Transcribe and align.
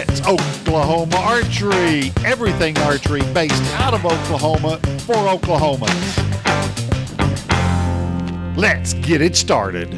It's 0.00 0.20
Oklahoma 0.20 1.16
Archery. 1.16 2.12
Everything 2.24 2.78
archery 2.78 3.22
based 3.34 3.60
out 3.80 3.94
of 3.94 4.06
Oklahoma 4.06 4.78
for 5.00 5.16
Oklahomans. 5.16 6.16
Let's 8.56 8.94
get 8.94 9.20
it 9.20 9.34
started. 9.34 9.92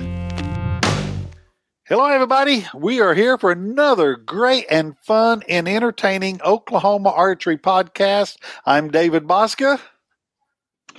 Hello, 1.84 2.06
everybody. 2.06 2.64
We 2.74 3.02
are 3.02 3.12
here 3.12 3.36
for 3.36 3.52
another 3.52 4.16
great 4.16 4.64
and 4.70 4.96
fun 5.00 5.42
and 5.50 5.68
entertaining 5.68 6.40
Oklahoma 6.46 7.10
Archery 7.10 7.58
podcast. 7.58 8.38
I'm 8.64 8.90
David 8.90 9.24
Bosca. 9.24 9.82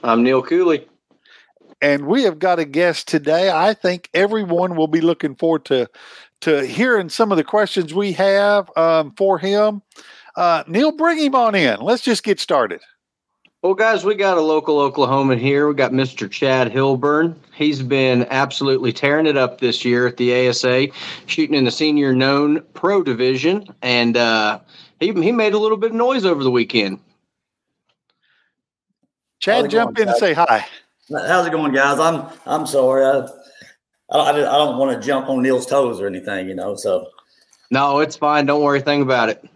I'm 0.03 0.21
Neil 0.21 0.43
Cooley. 0.43 0.87
And 1.81 2.05
we 2.05 2.21
have 2.25 2.37
got 2.37 2.59
a 2.59 2.65
guest 2.65 3.07
today. 3.07 3.49
I 3.49 3.73
think 3.73 4.11
everyone 4.13 4.75
will 4.75 4.85
be 4.85 5.01
looking 5.01 5.33
forward 5.33 5.65
to 5.65 5.89
to 6.41 6.65
hearing 6.65 7.09
some 7.09 7.31
of 7.31 7.37
the 7.37 7.43
questions 7.43 7.93
we 7.93 8.11
have 8.13 8.69
um, 8.75 9.11
for 9.15 9.37
him. 9.37 9.81
Uh, 10.35 10.63
Neil, 10.67 10.91
bring 10.91 11.19
him 11.19 11.35
on 11.35 11.55
in. 11.55 11.79
Let's 11.79 12.03
just 12.03 12.23
get 12.23 12.39
started. 12.39 12.81
Well, 13.61 13.75
guys, 13.75 14.03
we 14.03 14.15
got 14.15 14.39
a 14.39 14.41
local 14.41 14.77
Oklahoman 14.77 15.37
here. 15.37 15.67
We 15.67 15.75
got 15.75 15.91
Mr. 15.91 16.29
Chad 16.29 16.71
Hilburn. 16.71 17.35
He's 17.53 17.83
been 17.83 18.25
absolutely 18.31 18.91
tearing 18.91 19.27
it 19.27 19.37
up 19.37 19.61
this 19.61 19.85
year 19.85 20.07
at 20.07 20.17
the 20.17 20.47
ASA, 20.47 20.87
shooting 21.27 21.55
in 21.55 21.65
the 21.65 21.71
senior 21.71 22.11
known 22.11 22.61
pro 22.73 23.03
division, 23.03 23.67
and 23.83 24.17
uh, 24.17 24.59
he 24.99 25.13
he 25.13 25.31
made 25.31 25.53
a 25.53 25.59
little 25.59 25.77
bit 25.77 25.91
of 25.91 25.95
noise 25.95 26.25
over 26.25 26.43
the 26.43 26.49
weekend. 26.49 26.99
Chad, 29.37 29.69
jump 29.69 29.95
going, 29.95 30.07
in 30.07 30.13
guys? 30.13 30.21
and 30.21 30.27
say 30.27 30.33
hi. 30.33 30.65
How's 31.11 31.45
it 31.45 31.51
going, 31.51 31.71
guys? 31.71 31.99
I'm 31.99 32.25
I'm 32.47 32.65
sorry. 32.65 33.05
I, 33.05 33.27
I, 34.11 34.31
don't, 34.31 34.47
I 34.47 34.57
don't 34.57 34.77
want 34.77 34.99
to 34.99 35.05
jump 35.05 35.29
on 35.29 35.41
Neil's 35.41 35.65
toes 35.65 36.01
or 36.01 36.07
anything, 36.07 36.49
you 36.49 36.55
know. 36.55 36.75
So, 36.75 37.07
no, 37.69 37.99
it's 37.99 38.15
fine. 38.15 38.45
Don't 38.45 38.61
worry 38.61 38.79
a 38.79 38.81
thing 38.81 39.01
about 39.01 39.29
it. 39.29 39.47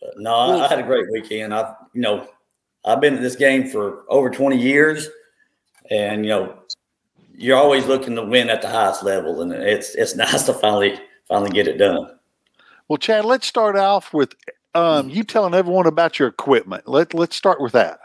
But 0.00 0.14
no, 0.18 0.34
I, 0.34 0.64
I 0.64 0.68
had 0.68 0.80
a 0.80 0.82
great 0.82 1.10
weekend. 1.12 1.54
I, 1.54 1.74
you 1.92 2.00
know, 2.00 2.28
I've 2.84 3.00
been 3.00 3.16
in 3.16 3.22
this 3.22 3.36
game 3.36 3.68
for 3.68 4.04
over 4.08 4.30
20 4.30 4.56
years, 4.56 5.08
and 5.90 6.24
you 6.24 6.30
know, 6.30 6.58
you're 7.34 7.56
always 7.56 7.86
looking 7.86 8.14
to 8.16 8.24
win 8.24 8.48
at 8.50 8.62
the 8.62 8.68
highest 8.68 9.02
level, 9.02 9.42
and 9.42 9.52
it's 9.52 9.94
it's 9.94 10.16
nice 10.16 10.44
to 10.44 10.54
finally 10.54 10.98
finally 11.28 11.50
get 11.50 11.68
it 11.68 11.78
done. 11.78 12.10
Well, 12.88 12.98
Chad, 12.98 13.24
let's 13.24 13.46
start 13.46 13.76
off 13.76 14.14
with 14.14 14.34
um, 14.74 15.08
you 15.08 15.24
telling 15.24 15.54
everyone 15.54 15.86
about 15.86 16.18
your 16.18 16.28
equipment. 16.28 16.88
Let 16.88 17.14
Let's 17.14 17.36
start 17.36 17.60
with 17.60 17.72
that. 17.72 18.00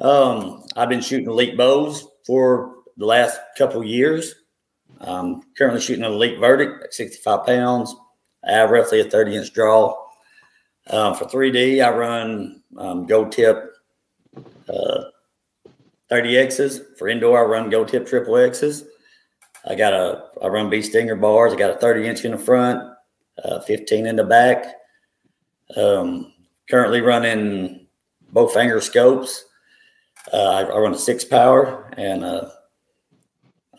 Um, 0.00 0.64
I've 0.76 0.88
been 0.88 1.00
shooting 1.00 1.28
elite 1.28 1.56
bows 1.56 2.08
for 2.26 2.74
the 2.96 3.06
last 3.06 3.38
couple 3.56 3.84
years. 3.84 4.34
I'm 5.00 5.42
currently 5.56 5.80
shooting 5.80 6.04
an 6.04 6.12
elite 6.12 6.38
verdict 6.38 6.84
at 6.84 6.94
65 6.94 7.46
pounds. 7.46 7.94
I 8.46 8.52
have 8.52 8.70
roughly 8.70 9.00
a 9.00 9.04
30 9.04 9.36
inch 9.36 9.52
draw. 9.52 9.96
Um, 10.90 11.14
for 11.14 11.24
3D, 11.24 11.84
I 11.84 11.90
run 11.90 12.62
um, 12.76 13.06
Gold 13.06 13.32
Tip 13.32 13.72
uh, 14.68 15.04
30Xs. 16.10 16.98
For 16.98 17.08
indoor, 17.08 17.38
I 17.38 17.42
run 17.42 17.70
Gold 17.70 17.88
Tip 17.88 18.06
Triple 18.06 18.34
Xs. 18.34 18.84
I 19.66 19.74
got 19.74 19.94
a, 19.94 20.24
I 20.42 20.48
run 20.48 20.68
Bee 20.68 20.82
Stinger 20.82 21.16
bars. 21.16 21.52
I 21.52 21.56
got 21.56 21.76
a 21.76 21.78
30 21.78 22.06
inch 22.06 22.24
in 22.24 22.32
the 22.32 22.38
front, 22.38 22.82
uh, 23.42 23.60
15 23.60 24.06
in 24.06 24.16
the 24.16 24.24
back. 24.24 24.66
Um, 25.76 26.34
currently 26.68 27.00
running 27.00 27.86
Bowfinger 28.32 28.82
scopes. 28.82 29.46
Uh, 30.32 30.36
I, 30.36 30.62
I, 30.62 30.78
run 30.78 30.94
a 30.94 30.98
six 30.98 31.24
power 31.24 31.92
and 31.96 32.24
uh, 32.24 32.48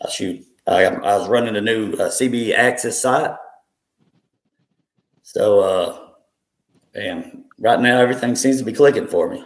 I 0.04 0.10
shoot. 0.10 0.44
I, 0.66 0.84
I 0.84 1.16
was 1.16 1.28
running 1.28 1.56
a 1.56 1.60
new 1.60 1.92
uh, 1.92 2.08
CB 2.08 2.54
Axis 2.54 3.00
sight. 3.00 3.36
So, 5.22 5.60
uh, 5.60 5.98
and 6.94 7.44
right 7.58 7.80
now 7.80 7.98
everything 7.98 8.34
seems 8.34 8.58
to 8.58 8.64
be 8.64 8.72
clicking 8.72 9.06
for 9.06 9.28
me. 9.30 9.44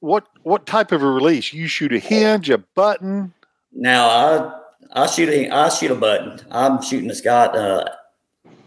What 0.00 0.26
what 0.42 0.66
type 0.66 0.92
of 0.92 1.02
a 1.02 1.10
release? 1.10 1.52
You 1.52 1.66
shoot 1.66 1.92
a 1.92 1.98
hinge, 1.98 2.48
a 2.48 2.58
button? 2.58 3.34
Now 3.72 4.08
I 4.08 4.60
I 4.92 5.06
shoot 5.06 5.28
a 5.28 5.50
I 5.50 5.68
shoot 5.68 5.90
a 5.90 5.94
button. 5.94 6.40
I'm 6.50 6.80
shooting 6.82 7.10
a 7.10 7.14
Scott. 7.14 7.54
Uh, 7.54 7.84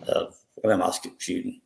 uh, 0.08 0.26
what 0.56 0.74
am 0.74 0.84
I 0.84 0.92
shooting? 1.18 1.60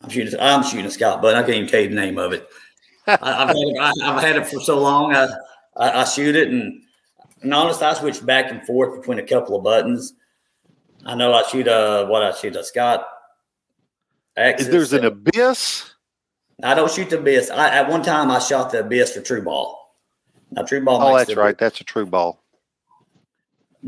I'm 0.00 0.08
shooting. 0.08 0.40
I'm 0.40 0.62
shooting 0.62 0.86
a 0.86 0.90
Scott 0.90 1.20
button. 1.20 1.36
I 1.36 1.42
can't 1.42 1.56
even 1.56 1.68
tell 1.68 1.80
you 1.80 1.88
the 1.88 1.94
name 1.94 2.18
of 2.18 2.32
it. 2.32 2.48
I, 3.06 3.12
have 3.12 3.48
had 3.48 3.56
it, 3.56 3.78
I, 3.78 3.92
have 4.02 4.22
had 4.22 4.36
it 4.36 4.46
for 4.46 4.60
so 4.60 4.80
long. 4.80 5.14
I, 5.14 5.28
I, 5.76 6.00
I 6.00 6.04
shoot 6.04 6.34
it 6.34 6.48
and 6.48 6.83
and 7.44 7.54
honestly, 7.54 7.86
I 7.86 7.94
switch 7.94 8.24
back 8.24 8.50
and 8.50 8.64
forth 8.66 9.00
between 9.00 9.18
a 9.18 9.22
couple 9.22 9.56
of 9.56 9.62
buttons. 9.62 10.14
I 11.06 11.14
know 11.14 11.32
I 11.32 11.42
shoot 11.44 11.68
a 11.68 12.06
what 12.08 12.22
I 12.22 12.32
shoot 12.32 12.56
a 12.56 12.64
Scott. 12.64 13.06
Axis. 14.36 14.68
There's 14.68 14.92
an 14.92 15.04
uh, 15.04 15.08
abyss. 15.08 15.90
I 16.62 16.74
don't 16.74 16.90
shoot 16.90 17.10
the 17.10 17.18
abyss. 17.18 17.50
I, 17.50 17.68
at 17.68 17.88
one 17.88 18.02
time, 18.02 18.30
I 18.30 18.38
shot 18.38 18.72
the 18.72 18.80
abyss 18.80 19.12
for 19.12 19.20
TruBall. 19.20 19.74
Now 20.50 20.62
TruBall. 20.62 20.98
Oh, 21.00 21.16
that's 21.16 21.34
right. 21.36 21.56
That's 21.56 21.80
a 21.80 21.84
TruBall. 21.84 22.38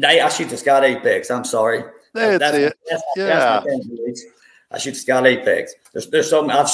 I 0.04 0.28
shoot 0.28 0.50
the 0.50 0.56
Scott 0.56 0.84
Apex. 0.84 1.30
I'm 1.30 1.44
sorry. 1.44 1.82
That's, 2.12 2.38
that's 2.38 2.56
it. 2.56 2.78
That's, 2.88 3.02
yeah. 3.16 3.62
That's 3.64 4.26
I 4.70 4.78
shoot 4.78 4.92
the 4.92 4.98
Scott 4.98 5.26
Apex. 5.26 5.74
There's 5.92 6.08
there's 6.10 6.30
so 6.30 6.48
I've 6.48 6.68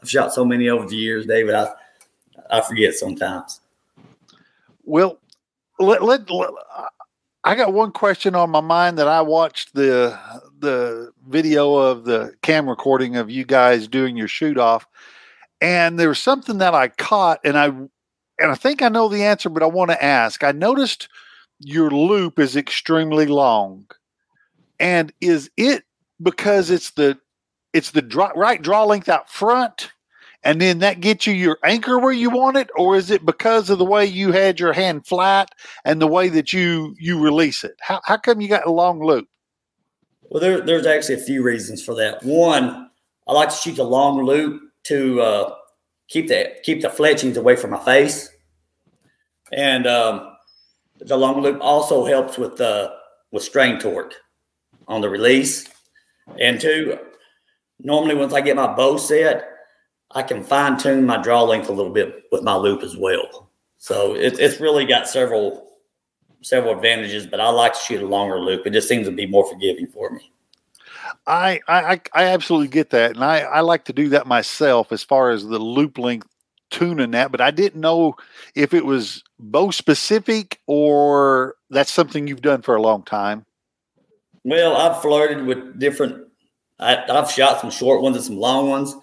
I've 0.00 0.10
shot 0.10 0.32
so 0.32 0.44
many 0.44 0.68
over 0.68 0.86
the 0.86 0.96
years, 0.96 1.26
David. 1.26 1.54
I 1.54 1.72
I 2.50 2.60
forget 2.60 2.94
sometimes. 2.94 3.60
Well, 4.84 5.18
let, 5.78 6.02
let, 6.02 6.30
let, 6.30 6.50
I 7.44 7.54
got 7.54 7.72
one 7.72 7.92
question 7.92 8.34
on 8.34 8.50
my 8.50 8.60
mind 8.60 8.98
that 8.98 9.08
I 9.08 9.20
watched 9.20 9.74
the 9.74 10.18
the 10.60 11.12
video 11.28 11.74
of 11.74 12.04
the 12.04 12.32
cam 12.42 12.68
recording 12.68 13.16
of 13.16 13.30
you 13.30 13.44
guys 13.44 13.86
doing 13.86 14.16
your 14.16 14.28
shoot 14.28 14.56
off, 14.56 14.86
and 15.60 15.98
there 15.98 16.08
was 16.08 16.18
something 16.18 16.58
that 16.58 16.74
I 16.74 16.88
caught, 16.88 17.40
and 17.44 17.58
I 17.58 17.66
and 17.66 17.90
I 18.50 18.54
think 18.54 18.82
I 18.82 18.88
know 18.88 19.08
the 19.08 19.24
answer, 19.24 19.50
but 19.50 19.62
I 19.62 19.66
want 19.66 19.90
to 19.90 20.02
ask. 20.02 20.42
I 20.42 20.52
noticed 20.52 21.08
your 21.60 21.90
loop 21.90 22.38
is 22.38 22.56
extremely 22.56 23.26
long, 23.26 23.86
and 24.80 25.12
is 25.20 25.50
it 25.56 25.84
because 26.22 26.70
it's 26.70 26.92
the 26.92 27.18
it's 27.74 27.90
the 27.90 28.02
draw, 28.02 28.32
right 28.34 28.62
draw 28.62 28.84
length 28.84 29.08
out 29.08 29.28
front 29.28 29.90
and 30.44 30.60
then 30.60 30.78
that 30.80 31.00
gets 31.00 31.26
you 31.26 31.32
your 31.32 31.58
anchor 31.64 31.98
where 31.98 32.12
you 32.12 32.28
want 32.28 32.58
it? 32.58 32.68
Or 32.76 32.96
is 32.96 33.10
it 33.10 33.24
because 33.24 33.70
of 33.70 33.78
the 33.78 33.84
way 33.84 34.04
you 34.04 34.30
had 34.30 34.60
your 34.60 34.74
hand 34.74 35.06
flat 35.06 35.48
and 35.84 36.00
the 36.00 36.06
way 36.06 36.28
that 36.28 36.52
you 36.52 36.94
you 36.98 37.18
release 37.18 37.64
it? 37.64 37.74
How, 37.80 38.00
how 38.04 38.18
come 38.18 38.40
you 38.40 38.48
got 38.48 38.66
a 38.66 38.70
long 38.70 39.00
loop? 39.00 39.26
Well 40.28 40.40
there, 40.40 40.60
there's 40.60 40.86
actually 40.86 41.16
a 41.16 41.24
few 41.24 41.42
reasons 41.42 41.82
for 41.82 41.94
that. 41.96 42.22
One 42.22 42.90
i 43.26 43.32
like 43.32 43.48
to 43.48 43.56
shoot 43.56 43.76
the 43.76 43.84
long 43.84 44.22
loop 44.22 44.60
to 44.84 45.20
uh, 45.22 45.54
keep 46.08 46.28
the 46.28 46.54
keep 46.62 46.82
the 46.82 46.90
fletchings 46.90 47.38
away 47.38 47.56
from 47.56 47.70
my 47.70 47.82
face. 47.82 48.28
And 49.50 49.86
um, 49.86 50.36
the 50.98 51.16
long 51.16 51.40
loop 51.40 51.58
also 51.62 52.04
helps 52.04 52.36
with 52.36 52.60
uh, 52.60 52.90
with 53.32 53.42
strain 53.42 53.78
torque 53.78 54.14
on 54.88 55.00
the 55.00 55.08
release. 55.08 55.66
And 56.38 56.60
two 56.60 56.98
normally 57.80 58.14
once 58.14 58.32
i 58.32 58.40
get 58.40 58.54
my 58.54 58.72
bow 58.72 58.96
set 58.96 59.53
I 60.14 60.22
can 60.22 60.42
fine 60.44 60.78
tune 60.78 61.04
my 61.04 61.20
draw 61.20 61.42
length 61.42 61.68
a 61.68 61.72
little 61.72 61.92
bit 61.92 62.24
with 62.30 62.42
my 62.42 62.54
loop 62.54 62.82
as 62.82 62.96
well. 62.96 63.50
So 63.78 64.14
it, 64.14 64.38
it's 64.38 64.60
really 64.60 64.86
got 64.86 65.08
several 65.08 65.68
several 66.40 66.74
advantages, 66.74 67.26
but 67.26 67.40
I 67.40 67.48
like 67.50 67.72
to 67.72 67.78
shoot 67.78 68.02
a 68.02 68.06
longer 68.06 68.38
loop. 68.38 68.66
It 68.66 68.72
just 68.72 68.88
seems 68.88 69.06
to 69.06 69.12
be 69.12 69.26
more 69.26 69.48
forgiving 69.48 69.86
for 69.88 70.10
me. 70.10 70.30
I 71.26 71.60
I, 71.68 72.00
I 72.12 72.24
absolutely 72.24 72.68
get 72.68 72.90
that, 72.90 73.16
and 73.16 73.24
I, 73.24 73.40
I 73.40 73.60
like 73.60 73.84
to 73.86 73.92
do 73.92 74.08
that 74.10 74.26
myself 74.26 74.92
as 74.92 75.02
far 75.02 75.30
as 75.30 75.44
the 75.44 75.58
loop 75.58 75.98
length 75.98 76.28
tuning 76.70 77.10
that. 77.12 77.30
But 77.30 77.40
I 77.40 77.50
didn't 77.50 77.80
know 77.80 78.16
if 78.54 78.72
it 78.72 78.86
was 78.86 79.22
bow 79.38 79.70
specific 79.70 80.60
or 80.66 81.56
that's 81.70 81.90
something 81.90 82.26
you've 82.26 82.42
done 82.42 82.62
for 82.62 82.76
a 82.76 82.82
long 82.82 83.02
time. 83.02 83.44
Well, 84.44 84.76
I've 84.76 85.02
flirted 85.02 85.46
with 85.46 85.78
different. 85.78 86.28
I, 86.78 87.04
I've 87.08 87.30
shot 87.30 87.60
some 87.60 87.70
short 87.70 88.02
ones 88.02 88.16
and 88.16 88.24
some 88.24 88.36
long 88.36 88.68
ones 88.68 88.94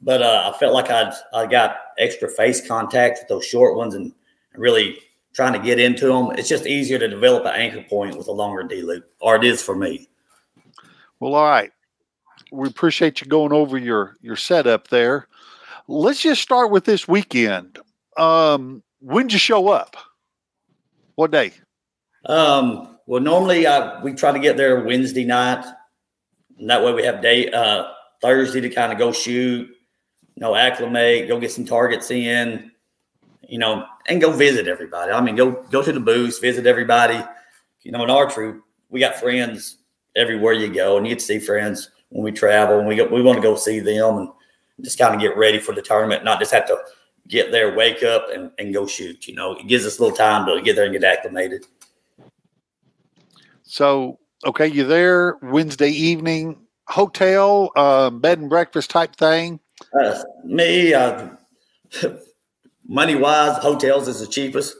but 0.00 0.22
uh, 0.22 0.52
I 0.52 0.58
felt 0.58 0.74
like 0.74 0.90
I'd 0.90 1.12
I 1.32 1.46
got 1.46 1.76
extra 1.98 2.28
face 2.28 2.66
contact 2.66 3.20
with 3.20 3.28
those 3.28 3.46
short 3.46 3.76
ones 3.76 3.94
and 3.94 4.12
really 4.54 4.98
trying 5.34 5.52
to 5.52 5.58
get 5.58 5.78
into 5.78 6.06
them. 6.06 6.30
It's 6.38 6.48
just 6.48 6.66
easier 6.66 6.98
to 6.98 7.08
develop 7.08 7.44
an 7.44 7.54
anchor 7.54 7.82
point 7.82 8.16
with 8.16 8.28
a 8.28 8.32
longer 8.32 8.62
D 8.62 8.82
loop, 8.82 9.10
or 9.20 9.36
it 9.36 9.44
is 9.44 9.62
for 9.62 9.74
me. 9.74 10.08
Well, 11.20 11.34
all 11.34 11.46
right. 11.46 11.72
We 12.52 12.68
appreciate 12.68 13.20
you 13.20 13.26
going 13.26 13.52
over 13.52 13.76
your 13.78 14.16
your 14.20 14.36
setup 14.36 14.88
there. 14.88 15.28
Let's 15.88 16.22
just 16.22 16.40
start 16.40 16.70
with 16.70 16.84
this 16.84 17.06
weekend. 17.06 17.78
Um, 18.16 18.82
when 19.00 19.26
did 19.26 19.34
you 19.34 19.38
show 19.38 19.68
up? 19.68 19.96
What 21.16 21.30
day? 21.30 21.52
Um, 22.26 22.96
well, 23.06 23.20
normally 23.20 23.66
uh, 23.66 24.00
we 24.02 24.14
try 24.14 24.32
to 24.32 24.38
get 24.38 24.56
there 24.56 24.82
Wednesday 24.84 25.24
night, 25.24 25.64
and 26.58 26.70
that 26.70 26.82
way 26.82 26.92
we 26.92 27.04
have 27.04 27.20
day 27.20 27.50
uh, 27.50 27.88
Thursday 28.22 28.60
to 28.60 28.70
kind 28.70 28.92
of 28.92 28.98
go 28.98 29.12
shoot 29.12 29.68
you 30.34 30.40
know, 30.40 30.54
acclimate, 30.54 31.28
go 31.28 31.38
get 31.38 31.52
some 31.52 31.64
targets 31.64 32.10
in, 32.10 32.70
you 33.48 33.58
know, 33.58 33.86
and 34.06 34.20
go 34.20 34.32
visit 34.32 34.66
everybody. 34.66 35.12
I 35.12 35.20
mean, 35.20 35.36
go 35.36 35.62
go 35.70 35.82
to 35.82 35.92
the 35.92 36.00
booths, 36.00 36.38
visit 36.38 36.66
everybody. 36.66 37.22
You 37.82 37.92
know, 37.92 38.02
in 38.02 38.10
our 38.10 38.28
troop, 38.28 38.64
we 38.88 39.00
got 39.00 39.16
friends 39.16 39.78
everywhere 40.16 40.52
you 40.52 40.72
go, 40.72 40.96
and 40.96 41.06
you 41.06 41.12
get 41.12 41.20
to 41.20 41.24
see 41.24 41.38
friends 41.38 41.90
when 42.14 42.22
we 42.22 42.32
travel 42.32 42.78
and 42.78 42.86
we 42.86 42.96
go, 42.96 43.06
we 43.06 43.22
want 43.22 43.36
to 43.36 43.42
go 43.42 43.56
see 43.56 43.80
them 43.80 44.18
and 44.18 44.28
just 44.80 44.98
kind 44.98 45.14
of 45.14 45.20
get 45.20 45.36
ready 45.36 45.58
for 45.58 45.74
the 45.74 45.82
tournament, 45.82 46.24
not 46.24 46.38
just 46.38 46.52
have 46.52 46.66
to 46.66 46.78
get 47.28 47.50
there, 47.50 47.74
wake 47.74 48.02
up, 48.02 48.26
and, 48.32 48.50
and 48.58 48.72
go 48.72 48.86
shoot. 48.86 49.26
You 49.26 49.34
know, 49.34 49.54
it 49.56 49.66
gives 49.66 49.84
us 49.84 49.98
a 49.98 50.02
little 50.02 50.16
time 50.16 50.46
to 50.46 50.62
get 50.62 50.76
there 50.76 50.84
and 50.84 50.92
get 50.92 51.04
acclimated. 51.04 51.66
So, 53.62 54.18
okay, 54.46 54.68
you're 54.68 54.86
there 54.86 55.36
Wednesday 55.42 55.90
evening, 55.90 56.58
hotel, 56.86 57.72
um, 57.76 58.20
bed 58.20 58.38
and 58.38 58.48
breakfast 58.48 58.90
type 58.90 59.16
thing. 59.16 59.58
Uh, 59.92 60.22
me, 60.44 60.94
uh, 60.94 61.28
money 62.88 63.14
wise, 63.14 63.58
hotels 63.58 64.08
is 64.08 64.20
the 64.20 64.26
cheapest. 64.26 64.76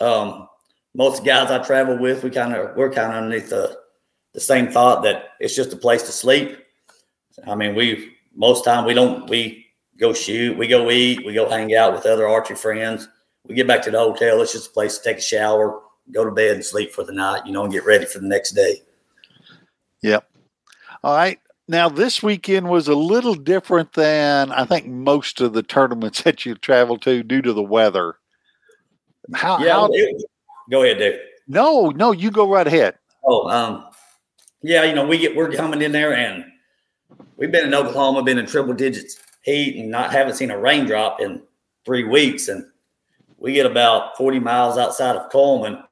Um, 0.00 0.48
most 0.94 1.24
guys 1.24 1.50
I 1.50 1.58
travel 1.58 1.98
with, 1.98 2.22
we 2.22 2.30
kind 2.30 2.54
of 2.54 2.76
we're 2.76 2.90
kind 2.90 3.12
of 3.12 3.22
underneath 3.22 3.50
the 3.50 3.78
the 4.32 4.40
same 4.40 4.70
thought 4.70 5.02
that 5.04 5.30
it's 5.40 5.54
just 5.54 5.72
a 5.72 5.76
place 5.76 6.02
to 6.02 6.12
sleep. 6.12 6.58
I 7.46 7.54
mean, 7.54 7.74
we 7.74 8.16
most 8.34 8.64
time 8.64 8.84
we 8.84 8.94
don't 8.94 9.28
we 9.28 9.66
go 9.98 10.12
shoot, 10.12 10.56
we 10.56 10.66
go 10.66 10.90
eat, 10.90 11.24
we 11.24 11.34
go 11.34 11.48
hang 11.48 11.74
out 11.74 11.92
with 11.92 12.06
other 12.06 12.28
archery 12.28 12.56
friends. 12.56 13.08
We 13.46 13.54
get 13.54 13.66
back 13.66 13.82
to 13.82 13.90
the 13.90 13.98
hotel. 13.98 14.40
It's 14.40 14.52
just 14.52 14.70
a 14.70 14.72
place 14.72 14.98
to 14.98 15.04
take 15.04 15.18
a 15.18 15.22
shower, 15.22 15.82
go 16.12 16.24
to 16.24 16.30
bed, 16.30 16.56
and 16.56 16.64
sleep 16.64 16.92
for 16.92 17.04
the 17.04 17.12
night. 17.12 17.46
You 17.46 17.52
know, 17.52 17.64
and 17.64 17.72
get 17.72 17.84
ready 17.84 18.06
for 18.06 18.18
the 18.18 18.28
next 18.28 18.52
day. 18.52 18.82
Yep. 20.02 20.28
All 21.02 21.14
right. 21.14 21.38
Now 21.66 21.88
this 21.88 22.22
weekend 22.22 22.68
was 22.68 22.88
a 22.88 22.94
little 22.94 23.34
different 23.34 23.94
than 23.94 24.52
I 24.52 24.64
think 24.64 24.86
most 24.86 25.40
of 25.40 25.52
the 25.52 25.62
tournaments 25.62 26.22
that 26.24 26.44
you 26.44 26.54
travel 26.54 26.98
to 26.98 27.22
due 27.22 27.42
to 27.42 27.52
the 27.52 27.62
weather. 27.62 28.16
How? 29.32 29.58
Yeah. 29.58 29.72
how 29.72 29.90
go 30.70 30.82
ahead, 30.82 30.98
Dave. 30.98 31.18
no, 31.48 31.88
no, 31.90 32.12
you 32.12 32.30
go 32.30 32.50
right 32.50 32.66
ahead. 32.66 32.96
Oh, 33.24 33.48
um, 33.48 33.86
yeah, 34.62 34.84
you 34.84 34.94
know, 34.94 35.06
we 35.06 35.18
get 35.18 35.34
we're 35.34 35.50
coming 35.50 35.80
in 35.80 35.92
there 35.92 36.14
and 36.14 36.44
we've 37.36 37.50
been 37.50 37.66
in 37.66 37.74
Oklahoma, 37.74 38.22
been 38.22 38.38
in 38.38 38.46
triple 38.46 38.74
digits 38.74 39.18
heat 39.42 39.76
and 39.76 39.90
not 39.90 40.10
haven't 40.10 40.34
seen 40.34 40.50
a 40.50 40.58
raindrop 40.58 41.20
in 41.20 41.42
three 41.84 42.04
weeks. 42.04 42.48
And 42.48 42.66
we 43.38 43.52
get 43.52 43.66
about 43.66 44.16
40 44.16 44.40
miles 44.40 44.78
outside 44.78 45.16
of 45.16 45.30
Cullman 45.30 45.82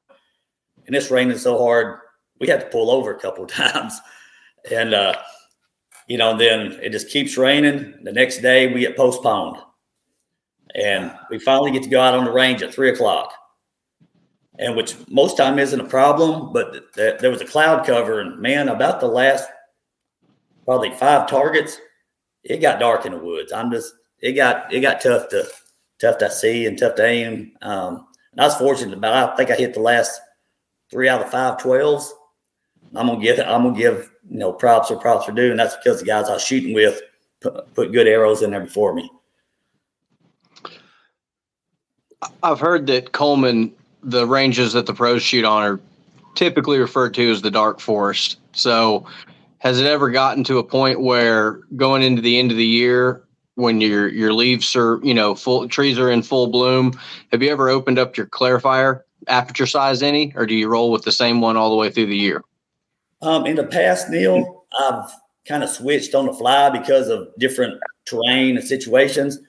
and 0.85 0.95
it's 0.95 1.11
raining 1.11 1.37
so 1.37 1.57
hard 1.57 1.99
we 2.39 2.47
had 2.47 2.59
to 2.59 2.65
pull 2.67 2.91
over 2.91 3.11
a 3.11 3.19
couple 3.19 3.43
of 3.43 3.49
times. 3.51 3.99
And 4.71 4.93
uh, 4.93 5.15
you 6.07 6.17
know, 6.17 6.37
then 6.37 6.73
it 6.81 6.91
just 6.91 7.09
keeps 7.09 7.37
raining. 7.37 7.95
The 8.03 8.11
next 8.11 8.39
day 8.39 8.71
we 8.73 8.81
get 8.81 8.97
postponed. 8.97 9.57
And 10.75 11.13
we 11.29 11.39
finally 11.39 11.71
get 11.71 11.83
to 11.83 11.89
go 11.89 12.01
out 12.01 12.15
on 12.15 12.25
the 12.25 12.31
range 12.31 12.63
at 12.63 12.73
three 12.73 12.89
o'clock 12.89 13.33
and 14.59 14.75
which 14.75 14.95
most 15.09 15.37
time 15.37 15.59
isn't 15.59 15.79
a 15.79 15.85
problem. 15.85 16.53
But 16.53 16.93
th- 16.93 17.19
there 17.19 17.31
was 17.31 17.41
a 17.41 17.45
cloud 17.45 17.85
cover, 17.85 18.19
and 18.19 18.39
man, 18.39 18.69
about 18.69 18.99
the 18.99 19.07
last 19.07 19.47
probably 20.65 20.91
five 20.91 21.27
targets, 21.29 21.79
it 22.43 22.61
got 22.61 22.79
dark 22.79 23.05
in 23.05 23.13
the 23.13 23.17
woods. 23.17 23.51
I'm 23.51 23.71
just 23.71 23.93
it 24.19 24.33
got 24.33 24.71
it 24.73 24.81
got 24.81 25.01
tough 25.01 25.29
to 25.29 25.45
tough 25.99 26.17
to 26.19 26.31
see 26.31 26.65
and 26.65 26.77
tough 26.77 26.95
to 26.95 27.05
aim. 27.05 27.53
Um, 27.61 28.07
and 28.31 28.41
I 28.41 28.45
was 28.45 28.55
fortunate, 28.55 28.99
but 28.99 29.13
I 29.13 29.35
think 29.35 29.51
I 29.51 29.55
hit 29.55 29.73
the 29.73 29.79
last 29.79 30.19
three 30.89 31.09
out 31.09 31.21
of 31.21 31.31
five 31.31 31.61
twelves. 31.61 32.13
I'm 32.95 33.07
gonna 33.07 33.21
give 33.21 33.39
it, 33.39 33.47
I'm 33.47 33.63
gonna 33.63 33.77
give 33.77 34.11
you 34.29 34.39
know 34.39 34.51
props 34.51 34.91
or 34.91 34.97
props 34.97 35.27
are 35.27 35.33
due, 35.33 35.51
and 35.51 35.59
that's 35.59 35.75
because 35.77 35.99
the 35.99 36.05
guys 36.05 36.29
I 36.29 36.33
was 36.33 36.43
shooting 36.43 36.73
with 36.73 37.01
put, 37.41 37.73
put 37.73 37.91
good 37.91 38.07
arrows 38.07 38.41
in 38.41 38.51
there 38.51 38.61
before 38.61 38.93
me. 38.93 39.09
I've 42.41 42.59
heard 42.59 42.87
that 42.87 43.11
Cullman, 43.11 43.73
the 44.01 44.25
ranges 44.25 44.73
that 44.73 44.85
the 44.85 44.93
pros 44.93 45.21
shoot 45.21 45.45
on 45.45 45.63
are 45.63 45.79
typically 46.35 46.79
referred 46.79 47.13
to 47.15 47.31
as 47.31 47.41
the 47.41 47.51
dark 47.51 47.79
forest. 47.79 48.37
So, 48.53 49.05
has 49.59 49.79
it 49.79 49.85
ever 49.85 50.09
gotten 50.09 50.43
to 50.45 50.57
a 50.57 50.63
point 50.63 51.01
where 51.01 51.61
going 51.75 52.01
into 52.01 52.21
the 52.21 52.37
end 52.37 52.51
of 52.51 52.57
the 52.57 52.65
year, 52.65 53.23
when 53.55 53.81
your 53.81 54.07
your 54.07 54.33
leaves 54.33 54.75
are 54.75 54.99
you 55.03 55.13
know 55.13 55.35
full 55.35 55.67
trees 55.67 55.99
are 55.99 56.11
in 56.11 56.23
full 56.23 56.47
bloom, 56.47 56.99
have 57.31 57.43
you 57.43 57.51
ever 57.51 57.69
opened 57.69 57.99
up 57.99 58.17
your 58.17 58.27
clarifier 58.27 59.01
aperture 59.27 59.67
size 59.67 60.01
any, 60.01 60.33
or 60.35 60.45
do 60.45 60.55
you 60.55 60.67
roll 60.67 60.91
with 60.91 61.03
the 61.03 61.11
same 61.11 61.39
one 61.41 61.55
all 61.57 61.69
the 61.69 61.75
way 61.75 61.89
through 61.89 62.07
the 62.07 62.17
year? 62.17 62.43
Um, 63.23 63.45
in 63.45 63.55
the 63.55 63.63
past, 63.65 64.09
Neil, 64.09 64.65
I've 64.79 65.09
kind 65.47 65.63
of 65.63 65.69
switched 65.69 66.13
on 66.13 66.25
the 66.25 66.33
fly 66.33 66.69
because 66.69 67.07
of 67.09 67.29
different 67.39 67.79
terrain 68.05 68.57
and 68.57 68.67
situations. 68.67 69.39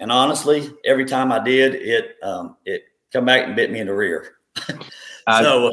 And 0.00 0.10
honestly, 0.10 0.70
every 0.84 1.04
time 1.04 1.30
I 1.30 1.38
did, 1.38 1.74
it 1.74 2.16
um, 2.22 2.56
it 2.64 2.82
come 3.12 3.26
back 3.26 3.46
and 3.46 3.54
bit 3.54 3.70
me 3.70 3.80
in 3.80 3.86
the 3.86 3.94
rear. 3.94 4.32
Uh, 5.26 5.42
so, 5.42 5.70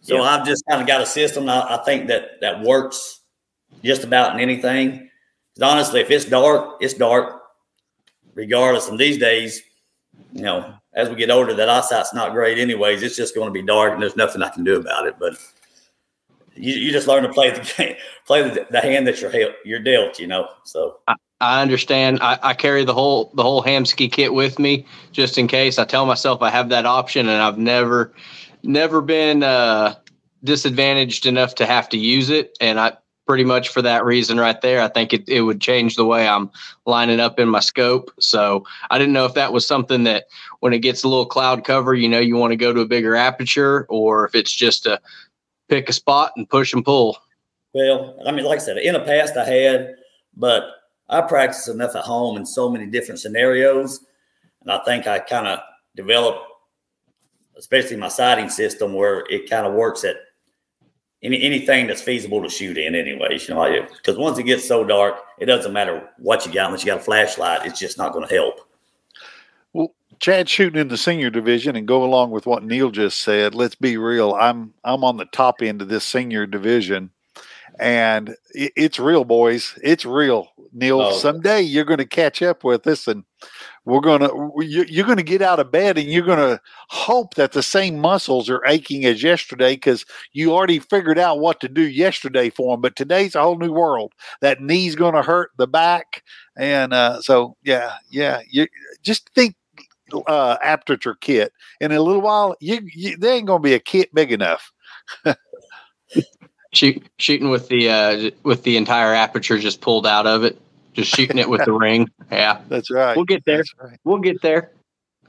so 0.00 0.14
yeah. 0.16 0.22
I've 0.22 0.44
just 0.44 0.64
kind 0.68 0.80
of 0.82 0.88
got 0.88 1.00
a 1.00 1.06
system. 1.06 1.48
I, 1.48 1.76
I 1.76 1.84
think 1.84 2.08
that 2.08 2.40
that 2.40 2.60
works 2.60 3.20
just 3.84 4.02
about 4.02 4.34
in 4.34 4.40
anything. 4.40 5.08
'Cause 5.54 5.62
honestly, 5.62 6.00
if 6.00 6.10
it's 6.10 6.24
dark, 6.24 6.78
it's 6.80 6.94
dark, 6.94 7.40
regardless. 8.34 8.88
And 8.88 8.98
these 8.98 9.16
days, 9.16 9.62
you 10.32 10.42
know, 10.42 10.74
as 10.92 11.08
we 11.08 11.14
get 11.14 11.30
older, 11.30 11.54
that 11.54 11.68
eyesight's 11.68 12.12
not 12.12 12.32
great, 12.32 12.58
anyways. 12.58 13.00
It's 13.04 13.14
just 13.14 13.32
going 13.36 13.46
to 13.46 13.52
be 13.52 13.62
dark, 13.62 13.92
and 13.92 14.02
there's 14.02 14.16
nothing 14.16 14.42
I 14.42 14.48
can 14.48 14.64
do 14.64 14.74
about 14.74 15.06
it. 15.06 15.14
But 15.20 15.34
you, 16.60 16.74
you 16.74 16.92
just 16.92 17.06
learn 17.06 17.22
to 17.22 17.32
play 17.32 17.50
the 17.50 17.74
game, 17.76 17.96
play 18.26 18.42
the, 18.42 18.66
the 18.70 18.80
hand 18.80 19.06
that 19.06 19.20
you're 19.20 19.32
you're 19.64 19.80
dealt. 19.80 20.18
You 20.18 20.26
know, 20.26 20.48
so 20.64 20.98
I 21.40 21.62
understand. 21.62 22.18
I, 22.20 22.38
I 22.42 22.54
carry 22.54 22.84
the 22.84 22.94
whole 22.94 23.30
the 23.34 23.42
whole 23.42 23.62
Hamskea 23.62 24.12
kit 24.12 24.32
with 24.32 24.58
me 24.58 24.86
just 25.12 25.38
in 25.38 25.48
case. 25.48 25.78
I 25.78 25.84
tell 25.84 26.06
myself 26.06 26.42
I 26.42 26.50
have 26.50 26.68
that 26.68 26.86
option, 26.86 27.28
and 27.28 27.42
I've 27.42 27.58
never 27.58 28.12
never 28.62 29.00
been 29.00 29.42
uh, 29.42 29.94
disadvantaged 30.44 31.26
enough 31.26 31.54
to 31.56 31.66
have 31.66 31.88
to 31.90 31.98
use 31.98 32.30
it. 32.30 32.56
And 32.60 32.78
I 32.78 32.96
pretty 33.26 33.44
much 33.44 33.68
for 33.68 33.80
that 33.80 34.04
reason 34.04 34.38
right 34.38 34.60
there, 34.60 34.82
I 34.82 34.88
think 34.88 35.12
it, 35.12 35.28
it 35.28 35.42
would 35.42 35.60
change 35.60 35.94
the 35.94 36.04
way 36.04 36.26
I'm 36.26 36.50
lining 36.84 37.20
up 37.20 37.38
in 37.38 37.48
my 37.48 37.60
scope. 37.60 38.10
So 38.18 38.64
I 38.90 38.98
didn't 38.98 39.12
know 39.12 39.24
if 39.24 39.34
that 39.34 39.52
was 39.52 39.64
something 39.64 40.02
that 40.02 40.24
when 40.58 40.72
it 40.72 40.80
gets 40.80 41.04
a 41.04 41.08
little 41.08 41.26
cloud 41.26 41.64
cover, 41.64 41.94
you 41.94 42.08
know, 42.08 42.18
you 42.18 42.34
want 42.34 42.50
to 42.50 42.56
go 42.56 42.72
to 42.72 42.80
a 42.80 42.86
bigger 42.86 43.14
aperture, 43.14 43.86
or 43.88 44.26
if 44.26 44.34
it's 44.34 44.52
just 44.52 44.84
a 44.84 45.00
pick 45.70 45.88
a 45.88 45.92
spot 45.92 46.32
and 46.36 46.48
push 46.48 46.74
and 46.74 46.84
pull. 46.84 47.16
Well, 47.72 48.16
I 48.26 48.32
mean, 48.32 48.44
like 48.44 48.58
I 48.58 48.62
said, 48.62 48.76
in 48.78 48.94
the 48.94 49.00
past 49.00 49.36
I 49.36 49.44
had, 49.44 49.94
but 50.36 50.64
I 51.08 51.20
practice 51.20 51.68
enough 51.68 51.94
at 51.96 52.04
home 52.04 52.36
in 52.36 52.44
so 52.44 52.68
many 52.68 52.86
different 52.86 53.20
scenarios. 53.20 54.00
And 54.62 54.72
I 54.72 54.80
think 54.84 55.06
I 55.06 55.20
kind 55.20 55.46
of 55.46 55.60
developed, 55.96 56.40
especially 57.56 57.96
my 57.96 58.08
sighting 58.08 58.50
system, 58.50 58.94
where 58.94 59.24
it 59.30 59.48
kind 59.48 59.66
of 59.66 59.74
works 59.74 60.04
at 60.04 60.16
any 61.22 61.42
anything 61.42 61.86
that's 61.86 62.02
feasible 62.02 62.42
to 62.42 62.48
shoot 62.48 62.76
in, 62.76 62.94
anyways. 62.94 63.48
You 63.48 63.54
know, 63.54 63.86
because 63.96 64.18
once 64.18 64.38
it 64.38 64.44
gets 64.44 64.66
so 64.66 64.84
dark, 64.84 65.16
it 65.38 65.46
doesn't 65.46 65.72
matter 65.72 66.08
what 66.18 66.44
you 66.44 66.52
got, 66.52 66.66
unless 66.66 66.84
you 66.84 66.92
got 66.92 67.00
a 67.00 67.04
flashlight, 67.04 67.66
it's 67.66 67.78
just 67.78 67.98
not 67.98 68.12
going 68.12 68.26
to 68.26 68.34
help. 68.34 68.60
Chad 70.20 70.50
shooting 70.50 70.80
in 70.80 70.88
the 70.88 70.98
senior 70.98 71.30
division 71.30 71.76
and 71.76 71.88
go 71.88 72.04
along 72.04 72.30
with 72.30 72.46
what 72.46 72.62
Neil 72.62 72.90
just 72.90 73.20
said. 73.20 73.54
Let's 73.54 73.74
be 73.74 73.96
real. 73.96 74.34
I'm 74.34 74.74
I'm 74.84 75.02
on 75.02 75.16
the 75.16 75.24
top 75.24 75.62
end 75.62 75.80
of 75.80 75.88
this 75.88 76.04
senior 76.04 76.46
division, 76.46 77.10
and 77.78 78.36
it, 78.50 78.72
it's 78.76 78.98
real, 78.98 79.24
boys. 79.24 79.78
It's 79.82 80.04
real, 80.04 80.48
Neil. 80.74 81.00
Oh. 81.00 81.12
Someday 81.16 81.62
you're 81.62 81.86
going 81.86 81.98
to 81.98 82.06
catch 82.06 82.42
up 82.42 82.64
with 82.64 82.86
us, 82.86 83.08
and 83.08 83.24
we're 83.86 84.00
going 84.00 84.20
to 84.20 84.52
you, 84.62 84.84
you're 84.86 85.06
going 85.06 85.16
to 85.16 85.22
get 85.22 85.40
out 85.40 85.58
of 85.58 85.72
bed, 85.72 85.96
and 85.96 86.06
you're 86.06 86.22
going 86.26 86.36
to 86.36 86.60
hope 86.90 87.34
that 87.36 87.52
the 87.52 87.62
same 87.62 87.98
muscles 87.98 88.50
are 88.50 88.64
aching 88.66 89.06
as 89.06 89.22
yesterday 89.22 89.72
because 89.72 90.04
you 90.32 90.52
already 90.52 90.80
figured 90.80 91.18
out 91.18 91.40
what 91.40 91.60
to 91.60 91.68
do 91.68 91.88
yesterday 91.88 92.50
for 92.50 92.74
them. 92.74 92.82
But 92.82 92.94
today's 92.94 93.34
a 93.34 93.40
whole 93.40 93.56
new 93.56 93.72
world. 93.72 94.12
That 94.42 94.60
knee's 94.60 94.96
going 94.96 95.14
to 95.14 95.22
hurt 95.22 95.52
the 95.56 95.66
back, 95.66 96.24
and 96.58 96.92
uh, 96.92 97.22
so 97.22 97.56
yeah, 97.62 97.94
yeah. 98.10 98.42
You 98.50 98.66
just 99.02 99.30
think 99.34 99.54
uh, 100.14 100.56
aperture 100.62 101.14
kit. 101.20 101.52
In 101.80 101.92
a 101.92 102.00
little 102.00 102.22
while, 102.22 102.56
you, 102.60 102.80
you 102.94 103.16
there 103.16 103.34
ain't 103.34 103.46
gonna 103.46 103.60
be 103.60 103.74
a 103.74 103.78
kit 103.80 104.12
big 104.14 104.32
enough. 104.32 104.70
Shoot, 106.72 107.04
shooting 107.18 107.50
with 107.50 107.66
the 107.68 107.90
uh, 107.90 108.30
with 108.44 108.62
the 108.62 108.76
entire 108.76 109.12
aperture 109.12 109.58
just 109.58 109.80
pulled 109.80 110.06
out 110.06 110.24
of 110.28 110.44
it, 110.44 110.56
just 110.92 111.12
shooting 111.12 111.36
it 111.38 111.48
with 111.48 111.64
the 111.64 111.72
ring. 111.86 112.08
Yeah, 112.30 112.60
That's 112.68 112.92
right. 112.92 113.16
we'll 113.16 113.24
get 113.24 113.44
there. 113.44 113.64
Right. 113.82 113.98
We'll 114.04 114.18
get 114.18 114.40
there. 114.40 114.70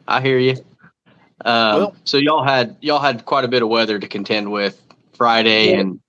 I 0.07 0.21
hear 0.21 0.37
you. 0.37 0.57
Um, 1.43 1.77
Well- 1.79 1.95
so 2.03 2.17
y'all 2.17 2.43
had 2.43 2.75
y'all 2.81 2.99
had 2.99 3.25
quite 3.25 3.43
a 3.43 3.47
bit 3.47 3.63
of 3.63 3.69
weather 3.69 3.97
to 3.97 4.07
contend 4.07 4.51
with 4.51 4.79
Friday, 5.13 5.71
Yeah. 5.71 5.79
and 5.79 5.99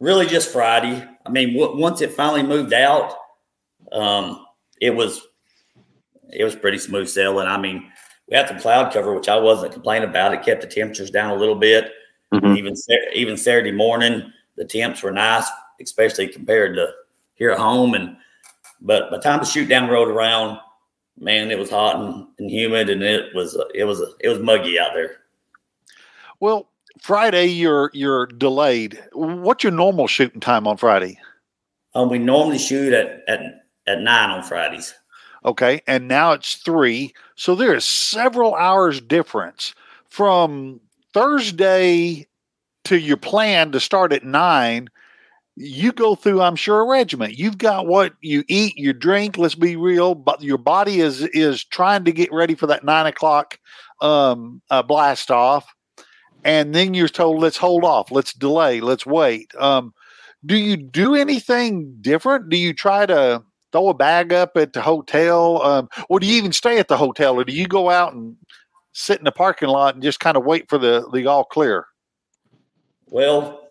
really 0.00 0.26
just 0.26 0.52
Friday. 0.52 1.06
I 1.24 1.30
mean, 1.30 1.56
w- 1.56 1.80
once 1.80 2.00
it 2.00 2.10
finally 2.10 2.42
moved 2.42 2.72
out, 2.72 3.14
um, 3.92 4.44
it 4.80 4.96
was 4.96 5.20
it 6.32 6.44
was 6.44 6.56
pretty 6.56 6.78
smooth 6.78 7.08
sailing. 7.08 7.46
I 7.46 7.58
mean, 7.58 7.90
we 8.28 8.36
had 8.36 8.48
some 8.48 8.58
cloud 8.58 8.92
cover, 8.92 9.14
which 9.14 9.28
I 9.28 9.38
wasn't 9.38 9.72
complaining 9.72 10.08
about. 10.08 10.34
It 10.34 10.42
kept 10.42 10.60
the 10.60 10.66
temperatures 10.66 11.10
down 11.10 11.30
a 11.30 11.36
little 11.36 11.54
bit. 11.54 11.92
Mhm. 12.32 12.56
Even 12.56 12.74
even 13.14 13.36
Saturday 13.36 13.72
morning, 13.72 14.32
the 14.56 14.64
temps 14.64 15.02
were 15.02 15.10
nice, 15.10 15.48
especially 15.80 16.28
compared 16.28 16.76
to 16.76 16.92
here 17.34 17.50
at 17.50 17.58
home. 17.58 17.94
And 17.94 18.16
but 18.80 19.10
by 19.10 19.16
the 19.16 19.22
time 19.22 19.40
the 19.40 19.46
shoot 19.46 19.68
down 19.68 19.88
rolled 19.88 20.08
around, 20.08 20.58
man, 21.18 21.50
it 21.50 21.58
was 21.58 21.70
hot 21.70 21.96
and, 21.96 22.26
and 22.38 22.50
humid, 22.50 22.90
and 22.90 23.02
it 23.02 23.34
was 23.34 23.58
it 23.74 23.84
was 23.84 24.02
it 24.20 24.28
was 24.28 24.40
muggy 24.40 24.78
out 24.78 24.92
there. 24.94 25.16
Well, 26.40 26.68
Friday 27.00 27.46
you're 27.46 27.90
you're 27.94 28.26
delayed. 28.26 29.02
What's 29.12 29.64
your 29.64 29.72
normal 29.72 30.06
shooting 30.06 30.40
time 30.40 30.66
on 30.66 30.76
Friday? 30.76 31.18
Um, 31.94 32.10
we 32.10 32.18
normally 32.18 32.58
shoot 32.58 32.92
at, 32.92 33.22
at 33.26 33.40
at 33.86 34.00
nine 34.00 34.30
on 34.30 34.42
Fridays. 34.42 34.94
Okay, 35.44 35.80
and 35.86 36.08
now 36.08 36.32
it's 36.32 36.56
three. 36.56 37.12
So 37.36 37.54
there 37.54 37.74
is 37.74 37.84
several 37.84 38.54
hours 38.54 39.00
difference 39.00 39.74
from 40.08 40.80
Thursday 41.14 42.26
to 42.84 42.98
your 42.98 43.16
plan 43.16 43.72
to 43.72 43.80
start 43.80 44.12
at 44.12 44.24
nine. 44.24 44.88
You 45.56 45.92
go 45.92 46.14
through, 46.14 46.40
I'm 46.40 46.56
sure, 46.56 46.80
a 46.80 46.84
regiment. 46.88 47.36
You've 47.38 47.58
got 47.58 47.86
what 47.86 48.14
you 48.20 48.44
eat, 48.48 48.76
you 48.76 48.92
drink. 48.92 49.36
Let's 49.36 49.56
be 49.56 49.76
real, 49.76 50.14
but 50.14 50.42
your 50.42 50.58
body 50.58 51.00
is 51.00 51.22
is 51.22 51.64
trying 51.64 52.04
to 52.04 52.12
get 52.12 52.32
ready 52.32 52.54
for 52.54 52.66
that 52.68 52.84
nine 52.84 53.06
o'clock 53.06 53.58
um, 54.00 54.62
uh, 54.70 54.82
blast 54.82 55.30
off, 55.30 55.66
and 56.44 56.74
then 56.74 56.94
you're 56.94 57.08
told, 57.08 57.40
"Let's 57.40 57.56
hold 57.56 57.84
off, 57.84 58.10
let's 58.12 58.32
delay, 58.32 58.80
let's 58.80 59.04
wait." 59.04 59.52
Um, 59.58 59.92
do 60.46 60.56
you 60.56 60.76
do 60.76 61.16
anything 61.16 61.96
different? 62.00 62.48
Do 62.48 62.56
you 62.56 62.72
try 62.72 63.06
to 63.06 63.42
throw 63.72 63.88
a 63.88 63.94
bag 63.94 64.32
up 64.32 64.56
at 64.56 64.72
the 64.72 64.80
hotel? 64.80 65.62
Um, 65.62 65.88
or 66.08 66.20
do 66.20 66.26
you 66.26 66.36
even 66.36 66.52
stay 66.52 66.78
at 66.78 66.88
the 66.88 66.96
hotel, 66.96 67.38
or 67.38 67.44
do 67.44 67.52
you 67.52 67.66
go 67.66 67.90
out 67.90 68.14
and 68.14 68.36
sit 68.92 69.18
in 69.18 69.24
the 69.24 69.32
parking 69.32 69.68
lot 69.68 69.94
and 69.94 70.02
just 70.02 70.20
kind 70.20 70.36
of 70.36 70.44
wait 70.44 70.68
for 70.68 70.78
the 70.78 71.08
the 71.12 71.26
all 71.26 71.44
clear? 71.44 71.86
Well, 73.06 73.68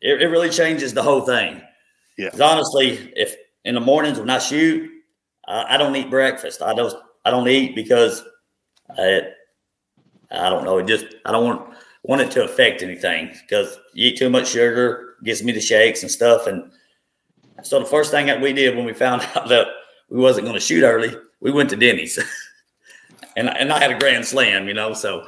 it, 0.00 0.22
it 0.22 0.26
really 0.28 0.50
changes 0.50 0.94
the 0.94 1.02
whole 1.02 1.22
thing. 1.22 1.60
Yeah. 2.16 2.30
Honestly, 2.40 3.12
if 3.16 3.36
in 3.64 3.74
the 3.74 3.80
mornings 3.80 4.18
when 4.18 4.30
I 4.30 4.38
shoot, 4.38 4.90
I, 5.46 5.74
I 5.74 5.76
don't 5.76 5.94
eat 5.96 6.10
breakfast. 6.10 6.62
I 6.62 6.74
don't. 6.74 6.94
I 7.24 7.30
don't 7.30 7.48
eat 7.48 7.74
because 7.74 8.22
I, 8.96 9.22
I 10.30 10.48
don't 10.48 10.64
know. 10.64 10.78
It 10.78 10.86
just 10.86 11.06
I 11.24 11.32
don't 11.32 11.44
want 11.44 11.74
want 12.02 12.22
it 12.22 12.30
to 12.32 12.44
affect 12.44 12.82
anything 12.82 13.30
because 13.42 13.78
you 13.92 14.08
eat 14.08 14.18
too 14.18 14.30
much 14.30 14.48
sugar, 14.48 15.16
gives 15.24 15.42
me 15.42 15.52
the 15.52 15.60
shakes 15.60 16.02
and 16.02 16.10
stuff, 16.10 16.46
and 16.46 16.70
so 17.62 17.78
the 17.80 17.86
first 17.86 18.10
thing 18.10 18.26
that 18.26 18.40
we 18.40 18.52
did 18.52 18.76
when 18.76 18.84
we 18.84 18.92
found 18.92 19.22
out 19.36 19.48
that 19.48 19.68
we 20.08 20.20
wasn't 20.20 20.46
going 20.46 20.54
to 20.54 20.60
shoot 20.60 20.84
early, 20.84 21.14
we 21.40 21.50
went 21.50 21.70
to 21.70 21.76
Denny's, 21.76 22.18
and 23.36 23.48
and 23.48 23.72
I 23.72 23.78
had 23.78 23.90
a 23.90 23.98
grand 23.98 24.26
slam, 24.26 24.68
you 24.68 24.74
know. 24.74 24.94
So 24.94 25.26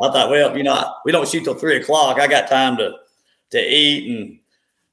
I 0.00 0.10
thought, 0.10 0.30
well, 0.30 0.56
you 0.56 0.64
know, 0.64 0.94
we 1.04 1.12
don't 1.12 1.28
shoot 1.28 1.44
till 1.44 1.54
three 1.54 1.76
o'clock. 1.76 2.18
I 2.18 2.26
got 2.26 2.48
time 2.48 2.76
to 2.78 2.94
to 3.50 3.58
eat, 3.58 4.10
and 4.10 4.38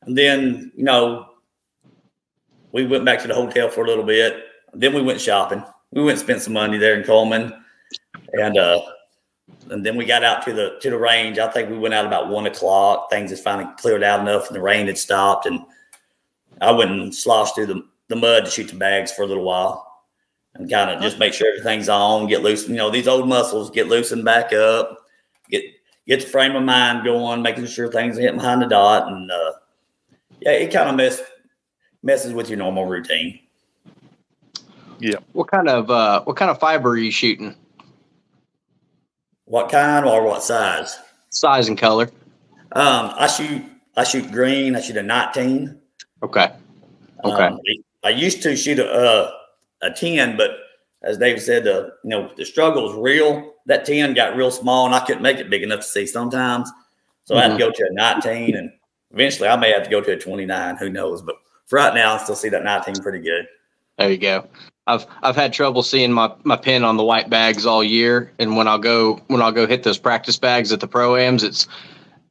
and 0.04 0.18
then 0.18 0.72
you 0.75 0.84
know, 0.84 1.27
we 2.72 2.86
went 2.86 3.06
back 3.06 3.22
to 3.22 3.27
the 3.27 3.36
hotel 3.36 3.70
for 3.70 3.84
a 3.84 3.88
little 3.88 4.06
bit. 4.06 4.46
Then 4.74 4.94
we 4.94 5.01
went 5.01 5.22
shopping. 5.22 5.63
We 5.92 6.04
went 6.04 6.18
and 6.18 6.25
spent 6.25 6.42
some 6.42 6.54
money 6.54 6.77
there 6.77 6.98
in 6.98 7.04
Cullman, 7.04 7.54
and 8.34 8.58
uh, 8.58 8.82
and 9.70 9.86
then 9.86 9.96
we 9.96 10.06
got 10.06 10.24
out 10.24 10.44
to 10.46 10.54
the 10.54 10.77
to 10.82 10.89
the 10.89 10.98
range. 10.98 11.39
I 11.39 11.50
think 11.50 11.70
we 11.70 11.77
went 11.77 11.94
out 11.94 12.06
about 12.06 12.30
one 12.30 12.46
o'clock. 12.46 13.10
Things 13.10 13.32
had 13.32 13.39
finally 13.39 13.72
cleared 13.77 14.04
out 14.04 14.20
enough, 14.20 14.48
and 14.48 14.56
the 14.56 14.62
rain 14.62 14.88
had 14.88 14.98
stopped, 14.98 15.46
and 15.46 15.62
I 16.62 16.72
went 16.72 16.92
and 16.92 17.14
sloshed 17.14 17.56
through 17.56 17.68
the, 17.68 17.86
the 18.08 18.16
mud 18.16 18.46
to 18.46 18.52
shoot 18.52 18.70
the 18.70 18.76
bags 18.76 19.12
for 19.12 19.24
a 19.24 19.28
little 19.28 19.44
while 19.44 19.86
and 20.56 20.70
kind 20.70 20.90
of 20.90 21.02
just 21.02 21.20
make 21.20 21.34
sure 21.34 21.48
everything's 21.48 21.90
on, 21.90 22.28
get 22.28 22.42
loose. 22.42 22.68
You 22.68 22.76
know, 22.76 22.90
these 22.90 23.08
old 23.08 23.28
muscles 23.28 23.70
get 23.70 23.88
loosened 23.88 24.26
back 24.26 24.54
up, 24.54 25.06
get 25.50 25.64
get 26.08 26.22
the 26.22 26.28
frame 26.28 26.56
of 26.56 26.64
mind 26.64 27.04
going, 27.04 27.42
making 27.42 27.66
sure 27.68 27.92
things 27.92 28.18
are 28.18 28.22
hitting 28.22 28.38
behind 28.38 28.62
the 28.62 28.68
dot, 28.68 29.12
and 29.12 29.30
uh, 29.30 29.54
yeah, 30.40 30.52
it 30.52 30.72
kind 30.72 30.90
of 30.90 30.96
mess 30.96 31.22
messes 32.04 32.34
with 32.34 32.50
your 32.50 32.58
normal 32.58 32.86
routine. 32.86 33.40
Yeah. 35.00 35.18
What 35.34 35.50
kind 35.52 35.68
of 35.68 35.90
uh, 35.92 36.24
what 36.24 36.38
kind 36.38 36.50
of 36.50 36.60
fiber 36.60 36.92
are 36.92 36.98
you 36.98 37.12
shooting? 37.12 37.56
What 39.46 39.70
kind 39.70 40.06
or 40.06 40.24
what 40.24 40.42
size? 40.42 40.98
Size 41.30 41.68
and 41.68 41.78
color. 41.78 42.10
Um, 42.72 43.12
I 43.18 43.28
shoot 43.28 43.64
I 43.98 44.04
shoot 44.04 44.32
green. 44.32 44.76
I 44.76 44.82
shoot 44.82 44.98
a 44.98 45.04
19. 45.04 45.80
Okay. 46.25 46.51
Okay. 47.24 47.46
Um, 47.46 47.60
I 48.03 48.10
used 48.10 48.41
to 48.44 48.55
shoot 48.55 48.79
a, 48.79 49.32
a 49.82 49.91
10, 49.91 50.38
but 50.38 50.58
as 51.03 51.17
David 51.20 51.41
said, 51.41 51.63
the 51.63 51.94
you 52.03 52.10
know 52.10 52.32
the 52.36 52.46
struggle 52.46 52.89
is 52.89 52.98
real. 52.98 53.53
That 53.67 53.86
10 53.86 54.13
got 54.15 54.36
real 54.36 54.51
small, 54.51 54.86
and 54.86 54.96
I 54.96 55.05
couldn't 55.05 55.22
make 55.22 55.38
it 55.38 55.50
big 55.50 55.63
enough 55.63 55.82
to 55.82 55.86
see 55.86 56.08
sometimes. 56.08 56.70
So 57.25 57.36
mm-hmm. 57.36 57.39
I 57.39 57.44
had 57.44 57.58
to 57.58 57.63
go 57.63 57.72
to 57.72 57.88
a 57.89 57.94
19, 57.94 58.55
and 58.55 58.72
eventually 59.12 59.48
I 59.48 59.55
may 59.55 59.72
have 59.72 59.84
to 59.84 59.89
go 59.89 60.01
to 60.01 60.13
a 60.13 60.20
29. 60.20 60.77
Who 60.77 60.89
knows? 60.89 61.22
But 61.22 61.36
for 61.67 61.77
right 61.77 61.94
now, 61.94 62.15
I 62.15 62.17
still 62.17 62.36
see 62.36 62.50
that 62.50 62.63
19 62.63 63.01
pretty 63.03 63.20
good. 63.20 63.48
There 63.98 64.12
you 64.12 64.17
go. 64.17 64.48
I've 64.88 65.05
I've 65.22 65.36
had 65.36 65.53
trouble 65.53 65.84
seeing 65.84 66.12
my, 66.12 66.34
my 66.44 66.55
pin 66.55 66.84
on 66.84 66.98
the 66.98 67.03
white 67.03 67.29
bags 67.29 67.65
all 67.65 67.84
year, 67.84 68.32
and 68.39 68.58
when 68.58 68.67
I'll 68.67 68.79
go 68.79 69.22
when 69.27 69.41
I'll 69.41 69.51
go 69.51 69.67
hit 69.67 69.84
those 69.84 70.00
practice 70.00 70.38
bags 70.38 70.72
at 70.72 70.79
the 70.79 70.88
pro 70.88 71.12
proams, 71.12 71.44
it's 71.44 71.67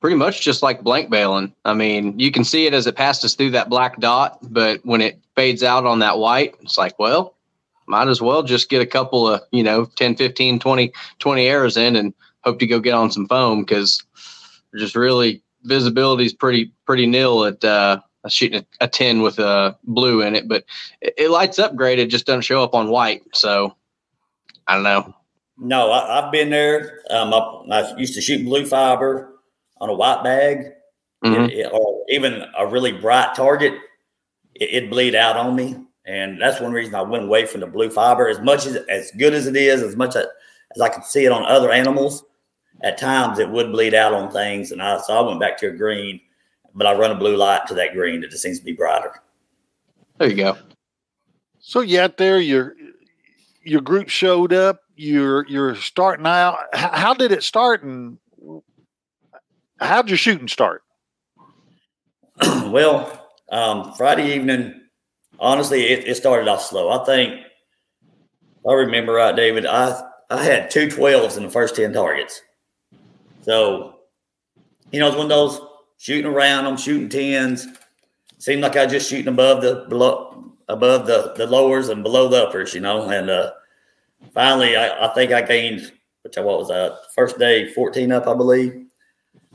pretty 0.04 0.16
much 0.16 0.42
just 0.42 0.62
like 0.62 0.82
blank 0.82 1.08
bailing. 1.08 1.50
I 1.64 1.72
mean, 1.72 2.18
you 2.18 2.30
can 2.30 2.44
see 2.44 2.66
it 2.66 2.74
as 2.74 2.86
it 2.86 2.94
passes 2.94 3.34
through 3.34 3.52
that 3.52 3.70
black 3.70 3.98
dot, 4.00 4.36
but 4.42 4.84
when 4.84 5.00
it 5.00 5.18
fades 5.34 5.62
out 5.62 5.86
on 5.86 6.00
that 6.00 6.18
white, 6.18 6.54
it's 6.60 6.76
like, 6.76 6.98
well, 6.98 7.38
might 7.86 8.08
as 8.08 8.20
well 8.20 8.42
just 8.42 8.68
get 8.68 8.82
a 8.82 8.86
couple 8.86 9.26
of, 9.26 9.40
you 9.50 9.62
know, 9.62 9.86
10, 9.86 10.16
15, 10.16 10.58
20, 10.58 10.92
20 11.20 11.46
errors 11.46 11.78
in 11.78 11.96
and 11.96 12.12
hope 12.42 12.58
to 12.58 12.66
go 12.66 12.80
get 12.80 12.92
on 12.92 13.10
some 13.10 13.26
foam 13.26 13.60
because 13.60 14.04
just 14.76 14.94
really 14.94 15.42
visibility 15.62 16.26
is 16.26 16.34
pretty, 16.34 16.70
pretty 16.84 17.06
nil 17.06 17.46
at, 17.46 17.64
uh, 17.64 17.98
shooting 18.28 18.62
a, 18.80 18.84
a 18.84 18.88
10 18.88 19.22
with 19.22 19.38
a 19.38 19.74
blue 19.84 20.20
in 20.20 20.34
it, 20.36 20.46
but 20.46 20.66
it, 21.00 21.14
it, 21.16 21.30
lights 21.30 21.58
up 21.58 21.74
great. 21.76 21.98
It 21.98 22.10
just 22.10 22.26
doesn't 22.26 22.42
show 22.42 22.62
up 22.62 22.74
on 22.74 22.90
white. 22.90 23.22
So 23.32 23.74
I 24.66 24.74
don't 24.74 24.82
know. 24.82 25.14
No, 25.56 25.90
I, 25.90 26.20
have 26.20 26.30
been 26.30 26.50
there. 26.50 27.00
Um, 27.08 27.32
I, 27.32 27.38
I 27.70 27.96
used 27.96 28.12
to 28.16 28.20
shoot 28.20 28.44
blue 28.44 28.66
fiber 28.66 29.33
on 29.80 29.88
a 29.88 29.94
white 29.94 30.22
bag 30.22 30.74
mm-hmm. 31.24 31.44
it, 31.44 31.52
it, 31.52 31.72
or 31.72 32.04
even 32.08 32.44
a 32.56 32.66
really 32.66 32.92
bright 32.92 33.34
target, 33.34 33.74
it, 34.54 34.70
it'd 34.70 34.90
bleed 34.90 35.14
out 35.14 35.36
on 35.36 35.56
me. 35.56 35.76
And 36.06 36.40
that's 36.40 36.60
one 36.60 36.72
reason 36.72 36.94
I 36.94 37.02
went 37.02 37.24
away 37.24 37.46
from 37.46 37.60
the 37.60 37.66
blue 37.66 37.90
fiber. 37.90 38.28
As 38.28 38.38
much 38.40 38.66
as 38.66 38.76
as 38.88 39.10
good 39.12 39.32
as 39.32 39.46
it 39.46 39.56
is, 39.56 39.82
as 39.82 39.96
much 39.96 40.16
as, 40.16 40.26
as 40.74 40.80
I 40.82 40.90
could 40.90 41.04
see 41.04 41.24
it 41.24 41.32
on 41.32 41.44
other 41.44 41.72
animals, 41.72 42.24
at 42.82 42.98
times 42.98 43.38
it 43.38 43.48
would 43.48 43.72
bleed 43.72 43.94
out 43.94 44.12
on 44.12 44.30
things. 44.30 44.70
And 44.70 44.82
I 44.82 45.00
so 45.00 45.14
I 45.14 45.26
went 45.26 45.40
back 45.40 45.56
to 45.58 45.68
a 45.68 45.70
green, 45.70 46.20
but 46.74 46.86
I 46.86 46.92
run 46.92 47.10
a 47.10 47.14
blue 47.14 47.36
light 47.36 47.66
to 47.68 47.74
that 47.74 47.94
green. 47.94 48.22
It 48.22 48.30
just 48.30 48.42
seems 48.42 48.58
to 48.58 48.64
be 48.64 48.72
brighter. 48.72 49.14
There 50.18 50.28
you 50.28 50.36
go. 50.36 50.58
So 51.58 51.80
you 51.80 52.00
out 52.00 52.18
there, 52.18 52.38
your 52.38 52.74
your 53.62 53.80
group 53.80 54.10
showed 54.10 54.52
up. 54.52 54.80
You're 54.96 55.46
you're 55.48 55.74
starting 55.74 56.26
out. 56.26 56.58
How 56.74 57.14
did 57.14 57.32
it 57.32 57.42
start, 57.42 57.82
and 57.82 58.18
how'd 59.84 60.08
your 60.08 60.18
shooting 60.18 60.48
start? 60.48 60.82
well, 62.66 63.28
um, 63.50 63.92
Friday 63.94 64.34
evening, 64.34 64.80
honestly, 65.38 65.84
it, 65.84 66.08
it, 66.08 66.16
started 66.16 66.48
off 66.48 66.62
slow. 66.62 66.90
I 66.90 67.04
think 67.04 67.40
I 68.68 68.72
remember 68.72 69.12
right, 69.12 69.36
David. 69.36 69.66
I 69.66 70.02
I 70.30 70.42
had 70.42 70.70
two 70.70 70.88
12s 70.88 71.36
in 71.36 71.44
the 71.44 71.50
first 71.50 71.76
10 71.76 71.92
targets. 71.92 72.40
So, 73.42 74.00
you 74.90 74.98
know, 75.00 75.08
it's 75.08 75.16
one 75.16 75.26
of 75.26 75.30
those 75.30 75.60
shooting 75.98 76.30
around, 76.30 76.66
I'm 76.66 76.76
shooting 76.76 77.08
10s. 77.08 77.66
Seemed 78.38 78.62
like 78.62 78.76
I 78.76 78.84
was 78.84 78.92
just 78.92 79.08
shooting 79.08 79.28
above 79.28 79.62
the 79.62 79.86
below 79.88 80.52
above 80.68 81.06
the, 81.06 81.34
the 81.36 81.46
lowers 81.46 81.88
and 81.88 82.02
below 82.02 82.28
the 82.28 82.46
uppers, 82.46 82.74
you 82.74 82.80
know. 82.80 83.08
And 83.08 83.30
uh, 83.30 83.52
finally, 84.32 84.76
I, 84.76 85.06
I 85.06 85.14
think 85.14 85.32
I 85.32 85.42
gained, 85.42 85.92
which 86.22 86.38
I 86.38 86.40
what 86.40 86.58
was 86.58 86.68
that? 86.68 86.98
First 87.14 87.38
day, 87.38 87.72
14 87.72 88.12
up, 88.12 88.26
I 88.26 88.34
believe. 88.34 88.83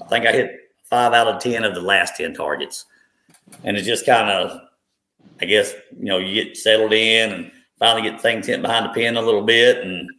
I 0.01 0.05
think 0.05 0.25
I 0.25 0.31
hit 0.31 0.51
five 0.89 1.13
out 1.13 1.27
of 1.27 1.41
10 1.41 1.63
of 1.63 1.75
the 1.75 1.81
last 1.81 2.17
10 2.17 2.33
targets. 2.33 2.85
And 3.63 3.77
it's 3.77 3.87
just 3.87 4.05
kind 4.05 4.29
of, 4.29 4.59
I 5.41 5.45
guess, 5.45 5.73
you 5.97 6.05
know, 6.05 6.17
you 6.17 6.43
get 6.43 6.57
settled 6.57 6.93
in 6.93 7.31
and 7.31 7.51
finally 7.77 8.09
get 8.09 8.21
things 8.21 8.47
hit 8.47 8.61
behind 8.61 8.85
the 8.85 8.89
pin 8.89 9.17
a 9.17 9.21
little 9.21 9.43
bit 9.43 9.77
and, 9.85 10.09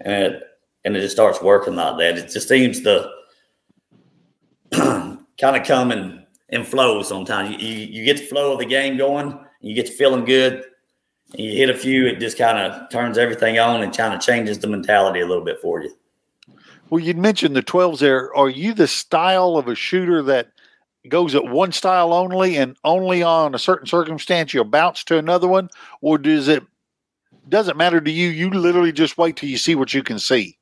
and 0.00 0.34
it, 0.34 0.42
and 0.84 0.96
it 0.96 1.00
just 1.00 1.14
starts 1.14 1.42
working 1.42 1.76
like 1.76 1.98
that. 1.98 2.18
It 2.18 2.30
just 2.30 2.48
seems 2.48 2.80
to 2.82 3.10
kind 4.70 5.56
of 5.56 5.66
come 5.66 5.92
in, 5.92 6.24
in 6.48 6.64
flow 6.64 7.02
sometimes. 7.02 7.50
You, 7.50 7.68
you, 7.68 7.86
you 7.86 8.04
get 8.04 8.18
the 8.18 8.26
flow 8.26 8.52
of 8.52 8.58
the 8.58 8.66
game 8.66 8.96
going, 8.96 9.38
you 9.60 9.74
get 9.74 9.86
to 9.86 9.92
feeling 9.92 10.24
good, 10.24 10.64
and 11.32 11.44
you 11.44 11.52
hit 11.52 11.70
a 11.70 11.74
few, 11.76 12.06
it 12.06 12.18
just 12.18 12.38
kind 12.38 12.58
of 12.58 12.90
turns 12.90 13.18
everything 13.18 13.58
on 13.58 13.82
and 13.82 13.96
kind 13.96 14.14
of 14.14 14.20
changes 14.20 14.58
the 14.58 14.66
mentality 14.66 15.20
a 15.20 15.26
little 15.26 15.44
bit 15.44 15.60
for 15.60 15.82
you. 15.82 15.94
Well, 16.90 17.00
you 17.00 17.14
mentioned 17.14 17.54
the 17.54 17.62
12s 17.62 18.00
there. 18.00 18.34
Are 18.34 18.50
you 18.50 18.74
the 18.74 18.88
style 18.88 19.56
of 19.56 19.68
a 19.68 19.76
shooter 19.76 20.22
that 20.24 20.48
goes 21.08 21.34
at 21.36 21.44
one 21.44 21.70
style 21.72 22.12
only 22.12 22.56
and 22.56 22.76
only 22.84 23.22
on 23.22 23.54
a 23.54 23.58
certain 23.58 23.86
circumstance 23.86 24.52
you'll 24.52 24.64
bounce 24.64 25.04
to 25.04 25.16
another 25.16 25.46
one? 25.46 25.70
Or 26.00 26.18
does 26.18 26.48
it 26.48 26.64
doesn't 27.48 27.76
matter 27.76 28.00
to 28.00 28.10
you? 28.10 28.28
You 28.28 28.50
literally 28.50 28.92
just 28.92 29.16
wait 29.16 29.36
till 29.36 29.48
you 29.48 29.56
see 29.56 29.76
what 29.76 29.94
you 29.94 30.02
can 30.02 30.18
see. 30.18 30.58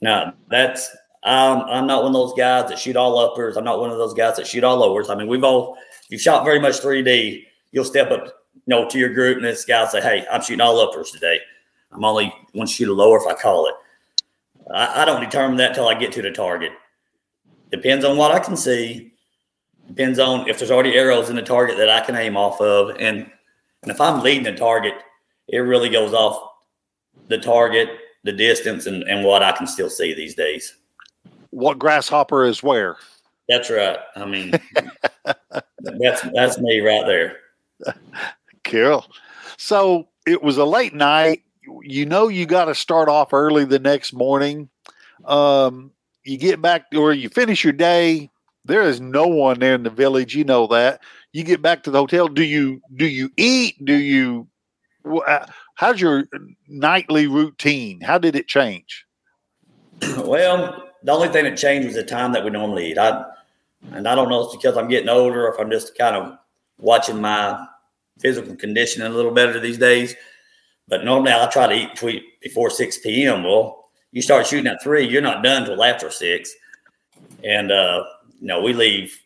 No, 0.00 0.32
that's 0.48 0.88
um, 1.24 1.62
I'm 1.68 1.86
not 1.86 2.02
one 2.02 2.14
of 2.14 2.14
those 2.14 2.34
guys 2.36 2.70
that 2.70 2.78
shoot 2.78 2.96
all 2.96 3.18
uppers. 3.18 3.56
I'm 3.56 3.64
not 3.64 3.80
one 3.80 3.90
of 3.90 3.98
those 3.98 4.14
guys 4.14 4.36
that 4.36 4.46
shoot 4.46 4.64
all 4.64 4.78
lowers. 4.78 5.10
I 5.10 5.14
mean, 5.14 5.28
we've 5.28 5.44
all 5.44 5.76
you 6.08 6.18
shot 6.18 6.44
very 6.44 6.58
much 6.58 6.80
3D, 6.80 7.44
you'll 7.70 7.84
step 7.84 8.10
up, 8.10 8.24
you 8.26 8.62
know, 8.66 8.88
to 8.88 8.98
your 8.98 9.12
group 9.12 9.36
and 9.36 9.46
this 9.46 9.64
guy 9.64 9.86
say, 9.88 10.00
Hey, 10.00 10.26
I'm 10.30 10.40
shooting 10.40 10.62
all 10.62 10.80
uppers 10.80 11.10
today. 11.10 11.38
I'm 11.92 12.02
only 12.02 12.32
want 12.54 12.70
to 12.70 12.74
shoot 12.74 12.88
a 12.88 12.94
lower 12.94 13.18
if 13.18 13.26
I 13.26 13.34
call 13.34 13.66
it. 13.66 13.74
I, 14.72 15.02
I 15.02 15.04
don't 15.04 15.20
determine 15.20 15.56
that 15.58 15.74
till 15.74 15.88
I 15.88 15.94
get 15.94 16.12
to 16.12 16.22
the 16.22 16.30
target. 16.30 16.72
Depends 17.70 18.04
on 18.04 18.16
what 18.16 18.32
I 18.32 18.38
can 18.38 18.56
see. 18.56 19.12
depends 19.88 20.18
on 20.18 20.48
if 20.48 20.58
there's 20.58 20.70
already 20.70 20.94
arrows 20.94 21.30
in 21.30 21.36
the 21.36 21.42
target 21.42 21.76
that 21.78 21.88
I 21.88 22.00
can 22.00 22.16
aim 22.16 22.36
off 22.36 22.60
of, 22.60 22.96
and 22.98 23.30
and 23.82 23.90
if 23.90 24.00
I'm 24.00 24.22
leading 24.22 24.44
the 24.44 24.54
target, 24.54 24.94
it 25.48 25.58
really 25.58 25.88
goes 25.88 26.12
off 26.14 26.50
the 27.28 27.38
target, 27.38 27.88
the 28.24 28.32
distance, 28.32 28.86
and 28.86 29.02
and 29.04 29.24
what 29.24 29.42
I 29.42 29.52
can 29.52 29.66
still 29.66 29.90
see 29.90 30.14
these 30.14 30.34
days. 30.34 30.76
What 31.50 31.78
grasshopper 31.78 32.44
is 32.44 32.62
where? 32.62 32.96
That's 33.48 33.70
right. 33.70 33.98
I 34.16 34.24
mean, 34.24 34.52
that's 35.24 36.22
that's 36.32 36.58
me 36.58 36.80
right 36.80 37.06
there. 37.06 37.36
Cool. 38.64 39.04
So 39.58 40.08
it 40.24 40.40
was 40.40 40.56
a 40.56 40.64
late 40.64 40.94
night. 40.94 41.42
You 41.82 42.06
know, 42.06 42.28
you 42.28 42.46
got 42.46 42.66
to 42.66 42.74
start 42.74 43.08
off 43.08 43.32
early 43.32 43.64
the 43.64 43.78
next 43.78 44.12
morning. 44.12 44.68
Um, 45.24 45.92
you 46.24 46.38
get 46.38 46.60
back 46.60 46.86
or 46.94 47.12
you 47.12 47.28
finish 47.28 47.64
your 47.64 47.72
day. 47.72 48.30
There 48.64 48.82
is 48.82 49.00
no 49.00 49.26
one 49.26 49.58
there 49.58 49.74
in 49.74 49.82
the 49.82 49.90
village. 49.90 50.34
You 50.34 50.44
know 50.44 50.66
that. 50.68 51.00
You 51.32 51.44
get 51.44 51.62
back 51.62 51.82
to 51.84 51.90
the 51.90 51.98
hotel. 51.98 52.28
Do 52.28 52.44
you 52.44 52.80
do 52.94 53.06
you 53.06 53.30
eat? 53.36 53.84
Do 53.84 53.94
you? 53.94 54.46
Uh, 55.04 55.46
how's 55.74 56.00
your 56.00 56.24
nightly 56.68 57.26
routine? 57.26 58.00
How 58.00 58.18
did 58.18 58.36
it 58.36 58.46
change? 58.46 59.04
Well, 60.18 60.90
the 61.02 61.12
only 61.12 61.28
thing 61.28 61.44
that 61.44 61.56
changed 61.56 61.86
was 61.86 61.96
the 61.96 62.04
time 62.04 62.32
that 62.32 62.44
we 62.44 62.50
normally 62.50 62.92
eat. 62.92 62.98
I 62.98 63.24
and 63.92 64.06
I 64.06 64.14
don't 64.14 64.28
know 64.28 64.42
if 64.42 64.46
it's 64.46 64.56
because 64.56 64.76
I'm 64.76 64.88
getting 64.88 65.08
older 65.08 65.46
or 65.46 65.54
if 65.54 65.60
I'm 65.60 65.70
just 65.70 65.98
kind 65.98 66.14
of 66.14 66.38
watching 66.78 67.20
my 67.20 67.66
physical 68.18 68.54
condition 68.54 69.02
a 69.02 69.08
little 69.08 69.32
better 69.32 69.58
these 69.58 69.78
days. 69.78 70.14
But 70.88 71.04
normally 71.04 71.32
I 71.32 71.46
try 71.46 71.66
to 71.66 71.74
eat 71.74 71.90
between, 71.90 72.22
before 72.40 72.70
6 72.70 72.98
p.m. 72.98 73.44
Well, 73.44 73.88
you 74.10 74.20
start 74.20 74.46
shooting 74.46 74.66
at 74.66 74.82
three, 74.82 75.08
you're 75.08 75.22
not 75.22 75.42
done 75.42 75.64
till 75.64 75.82
after 75.82 76.10
six. 76.10 76.54
And, 77.44 77.72
uh, 77.72 78.04
you 78.40 78.46
know, 78.46 78.60
we 78.62 78.72
leave, 78.72 79.18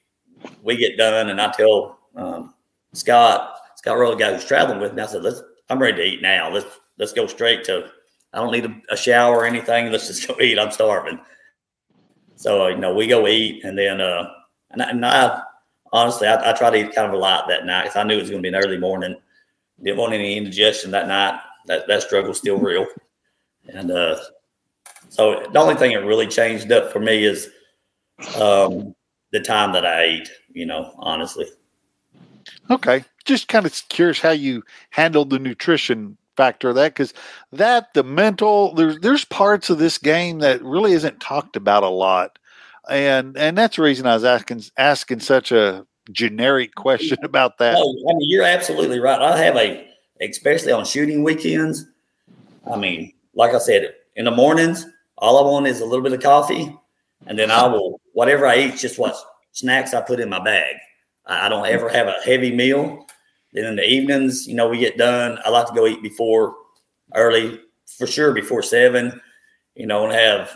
we 0.63 0.77
get 0.77 0.97
done, 0.97 1.29
and 1.29 1.41
I 1.41 1.51
tell 1.53 1.99
um, 2.15 2.55
Scott, 2.93 3.57
Scott 3.77 3.99
Rowe, 3.99 4.11
the 4.13 4.17
guy 4.17 4.33
who's 4.33 4.45
traveling 4.45 4.81
with 4.81 4.95
me, 4.95 5.03
I 5.03 5.07
said, 5.07 5.23
let's, 5.23 5.43
I'm 5.69 5.81
ready 5.81 5.97
to 5.97 6.05
eat 6.05 6.23
now. 6.23 6.51
Let's, 6.51 6.67
let's 6.99 7.13
go 7.13 7.27
straight 7.27 7.65
to, 7.65 7.91
I 8.33 8.39
don't 8.39 8.53
need 8.53 8.67
a, 8.67 8.81
a 8.91 8.97
shower 8.97 9.39
or 9.39 9.47
anything. 9.47 9.91
Let's 9.91 10.07
just 10.07 10.27
go 10.27 10.37
eat. 10.41 10.59
I'm 10.59 10.71
starving. 10.71 11.19
So, 12.37 12.67
uh, 12.67 12.69
you 12.69 12.77
know, 12.77 12.95
we 12.95 13.07
go 13.07 13.27
eat 13.27 13.65
and 13.65 13.77
then, 13.77 14.01
uh, 14.01 14.31
and 14.71 14.83
I, 14.83 14.91
and 14.91 15.07
I 15.07 15.43
honestly, 15.93 16.29
I, 16.29 16.51
I 16.51 16.53
try 16.53 16.71
to 16.71 16.77
eat 16.77 16.95
kind 16.95 17.09
of 17.09 17.15
a 17.15 17.19
lot 17.19 17.49
that 17.49 17.67
night 17.67 17.85
because 17.85 17.97
I 17.97 18.05
knew 18.05 18.17
it 18.19 18.21
was 18.21 18.31
going 18.31 18.43
to 18.43 18.51
be 18.51 18.55
an 18.55 18.63
early 18.63 18.79
morning. 18.79 19.17
Didn't 19.83 19.99
want 19.99 20.15
any 20.15 20.37
indigestion 20.37 20.91
that 20.93 21.09
night. 21.09 21.41
That 21.67 21.87
that 21.89 22.03
struggle's 22.03 22.39
still 22.39 22.59
real. 22.59 22.87
And 23.69 23.91
uh, 23.91 24.19
so 25.09 25.47
the 25.53 25.59
only 25.59 25.75
thing 25.75 25.93
that 25.95 26.05
really 26.05 26.27
changed 26.27 26.71
up 26.73 26.93
for 26.93 27.01
me 27.01 27.25
is 27.25 27.51
um, 28.41 28.95
the 29.33 29.41
time 29.41 29.73
that 29.73 29.85
I 29.85 30.03
ate. 30.03 30.31
You 30.53 30.67
know, 30.67 30.95
honestly. 30.99 31.47
Okay, 32.71 33.05
just 33.25 33.49
kind 33.49 33.67
of 33.67 33.83
curious 33.89 34.21
how 34.21 34.31
you 34.31 34.63
handled 34.91 35.31
the 35.31 35.39
nutrition 35.39 36.17
factor 36.37 36.69
of 36.69 36.75
that 36.77 36.95
because 36.95 37.15
that 37.53 37.93
the 37.95 38.03
mental 38.03 38.75
there's 38.75 38.99
there's 39.01 39.25
parts 39.25 39.71
of 39.71 39.79
this 39.79 39.99
game 39.99 40.39
that 40.41 40.63
really 40.63 40.93
isn't 40.93 41.19
talked 41.19 41.57
about 41.57 41.83
a 41.83 41.89
lot 41.89 42.39
and 42.91 43.37
and 43.37 43.57
that's 43.57 43.77
the 43.77 43.83
reason 43.83 44.07
I 44.07 44.15
was 44.15 44.25
asking 44.25 44.63
asking 44.77 45.21
such 45.21 45.51
a 45.51 45.87
generic 46.13 46.75
question 46.75 47.19
about 47.23 47.59
that. 47.59 47.77
Oh, 47.79 48.11
I 48.11 48.15
mean, 48.15 48.29
you're 48.29 48.45
absolutely 48.45 49.01
right. 49.01 49.21
I 49.21 49.37
have 49.39 49.57
a, 49.57 49.89
especially 50.21 50.73
on 50.73 50.85
shooting 50.85 51.23
weekends. 51.23 51.87
I 52.71 52.77
mean, 52.77 53.13
like 53.35 53.55
I 53.55 53.59
said, 53.59 53.95
in 54.17 54.25
the 54.25 54.31
mornings, 54.31 54.87
all 55.19 55.39
I 55.39 55.51
want 55.51 55.67
is 55.67 55.81
a 55.81 55.85
little 55.85 56.03
bit 56.03 56.13
of 56.13 56.23
coffee, 56.23 56.77
and 57.27 57.39
then 57.39 57.51
I 57.51 57.67
will 57.67 58.01
whatever 58.13 58.47
I 58.47 58.59
eat, 58.59 58.77
just 58.77 58.99
what 58.99 59.15
snacks 59.53 59.95
I 59.95 60.01
put 60.01 60.21
in 60.21 60.31
my 60.31 60.43
bag. 60.43 60.77
I, 61.27 61.47
I 61.47 61.49
don't 61.49 61.67
ever 61.67 61.89
have 61.89 62.07
a 62.07 62.17
heavy 62.25 62.55
meal. 62.55 63.07
Then 63.53 63.65
in 63.65 63.77
the 63.77 63.85
evenings, 63.85 64.47
you 64.47 64.55
know, 64.55 64.69
we 64.69 64.79
get 64.79 64.99
done. 64.99 65.39
I 65.45 65.51
like 65.51 65.67
to 65.69 65.75
go 65.75 65.87
eat 65.87 66.03
before 66.03 66.55
early, 67.15 67.61
for 67.99 68.07
sure, 68.07 68.33
before 68.33 68.63
seven. 68.63 69.21
You 69.75 69.87
know, 69.87 70.05
and 70.05 70.13
have 70.13 70.51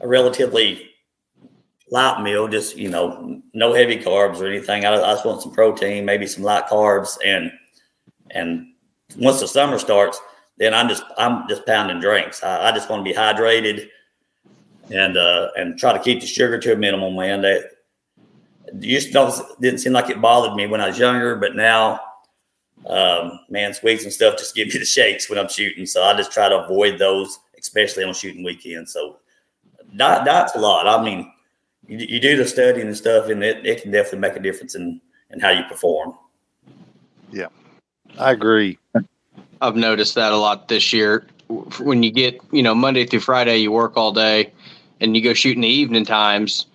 a 0.00 0.06
relatively 0.06 0.90
light 1.90 2.22
meal, 2.22 2.48
just 2.48 2.76
you 2.76 2.88
know, 2.88 3.40
no 3.52 3.72
heavy 3.72 3.98
carbs 3.98 4.40
or 4.40 4.46
anything. 4.46 4.84
I, 4.84 4.94
I, 4.94 5.12
just 5.14 5.24
want 5.24 5.42
some 5.42 5.52
protein, 5.52 6.04
maybe 6.04 6.26
some 6.26 6.42
light 6.42 6.66
carbs, 6.66 7.16
and 7.24 7.50
and 8.30 8.66
once 9.16 9.40
the 9.40 9.48
summer 9.48 9.78
starts, 9.78 10.20
then 10.58 10.74
I'm 10.74 10.88
just 10.88 11.04
I'm 11.16 11.48
just 11.48 11.66
pounding 11.66 12.00
drinks. 12.00 12.42
I, 12.42 12.68
I 12.68 12.72
just 12.72 12.90
want 12.90 13.04
to 13.04 13.10
be 13.10 13.16
hydrated 13.16 13.88
and 14.90 15.16
uh, 15.16 15.50
and 15.56 15.78
try 15.78 15.92
to 15.92 16.02
keep 16.02 16.20
the 16.20 16.26
sugar 16.26 16.58
to 16.58 16.72
a 16.72 16.76
minimum. 16.76 17.14
Man, 17.14 17.42
that 17.42 17.70
used 18.80 19.12
to 19.12 19.46
didn't 19.60 19.80
seem 19.80 19.92
like 19.92 20.10
it 20.10 20.20
bothered 20.20 20.56
me 20.56 20.66
when 20.66 20.80
I 20.80 20.88
was 20.88 20.98
younger, 20.98 21.36
but 21.36 21.54
now, 21.54 22.00
um, 22.86 23.40
man, 23.48 23.74
sweets 23.74 24.04
and 24.04 24.12
stuff 24.12 24.38
just 24.38 24.54
give 24.56 24.68
me 24.68 24.78
the 24.78 24.84
shakes 24.84 25.30
when 25.30 25.38
I'm 25.38 25.48
shooting. 25.48 25.86
So 25.86 26.02
I 26.02 26.16
just 26.16 26.32
try 26.32 26.48
to 26.48 26.64
avoid 26.64 26.98
those, 26.98 27.38
especially 27.58 28.02
on 28.02 28.12
shooting 28.12 28.42
weekends. 28.42 28.92
So 28.92 29.18
diet, 29.96 30.24
diet's 30.24 30.56
a 30.56 30.58
lot. 30.58 30.88
I 30.88 31.02
mean 31.02 31.32
you, 31.88 31.98
you 31.98 32.20
do 32.20 32.36
the 32.36 32.46
studying 32.46 32.86
and 32.86 32.96
stuff, 32.96 33.28
and 33.28 33.42
it, 33.42 33.66
it 33.66 33.82
can 33.82 33.90
definitely 33.90 34.20
make 34.20 34.36
a 34.36 34.40
difference 34.40 34.74
in 34.74 35.00
in 35.30 35.40
how 35.40 35.50
you 35.50 35.64
perform. 35.64 36.14
Yeah, 37.32 37.48
I 38.18 38.32
agree. 38.32 38.78
I've 39.60 39.76
noticed 39.76 40.14
that 40.14 40.32
a 40.32 40.36
lot 40.36 40.68
this 40.68 40.92
year. 40.92 41.26
When 41.80 42.02
you 42.02 42.10
get, 42.10 42.40
you 42.50 42.62
know, 42.62 42.74
Monday 42.74 43.06
through 43.06 43.20
Friday, 43.20 43.58
you 43.58 43.72
work 43.72 43.96
all 43.96 44.12
day, 44.12 44.52
and 45.00 45.16
you 45.16 45.22
go 45.22 45.32
shoot 45.32 45.56
in 45.56 45.62
the 45.62 45.68
evening 45.68 46.04
times. 46.04 46.66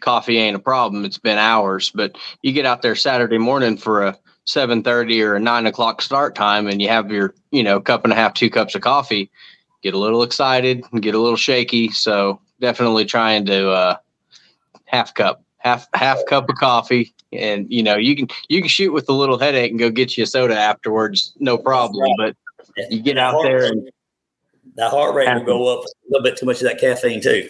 Coffee 0.00 0.38
ain't 0.38 0.56
a 0.56 0.60
problem. 0.60 1.04
It's 1.04 1.18
been 1.18 1.38
hours, 1.38 1.90
but 1.94 2.16
you 2.42 2.52
get 2.52 2.66
out 2.66 2.82
there 2.82 2.94
Saturday 2.94 3.38
morning 3.38 3.76
for 3.76 4.04
a 4.04 4.18
seven 4.44 4.82
thirty 4.82 5.22
or 5.22 5.34
a 5.34 5.40
nine 5.40 5.66
o'clock 5.66 6.02
start 6.02 6.34
time, 6.34 6.66
and 6.66 6.82
you 6.82 6.88
have 6.88 7.10
your, 7.10 7.34
you 7.52 7.62
know, 7.62 7.80
cup 7.80 8.04
and 8.04 8.12
a 8.12 8.16
half, 8.16 8.34
two 8.34 8.50
cups 8.50 8.74
of 8.74 8.82
coffee. 8.82 9.30
Get 9.82 9.94
a 9.94 9.98
little 9.98 10.22
excited 10.22 10.84
and 10.92 11.02
get 11.02 11.14
a 11.14 11.20
little 11.20 11.36
shaky. 11.36 11.90
So 11.90 12.40
definitely 12.60 13.04
trying 13.04 13.46
to 13.46 13.70
uh, 13.70 13.96
half 14.94 15.14
cup, 15.14 15.42
half 15.58 15.88
half 15.94 16.24
cup 16.26 16.48
of 16.48 16.56
coffee, 16.56 17.14
and 17.32 17.66
you 17.70 17.82
know 17.82 17.96
you 17.96 18.16
can 18.16 18.28
you 18.48 18.60
can 18.60 18.68
shoot 18.68 18.92
with 18.92 19.08
a 19.08 19.12
little 19.12 19.38
headache 19.38 19.70
and 19.70 19.80
go 19.80 19.90
get 19.90 20.16
you 20.16 20.24
a 20.24 20.26
soda 20.26 20.58
afterwards, 20.58 21.34
no 21.38 21.58
problem. 21.58 22.08
But 22.18 22.36
you 22.90 23.02
get 23.02 23.18
out 23.18 23.42
there 23.42 23.64
and 23.64 23.90
that 24.76 24.90
heart 24.90 25.14
rate 25.14 25.32
will 25.34 25.44
go 25.44 25.78
up 25.78 25.84
a 25.84 25.88
little 26.08 26.22
bit 26.22 26.36
too 26.36 26.46
much 26.46 26.56
of 26.56 26.68
that 26.68 26.80
caffeine 26.80 27.20
too. 27.20 27.48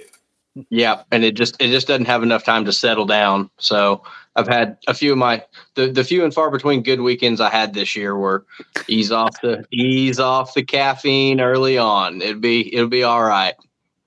Yeah, 0.71 1.03
and 1.11 1.25
it 1.25 1.35
just 1.35 1.61
it 1.61 1.69
just 1.69 1.89
doesn't 1.89 2.07
have 2.07 2.23
enough 2.23 2.45
time 2.45 2.65
to 2.65 2.73
settle 2.73 3.07
down. 3.07 3.51
So 3.59 4.03
I've 4.37 4.47
had 4.47 4.77
a 4.87 4.95
few 4.95 5.13
of 5.13 5.19
my 5.19 5.45
the, 5.75 5.91
the 5.91 6.05
few 6.05 6.23
and 6.23 6.33
far 6.33 6.51
between 6.51 6.83
good 6.83 7.01
weekends 7.01 7.41
I 7.41 7.51
had 7.51 7.75
this 7.75 7.97
year 7.97 8.17
were 8.17 8.47
ease 8.87 9.11
off 9.11 9.41
the 9.41 9.65
ease 9.73 10.21
off 10.21 10.55
the 10.55 10.63
caffeine 10.63 11.41
early 11.41 11.77
on. 11.77 12.23
It'd 12.23 12.41
be 12.41 12.73
it'll 12.73 12.89
be 12.89 13.03
all 13.03 13.23
right. 13.23 13.55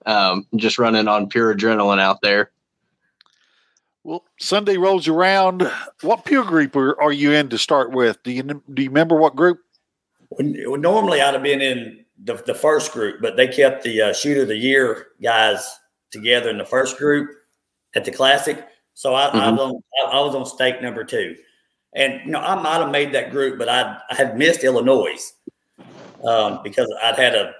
Um, 0.05 0.47
just 0.55 0.79
running 0.79 1.09
on 1.09 1.27
pure 1.27 1.53
adrenaline 1.53 1.99
out 1.99 2.21
there. 2.21 2.51
Well, 4.07 4.23
Sunday 4.39 4.77
rolls 4.77 5.09
around. 5.09 5.69
What 5.99 6.23
peer 6.23 6.41
group 6.41 6.77
are, 6.77 6.99
are 7.01 7.11
you 7.11 7.33
in 7.33 7.49
to 7.49 7.57
start 7.57 7.91
with? 7.91 8.23
Do 8.23 8.31
you 8.31 8.41
do 8.41 8.81
you 8.81 8.87
remember 8.87 9.17
what 9.17 9.35
group? 9.35 9.59
Well, 10.29 10.47
normally 10.77 11.19
I'd 11.19 11.33
have 11.33 11.43
been 11.43 11.59
in 11.59 12.05
the, 12.23 12.35
the 12.35 12.55
first 12.55 12.93
group, 12.93 13.21
but 13.21 13.35
they 13.35 13.49
kept 13.49 13.83
the 13.83 14.01
uh, 14.01 14.13
shooter 14.13 14.43
of 14.43 14.47
the 14.47 14.55
year 14.55 15.07
guys 15.21 15.77
together 16.09 16.49
in 16.49 16.57
the 16.57 16.63
first 16.63 16.97
group 16.97 17.31
at 17.95 18.05
the 18.05 18.11
classic. 18.11 18.65
So 18.93 19.13
I, 19.13 19.25
mm-hmm. 19.25 19.39
I, 19.39 19.51
was 19.51 19.59
on 19.59 19.81
I 20.09 20.21
was 20.21 20.35
on 20.35 20.45
stake 20.45 20.81
number 20.81 21.03
two, 21.03 21.35
and 21.93 22.21
you 22.23 22.31
know 22.31 22.39
I 22.39 22.55
might 22.55 22.79
have 22.79 22.91
made 22.91 23.11
that 23.11 23.29
group, 23.29 23.59
but 23.59 23.67
I 23.67 23.99
I 24.09 24.15
had 24.15 24.37
missed 24.37 24.63
Illinois 24.63 25.33
um, 26.23 26.61
because 26.63 26.87
I'd 27.03 27.19
had 27.19 27.35
a 27.35 27.53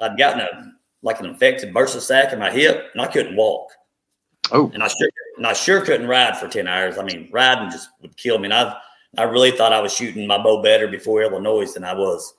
I'd 0.00 0.16
gotten 0.16 0.40
a 0.40 0.72
like 1.02 1.20
an 1.20 1.26
infected 1.26 1.74
bursa 1.74 2.00
sac 2.00 2.32
in 2.32 2.38
my 2.38 2.50
hip, 2.50 2.86
and 2.94 3.02
I 3.02 3.06
couldn't 3.08 3.36
walk. 3.36 3.68
Oh, 4.52 4.70
and 4.74 4.82
I 4.82 4.88
sure 4.88 5.08
and 5.36 5.46
I 5.46 5.52
sure 5.52 5.80
couldn't 5.80 6.08
ride 6.08 6.36
for 6.36 6.48
ten 6.48 6.66
hours. 6.66 6.98
I 6.98 7.04
mean, 7.04 7.28
riding 7.30 7.70
just 7.70 7.88
would 8.02 8.16
kill 8.16 8.38
me. 8.38 8.46
And 8.46 8.54
I 8.54 8.76
I 9.16 9.24
really 9.24 9.50
thought 9.50 9.72
I 9.72 9.80
was 9.80 9.94
shooting 9.94 10.26
my 10.26 10.38
bow 10.42 10.62
better 10.62 10.88
before 10.88 11.22
Illinois 11.22 11.72
than 11.72 11.84
I 11.84 11.94
was 11.94 12.34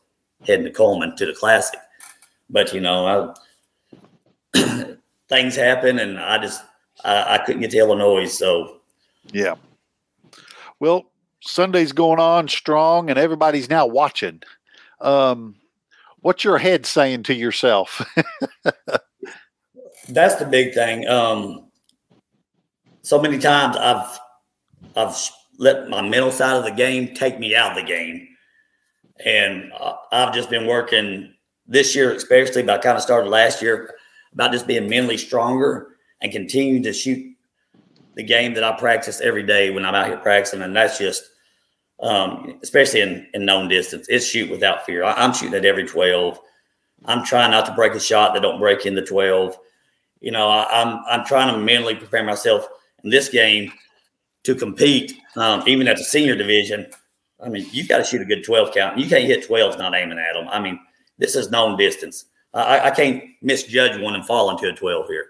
heading 0.45 0.65
to 0.65 0.71
Cullman 0.71 1.15
to 1.15 1.25
the 1.25 1.33
Classic. 1.33 1.79
But 2.49 2.73
you 2.73 2.81
know, 2.81 3.35
I, 4.55 4.95
things 5.29 5.55
happen, 5.55 5.99
and 5.99 6.19
I 6.19 6.37
just 6.37 6.63
I, 7.03 7.35
I 7.35 7.37
couldn't 7.39 7.61
get 7.61 7.71
to 7.71 7.77
Illinois. 7.77 8.25
So 8.25 8.77
yeah. 9.31 9.55
Well, 10.79 11.11
Sunday's 11.41 11.91
going 11.91 12.19
on 12.19 12.47
strong, 12.47 13.09
and 13.09 13.19
everybody's 13.19 13.69
now 13.69 13.85
watching. 13.85 14.41
Um, 15.01 15.55
what's 16.21 16.43
your 16.43 16.57
head 16.57 16.85
saying 16.85 17.23
to 17.23 17.33
yourself? 17.33 18.01
That's 20.09 20.35
the 20.35 20.45
big 20.45 20.73
thing. 20.73 21.07
Um, 21.07 21.68
so 23.09 23.19
many 23.19 23.39
times 23.39 23.75
I've 23.75 24.19
I've 24.95 25.17
let 25.57 25.89
my 25.89 25.99
mental 25.99 26.31
side 26.31 26.55
of 26.57 26.63
the 26.63 26.71
game 26.71 27.15
take 27.15 27.39
me 27.39 27.55
out 27.55 27.71
of 27.71 27.83
the 27.83 27.91
game, 27.91 28.27
and 29.25 29.73
I've 30.11 30.31
just 30.31 30.51
been 30.51 30.67
working 30.67 31.33
this 31.65 31.95
year, 31.95 32.13
especially. 32.13 32.61
But 32.61 32.79
I 32.79 32.83
kind 32.83 32.95
of 32.95 33.01
started 33.01 33.31
last 33.31 33.63
year 33.63 33.95
about 34.31 34.51
just 34.51 34.67
being 34.67 34.87
mentally 34.87 35.17
stronger 35.17 35.95
and 36.21 36.31
continue 36.31 36.83
to 36.83 36.93
shoot 36.93 37.35
the 38.13 38.21
game 38.21 38.53
that 38.53 38.63
I 38.63 38.77
practice 38.77 39.21
every 39.21 39.43
day 39.43 39.71
when 39.71 39.85
I'm 39.85 39.95
out 39.95 40.05
here 40.05 40.17
practicing, 40.17 40.61
and 40.61 40.75
that's 40.75 40.99
just 40.99 41.23
um, 42.01 42.59
especially 42.61 43.01
in, 43.01 43.27
in 43.33 43.43
known 43.43 43.69
distance, 43.69 44.05
it's 44.07 44.27
shoot 44.27 44.51
without 44.51 44.85
fear. 44.85 45.03
I, 45.03 45.25
am 45.25 45.33
shooting 45.33 45.55
at 45.55 45.65
every 45.65 45.87
12. 45.87 46.39
I'm 47.05 47.25
trying 47.25 47.49
not 47.49 47.65
to 47.65 47.73
break 47.73 47.93
a 47.93 47.99
shot 47.99 48.35
that 48.35 48.43
don't 48.43 48.59
break 48.59 48.85
in 48.85 48.93
the 48.93 49.01
12. 49.01 49.57
You 50.21 50.31
know, 50.31 50.47
I, 50.47 50.81
I'm, 50.81 51.01
I'm 51.09 51.25
trying 51.25 51.51
to 51.51 51.59
mentally 51.59 51.95
prepare 51.95 52.23
myself 52.23 52.67
in 53.03 53.09
this 53.09 53.29
game 53.29 53.71
to 54.43 54.55
compete, 54.55 55.13
um, 55.35 55.63
even 55.67 55.87
at 55.87 55.97
the 55.97 56.03
senior 56.03 56.35
division. 56.35 56.87
I 57.41 57.49
mean, 57.49 57.65
you've 57.71 57.87
got 57.87 57.99
to 57.99 58.03
shoot 58.03 58.21
a 58.21 58.25
good 58.25 58.43
12 58.43 58.73
count. 58.73 58.97
You 58.97 59.07
can't 59.07 59.25
hit 59.25 59.47
12s 59.47 59.77
not 59.77 59.95
aiming 59.95 60.19
at 60.19 60.33
them. 60.33 60.47
I 60.49 60.59
mean, 60.59 60.79
this 61.17 61.35
is 61.35 61.51
known 61.51 61.77
distance. 61.77 62.25
I, 62.53 62.87
I 62.87 62.91
can't 62.91 63.23
misjudge 63.41 64.01
one 64.01 64.15
and 64.15 64.25
fall 64.25 64.49
into 64.49 64.67
a 64.67 64.73
12 64.73 65.07
here. 65.07 65.27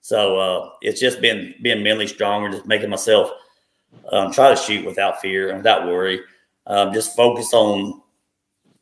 So 0.00 0.38
uh, 0.38 0.70
it's 0.80 1.00
just 1.00 1.20
been 1.20 1.54
being 1.62 1.82
mentally 1.82 2.06
stronger, 2.06 2.50
just 2.50 2.66
making 2.66 2.90
myself– 2.90 3.30
um, 4.12 4.32
try 4.32 4.50
to 4.50 4.56
shoot 4.56 4.84
without 4.84 5.20
fear 5.20 5.48
and 5.48 5.58
without 5.58 5.86
worry. 5.86 6.20
Um, 6.66 6.92
just 6.92 7.16
focus 7.16 7.52
on, 7.52 8.00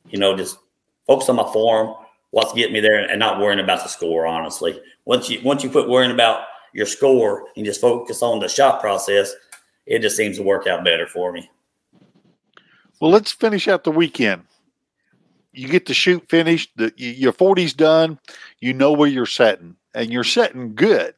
you 0.08 0.18
know, 0.18 0.36
just 0.36 0.58
focus 1.06 1.28
on 1.28 1.36
my 1.36 1.50
form, 1.52 1.94
what's 2.30 2.52
getting 2.52 2.72
me 2.72 2.80
there, 2.80 2.98
and 2.98 3.18
not 3.18 3.40
worrying 3.40 3.60
about 3.60 3.82
the 3.82 3.88
score. 3.88 4.26
Honestly, 4.26 4.80
once 5.04 5.28
you 5.28 5.40
once 5.42 5.64
you 5.64 5.70
quit 5.70 5.88
worrying 5.88 6.12
about 6.12 6.44
your 6.72 6.86
score 6.86 7.46
and 7.56 7.64
just 7.64 7.80
focus 7.80 8.22
on 8.22 8.40
the 8.40 8.48
shot 8.48 8.80
process, 8.80 9.32
it 9.86 10.00
just 10.00 10.16
seems 10.16 10.36
to 10.36 10.42
work 10.42 10.66
out 10.66 10.84
better 10.84 11.06
for 11.06 11.32
me. 11.32 11.50
Well, 13.00 13.10
let's 13.10 13.32
finish 13.32 13.68
out 13.68 13.84
the 13.84 13.90
weekend. 13.90 14.42
You 15.52 15.68
get 15.68 15.86
the 15.86 15.94
shoot 15.94 16.26
finished, 16.28 16.70
the, 16.76 16.92
your 16.96 17.32
40's 17.32 17.74
done, 17.74 18.18
you 18.60 18.72
know 18.72 18.92
where 18.92 19.08
you're 19.08 19.26
setting, 19.26 19.76
and 19.94 20.10
you're 20.10 20.24
setting 20.24 20.74
good 20.74 21.14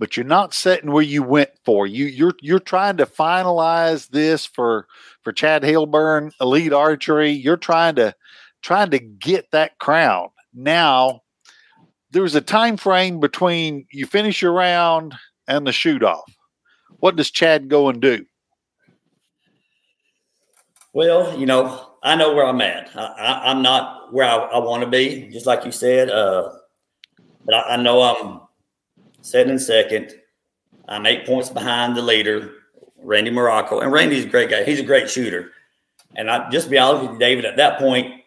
but 0.00 0.16
you're 0.16 0.24
not 0.24 0.54
setting 0.54 0.90
where 0.90 1.02
you 1.02 1.22
went 1.22 1.50
for. 1.62 1.86
You 1.86 2.06
you're 2.06 2.32
you're 2.40 2.58
trying 2.58 2.96
to 2.96 3.06
finalize 3.06 4.08
this 4.08 4.46
for 4.46 4.88
for 5.20 5.30
Chad 5.30 5.62
Hilburn, 5.62 6.32
Elite 6.40 6.72
Archery. 6.72 7.30
You're 7.30 7.58
trying 7.58 7.96
to 7.96 8.14
trying 8.62 8.90
to 8.92 8.98
get 8.98 9.50
that 9.50 9.78
crown. 9.78 10.30
Now, 10.54 11.20
there's 12.10 12.34
a 12.34 12.40
time 12.40 12.76
frame 12.76 13.20
between 13.20 13.86
you 13.90 14.06
finish 14.06 14.42
your 14.42 14.52
round 14.52 15.14
and 15.46 15.66
the 15.66 15.72
shoot 15.72 16.02
off. 16.02 16.32
What 16.98 17.16
does 17.16 17.30
Chad 17.30 17.68
go 17.68 17.88
and 17.88 18.00
do? 18.00 18.26
Well, 20.92 21.38
you 21.38 21.46
know, 21.46 21.92
I 22.02 22.16
know 22.16 22.34
where 22.34 22.46
I'm 22.46 22.60
at. 22.60 22.90
I, 22.96 23.50
am 23.50 23.62
not 23.62 24.12
where 24.12 24.26
I, 24.26 24.36
I 24.36 24.58
want 24.58 24.82
to 24.82 24.88
be, 24.88 25.28
just 25.32 25.46
like 25.46 25.64
you 25.64 25.72
said. 25.72 26.10
Uh, 26.10 26.50
but 27.44 27.54
I, 27.54 27.74
I 27.74 27.76
know 27.76 28.02
I'm 28.02 28.40
in 29.34 29.58
second. 29.58 30.14
I'm 30.88 31.06
eight 31.06 31.26
points 31.26 31.48
behind 31.48 31.96
the 31.96 32.02
leader, 32.02 32.50
Randy 32.98 33.30
Morocco. 33.30 33.80
And 33.80 33.92
Randy's 33.92 34.24
a 34.24 34.28
great 34.28 34.50
guy. 34.50 34.64
He's 34.64 34.80
a 34.80 34.84
great 34.84 35.08
shooter. 35.08 35.52
And 36.16 36.28
I 36.28 36.50
just 36.50 36.68
be 36.68 36.78
honest 36.78 37.02
with 37.02 37.12
you, 37.12 37.18
David, 37.18 37.44
at 37.44 37.56
that 37.56 37.78
point, 37.78 38.22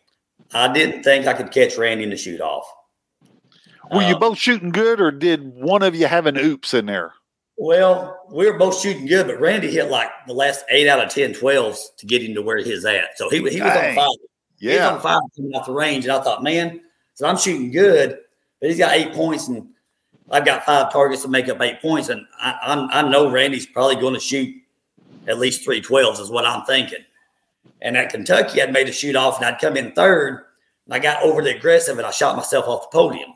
I 0.53 0.71
didn't 0.71 1.03
think 1.03 1.27
I 1.27 1.33
could 1.33 1.51
catch 1.51 1.77
Randy 1.77 2.05
in 2.05 2.09
the 2.09 2.15
shoot 2.17 2.39
off. 2.39 2.65
Were 3.93 4.03
um, 4.03 4.09
you 4.09 4.17
both 4.17 4.37
shooting 4.37 4.71
good, 4.71 4.99
or 4.99 5.11
did 5.11 5.53
one 5.53 5.83
of 5.83 5.95
you 5.95 6.07
have 6.07 6.25
an 6.25 6.37
oops 6.37 6.73
in 6.73 6.85
there? 6.85 7.13
Well, 7.57 8.19
we 8.31 8.49
were 8.49 8.57
both 8.57 8.79
shooting 8.79 9.05
good, 9.05 9.27
but 9.27 9.39
Randy 9.39 9.69
hit 9.69 9.89
like 9.89 10.09
the 10.27 10.33
last 10.33 10.65
eight 10.69 10.87
out 10.87 11.03
of 11.03 11.09
10 11.09 11.33
12s 11.33 11.95
to 11.97 12.05
get 12.05 12.23
him 12.23 12.33
to 12.35 12.41
where 12.41 12.57
he's 12.57 12.83
at. 12.83 13.17
So 13.17 13.29
he, 13.29 13.37
he 13.37 13.43
was 13.43 13.73
Dang. 13.73 13.89
on 13.89 13.95
fire. 13.95 14.07
Yeah. 14.59 14.71
He 14.71 14.77
was 14.77 14.87
on 14.87 15.01
fire 15.01 15.19
coming 15.35 15.55
off 15.55 15.65
the 15.67 15.73
range. 15.73 16.05
And 16.05 16.13
I 16.13 16.21
thought, 16.21 16.41
man, 16.41 16.81
so 17.13 17.27
I'm 17.27 17.37
shooting 17.37 17.71
good, 17.71 18.17
but 18.59 18.69
he's 18.69 18.79
got 18.79 18.93
eight 18.93 19.13
points 19.13 19.47
and 19.47 19.67
I've 20.31 20.45
got 20.45 20.65
five 20.65 20.91
targets 20.91 21.21
to 21.23 21.27
make 21.27 21.49
up 21.49 21.61
eight 21.61 21.81
points, 21.81 22.09
and 22.09 22.25
I, 22.39 22.57
I'm, 22.63 22.89
I 22.91 23.07
know 23.07 23.29
Randy's 23.29 23.65
probably 23.65 23.97
going 23.97 24.13
to 24.13 24.19
shoot 24.19 24.55
at 25.27 25.37
least 25.37 25.63
three 25.63 25.81
12s, 25.81 26.19
is 26.19 26.29
what 26.29 26.45
I'm 26.45 26.65
thinking. 26.65 27.03
And 27.81 27.97
at 27.97 28.09
Kentucky, 28.09 28.61
I'd 28.61 28.73
made 28.73 28.89
a 28.89 28.91
shoot 28.91 29.15
off, 29.15 29.37
and 29.37 29.45
I'd 29.45 29.59
come 29.59 29.77
in 29.77 29.91
third, 29.91 30.45
and 30.85 30.93
I 30.93 30.99
got 30.99 31.21
overly 31.21 31.51
aggressive, 31.51 31.97
and 31.97 32.07
I 32.07 32.11
shot 32.11 32.35
myself 32.35 32.65
off 32.67 32.89
the 32.89 32.97
podium. 32.97 33.33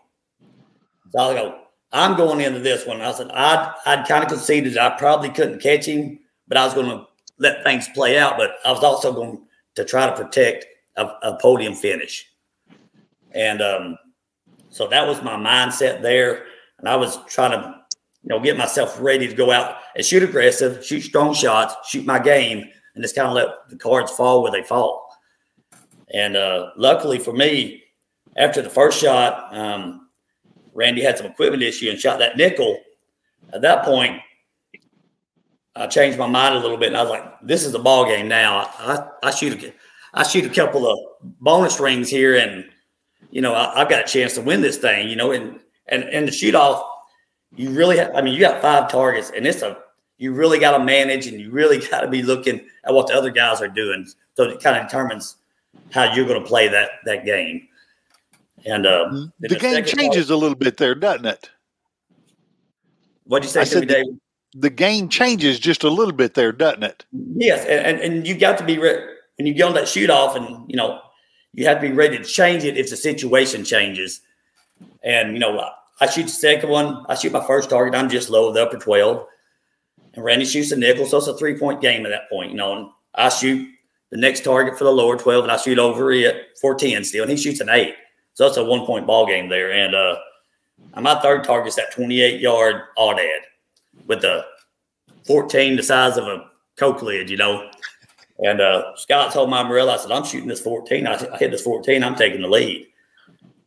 So 1.12 1.20
I 1.20 1.34
go, 1.34 1.60
I'm 1.92 2.18
going 2.18 2.42
into 2.42 2.60
this 2.60 2.86
one. 2.86 3.02
I 3.02 3.12
said, 3.12 3.30
I'd, 3.32 3.74
I'd 3.86 4.08
kind 4.08 4.24
of 4.24 4.30
conceded 4.30 4.78
I 4.78 4.98
probably 4.98 5.30
couldn't 5.30 5.62
catch 5.62 5.86
him, 5.86 6.20
but 6.48 6.58
I 6.58 6.66
was 6.66 6.74
going 6.74 6.88
to 6.90 7.06
let 7.38 7.64
things 7.64 7.88
play 7.90 8.18
out. 8.18 8.38
But 8.38 8.56
I 8.66 8.72
was 8.72 8.84
also 8.84 9.14
going 9.14 9.42
to 9.76 9.86
try 9.86 10.06
to 10.06 10.16
protect 10.16 10.66
a, 10.96 11.06
a 11.24 11.38
podium 11.40 11.74
finish. 11.76 12.28
And 13.32 13.62
um, 13.62 13.98
so 14.70 14.88
that 14.88 15.08
was 15.08 15.22
my 15.22 15.36
mindset 15.36 16.02
there 16.02 16.46
and 16.80 16.88
I 16.88 16.96
was 16.96 17.18
trying 17.26 17.52
to, 17.52 17.76
you 18.24 18.30
know, 18.30 18.40
get 18.40 18.58
myself 18.58 19.00
ready 19.00 19.28
to 19.28 19.34
go 19.34 19.52
out 19.52 19.78
and 19.96 20.06
shoot 20.06 20.24
aggressive, 20.24 20.86
shoot 20.86 21.02
strong 21.02 21.34
shots, 21.34 21.76
shoot 21.90 22.06
my 22.06 22.20
game, 22.20 22.66
and 22.94 23.04
just 23.04 23.16
kind 23.16 23.28
of 23.28 23.34
let 23.34 23.48
the 23.70 23.76
cards 23.76 24.12
fall 24.12 24.44
where 24.44 24.52
they 24.52 24.64
fall. 24.64 25.08
And 26.14 26.36
uh, 26.36 26.72
luckily 26.78 27.20
for 27.20 27.34
me, 27.34 27.84
after 28.38 28.62
the 28.62 28.70
first 28.70 29.00
shot, 29.00 29.56
um, 29.56 30.07
Randy 30.78 31.02
had 31.02 31.18
some 31.18 31.26
equipment 31.26 31.64
issue 31.64 31.90
and 31.90 32.00
shot 32.00 32.20
that 32.20 32.38
nickel. 32.38 32.80
At 33.52 33.62
that 33.62 33.84
point, 33.84 34.22
I 35.76 35.88
changed 35.88 36.20
my 36.20 36.28
mind 36.28 36.54
a 36.54 36.60
little 36.60 36.78
bit, 36.78 36.90
and 36.90 36.98
I 36.98 37.02
was 37.02 37.10
like, 37.10 37.42
"This 37.42 37.66
is 37.66 37.74
a 37.74 37.80
ball 37.80 38.06
game 38.06 38.28
now. 38.28 38.70
I, 38.78 39.08
I 39.24 39.32
shoot 39.32 39.64
a, 39.64 39.74
I 40.14 40.22
shoot 40.22 40.46
a 40.46 40.50
couple 40.54 40.88
of 40.88 41.00
bonus 41.42 41.80
rings 41.80 42.10
here, 42.10 42.38
and 42.38 42.64
you 43.32 43.42
know 43.42 43.56
I, 43.56 43.80
have 43.80 43.90
got 43.90 44.04
a 44.04 44.08
chance 44.08 44.36
to 44.36 44.42
win 44.42 44.62
this 44.62 44.78
thing. 44.78 45.10
You 45.10 45.16
know, 45.16 45.32
and 45.32 45.60
and 45.88 46.04
and 46.04 46.28
the 46.28 46.32
shoot 46.32 46.54
off, 46.54 46.86
you 47.56 47.72
really 47.72 47.98
have, 47.98 48.16
I 48.16 48.22
mean, 48.22 48.36
you 48.36 48.40
got 48.40 48.62
five 48.62 48.92
targets, 48.92 49.32
and 49.36 49.48
it's 49.48 49.64
a 49.64 49.80
you 50.20 50.32
really 50.32 50.60
got 50.60 50.78
to 50.78 50.84
manage, 50.84 51.26
and 51.26 51.42
you 51.42 51.50
really 51.50 51.80
got 51.90 52.02
to 52.02 52.08
be 52.08 52.22
looking 52.22 52.62
at 52.86 52.94
what 52.94 53.08
the 53.08 53.16
other 53.16 53.32
guys 53.32 53.62
are 53.62 53.68
doing. 53.68 54.08
So 54.36 54.44
it 54.44 54.62
kind 54.62 54.78
of 54.78 54.86
determines 54.86 55.38
how 55.92 56.14
you're 56.14 56.28
going 56.28 56.42
to 56.42 56.48
play 56.48 56.68
that 56.68 56.92
that 57.06 57.26
game. 57.26 57.68
And 58.68 58.86
uh, 58.86 59.06
mm-hmm. 59.06 59.26
the, 59.40 59.48
the 59.48 59.56
game 59.56 59.86
changes 59.86 60.28
part, 60.28 60.36
a 60.36 60.38
little 60.38 60.56
bit 60.56 60.78
there, 60.78 60.94
doesn't 60.94 61.26
it? 61.26 61.50
What'd 63.26 63.46
you 63.46 63.66
say 63.66 63.78
I 63.78 63.80
me, 63.80 63.86
David? 63.86 64.20
The 64.54 64.70
game 64.70 65.10
changes 65.10 65.60
just 65.60 65.84
a 65.84 65.90
little 65.90 66.14
bit 66.14 66.34
there, 66.34 66.52
doesn't 66.52 66.84
it? 66.84 67.06
Yes, 67.12 67.66
and, 67.66 68.00
and 68.00 68.28
you 68.28 68.38
got 68.38 68.58
to 68.58 68.66
be 68.66 68.78
re- 68.78 69.06
when 69.38 69.46
you 69.46 69.54
get 69.54 69.64
on 69.64 69.74
that 69.76 69.88
shoot 69.88 70.10
off, 70.10 70.36
and 70.36 70.70
you 70.70 70.76
know 70.76 71.02
you 71.54 71.66
have 71.66 71.82
to 71.82 71.88
be 71.88 71.94
ready 71.94 72.18
to 72.18 72.24
change 72.24 72.64
it 72.64 72.78
if 72.78 72.90
the 72.90 72.96
situation 72.96 73.64
changes. 73.64 74.22
And, 75.04 75.34
you 75.34 75.40
know, 75.40 75.70
I 76.00 76.08
shoot 76.08 76.24
the 76.24 76.30
second 76.30 76.70
one. 76.70 77.04
I 77.10 77.16
shoot 77.16 77.32
my 77.32 77.46
first 77.46 77.70
target. 77.70 77.96
I'm 77.96 78.10
just 78.10 78.30
low, 78.30 78.50
of 78.50 78.54
the 78.54 78.64
upper 78.64 78.78
12. 78.78 79.26
And 80.14 80.24
Randy 80.24 80.46
shoots 80.46 80.72
a 80.72 80.78
nickel. 80.78 81.08
So 81.08 81.18
it's 81.18 81.28
a 81.28 81.36
three 81.36 81.58
point 81.58 81.82
game 81.82 82.06
at 82.06 82.10
that 82.10 82.30
point, 82.30 82.52
you 82.52 82.58
know. 82.58 82.78
And 82.78 82.90
I 83.16 83.30
shoot 83.30 83.68
the 84.12 84.18
next 84.18 84.44
target 84.44 84.78
for 84.78 84.84
the 84.84 84.92
lower 84.92 85.18
12 85.18 85.46
and 85.46 85.52
I 85.52 85.58
shoot 85.58 85.80
over 85.80 86.12
it 86.12 86.58
for 86.62 86.76
10 86.76 87.04
still. 87.04 87.24
And 87.24 87.32
he 87.32 87.38
shoots 87.38 87.60
an 87.60 87.70
eight. 87.70 87.96
So 88.38 88.46
it's 88.46 88.58
a 88.58 88.64
one 88.64 88.86
point 88.86 89.08
ball 89.08 89.26
game 89.26 89.50
there. 89.50 89.72
And 89.72 89.96
uh, 89.96 90.18
my 91.02 91.20
third 91.22 91.44
target's 91.44 91.76
that 91.78 91.92
28 91.92 92.40
yard 92.40 92.84
aoudad 92.96 93.40
with 94.06 94.22
the 94.22 94.46
14 95.26 95.76
the 95.76 95.82
size 95.82 96.18
of 96.18 96.26
a 96.26 96.46
Coke 96.76 97.02
lid, 97.02 97.32
you 97.32 97.38
know. 97.38 97.68
And 98.38 98.62
uh, 98.62 98.96
Scott 98.96 99.34
told 99.34 99.50
my 99.50 99.64
Morel, 99.64 99.90
I 99.90 99.98
said, 99.98 100.12
I'm 100.12 100.24
shooting 100.24 100.48
this 100.48 100.62
14. 100.62 101.08
I, 101.08 101.14
I 101.34 101.38
hit 101.40 101.50
this 101.50 101.64
14. 101.64 102.04
I'm 102.04 102.14
taking 102.14 102.42
the 102.42 102.48
lead. 102.48 102.86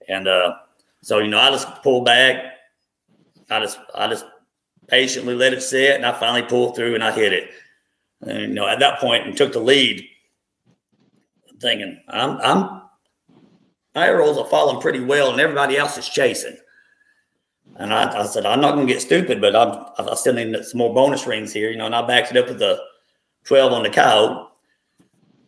And 0.09 0.29
uh, 0.29 0.55
so, 1.03 1.19
you 1.19 1.27
know, 1.27 1.41
I 1.41 1.51
just 1.51 1.83
pulled 1.83 2.05
back. 2.05 2.41
I 3.51 3.59
just, 3.59 3.81
I 3.93 4.07
just 4.07 4.25
patiently 4.87 5.35
let 5.35 5.53
it 5.53 5.63
sit 5.63 5.97
and 5.97 6.07
I 6.07 6.13
finally 6.13 6.43
pulled 6.43 6.77
through 6.77 6.95
and 6.95 7.03
I 7.03 7.11
hit 7.11 7.33
it. 7.33 7.51
And, 8.21 8.41
you 8.43 8.55
know, 8.55 8.69
at 8.69 8.79
that 8.79 9.01
point 9.01 9.27
and 9.27 9.37
took 9.37 9.53
the 9.53 9.59
lead, 9.59 10.07
thinking, 11.59 12.01
I'm, 12.07 12.39
I'm, 12.39 12.80
arrows 13.95 14.39
are 14.39 14.47
falling 14.47 14.81
pretty 14.81 15.01
well 15.01 15.31
and 15.31 15.41
everybody 15.41 15.77
else 15.77 15.99
is 15.99 16.09
chasing. 16.09 16.57
And 17.77 17.95
I, 17.95 18.21
I 18.21 18.27
said, 18.27 18.47
I'm 18.47 18.61
not 18.61 18.75
going 18.75 18.87
to 18.87 18.93
get 18.93 19.03
stupid, 19.03 19.41
but 19.41 19.57
I'm, 19.57 19.85
I 19.99 20.15
still 20.15 20.35
need 20.35 20.55
some 20.65 20.79
more 20.79 20.93
bonus 20.93 21.27
rings 21.27 21.53
here, 21.53 21.71
you 21.71 21.77
know, 21.77 21.87
and 21.87 21.95
I 21.95 22.07
backed 22.07 22.31
it 22.31 22.37
up 22.37 22.49
with 22.49 22.59
the 22.59 22.81
12 23.45 23.73
on 23.73 23.83
the 23.83 23.91
cow. 23.91 24.51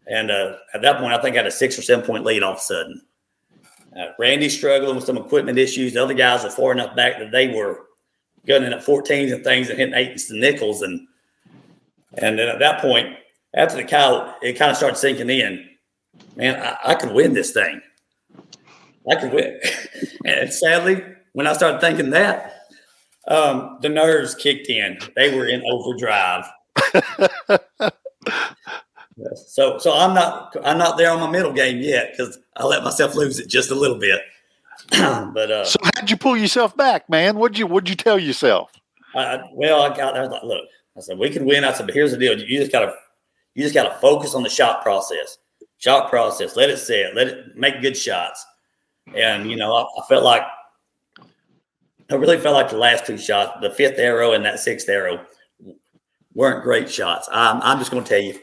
And 0.06 0.30
uh, 0.30 0.56
at 0.74 0.82
that 0.82 0.98
point, 0.98 1.12
I 1.12 1.20
think 1.20 1.34
I 1.34 1.38
had 1.38 1.46
a 1.46 1.50
six 1.50 1.78
or 1.78 1.82
seven 1.82 2.04
point 2.04 2.24
lead 2.24 2.42
all 2.42 2.52
of 2.52 2.58
a 2.58 2.62
sudden. 2.62 3.02
Uh, 3.96 4.06
Randy's 4.18 4.56
struggling 4.56 4.96
with 4.96 5.04
some 5.04 5.18
equipment 5.18 5.58
issues. 5.58 5.92
The 5.92 6.02
other 6.02 6.14
guys 6.14 6.44
are 6.44 6.50
far 6.50 6.72
enough 6.72 6.96
back 6.96 7.18
that 7.18 7.30
they 7.30 7.48
were 7.48 7.86
gunning 8.46 8.72
at 8.72 8.84
14s 8.84 9.32
and 9.32 9.44
things 9.44 9.68
and 9.68 9.78
hitting 9.78 9.94
eights 9.94 10.30
and 10.30 10.40
nickels. 10.40 10.82
And 10.82 11.06
and 12.14 12.38
then 12.38 12.48
at 12.48 12.58
that 12.58 12.80
point, 12.80 13.16
after 13.54 13.76
the 13.76 13.84
cow, 13.84 14.34
it 14.42 14.54
kind 14.54 14.70
of 14.70 14.76
started 14.76 14.96
sinking 14.96 15.30
in. 15.30 15.68
Man, 16.36 16.60
I, 16.60 16.92
I 16.92 16.94
could 16.94 17.12
win 17.12 17.34
this 17.34 17.52
thing. 17.52 17.80
I 19.10 19.16
could 19.16 19.32
win. 19.32 19.60
and 20.24 20.52
sadly, 20.52 21.04
when 21.32 21.46
I 21.46 21.52
started 21.52 21.80
thinking 21.80 22.10
that, 22.10 22.68
um, 23.28 23.78
the 23.82 23.88
nerves 23.88 24.34
kicked 24.34 24.68
in. 24.68 24.98
They 25.16 25.34
were 25.36 25.46
in 25.46 25.62
overdrive. 25.70 26.44
So 29.34 29.78
so 29.78 29.92
I'm 29.94 30.14
not 30.14 30.56
I'm 30.64 30.78
not 30.78 30.96
there 30.96 31.10
on 31.10 31.20
my 31.20 31.30
middle 31.30 31.52
game 31.52 31.78
yet 31.80 32.12
because 32.12 32.38
I 32.56 32.64
let 32.64 32.82
myself 32.82 33.14
lose 33.14 33.38
it 33.38 33.48
just 33.48 33.70
a 33.70 33.74
little 33.74 33.98
bit. 33.98 34.20
but 34.90 35.50
uh, 35.50 35.64
so 35.64 35.78
how'd 35.82 36.10
you 36.10 36.16
pull 36.16 36.36
yourself 36.36 36.76
back, 36.76 37.08
man? 37.08 37.36
What'd 37.36 37.58
you 37.58 37.66
what'd 37.66 37.88
you 37.88 37.94
tell 37.94 38.18
yourself? 38.18 38.72
I, 39.14 39.42
well, 39.52 39.82
I 39.82 39.94
got 39.94 40.14
there. 40.14 40.22
I 40.22 40.26
was 40.26 40.30
like, 40.30 40.42
look, 40.42 40.64
I 40.96 41.00
said 41.00 41.18
we 41.18 41.30
can 41.30 41.44
win. 41.44 41.64
I 41.64 41.72
said, 41.72 41.86
but 41.86 41.94
here's 41.94 42.10
the 42.10 42.16
deal: 42.16 42.38
you 42.38 42.58
just 42.58 42.72
gotta, 42.72 42.94
you 43.54 43.62
just 43.62 43.74
gotta 43.74 43.98
focus 44.00 44.34
on 44.34 44.42
the 44.42 44.48
shot 44.48 44.82
process. 44.82 45.38
Shot 45.78 46.08
process. 46.08 46.56
Let 46.56 46.70
it 46.70 46.78
sit. 46.78 47.14
Let 47.14 47.28
it 47.28 47.56
make 47.56 47.80
good 47.82 47.96
shots. 47.96 48.44
And 49.14 49.50
you 49.50 49.56
know, 49.56 49.74
I, 49.74 49.82
I 49.82 50.06
felt 50.08 50.24
like 50.24 50.42
I 52.10 52.14
really 52.14 52.38
felt 52.38 52.54
like 52.54 52.70
the 52.70 52.76
last 52.76 53.06
two 53.06 53.18
shots, 53.18 53.58
the 53.60 53.70
fifth 53.70 53.98
arrow 53.98 54.32
and 54.32 54.44
that 54.44 54.60
sixth 54.60 54.88
arrow, 54.88 55.24
weren't 56.34 56.62
great 56.62 56.90
shots. 56.90 57.28
I'm, 57.32 57.60
I'm 57.62 57.78
just 57.78 57.90
going 57.90 58.02
to 58.02 58.08
tell 58.08 58.20
you, 58.20 58.38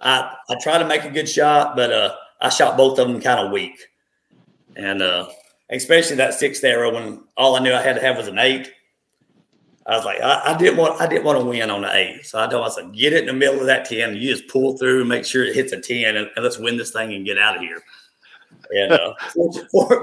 I 0.00 0.34
I 0.48 0.56
try 0.60 0.78
to 0.78 0.86
make 0.86 1.04
a 1.04 1.10
good 1.10 1.28
shot, 1.28 1.76
but 1.76 1.92
uh, 1.92 2.14
I 2.40 2.48
shot 2.50 2.76
both 2.76 2.98
of 2.98 3.08
them 3.08 3.20
kind 3.20 3.40
of 3.40 3.52
weak, 3.52 3.78
and 4.76 5.02
uh, 5.02 5.28
especially 5.70 6.16
that 6.16 6.34
sixth 6.34 6.62
arrow 6.64 6.94
when 6.94 7.24
all 7.36 7.56
I 7.56 7.60
knew 7.60 7.72
I 7.72 7.82
had 7.82 7.96
to 7.96 8.02
have 8.02 8.16
was 8.16 8.28
an 8.28 8.38
eight. 8.38 8.70
I 9.86 9.96
was 9.96 10.04
like, 10.04 10.20
I, 10.20 10.52
I, 10.52 10.58
didn't 10.58 10.76
want, 10.76 11.00
I 11.00 11.06
didn't 11.06 11.24
want 11.24 11.38
to 11.38 11.46
win 11.46 11.70
on 11.70 11.80
the 11.80 11.96
eight. 11.96 12.26
So 12.26 12.38
I 12.38 12.46
told 12.46 12.62
myself, 12.62 12.92
get 12.92 13.14
it 13.14 13.20
in 13.20 13.26
the 13.26 13.32
middle 13.32 13.58
of 13.58 13.66
that 13.66 13.86
ten. 13.86 14.14
You 14.14 14.30
just 14.30 14.46
pull 14.46 14.76
through 14.76 15.00
and 15.00 15.08
make 15.08 15.24
sure 15.24 15.44
it 15.44 15.54
hits 15.54 15.72
a 15.72 15.80
ten, 15.80 16.16
and, 16.16 16.28
and 16.36 16.44
let's 16.44 16.58
win 16.58 16.76
this 16.76 16.92
thing 16.92 17.14
and 17.14 17.24
get 17.24 17.38
out 17.38 17.56
of 17.56 17.62
here. 17.62 17.80
And 18.70 18.92
uh, 18.92 19.14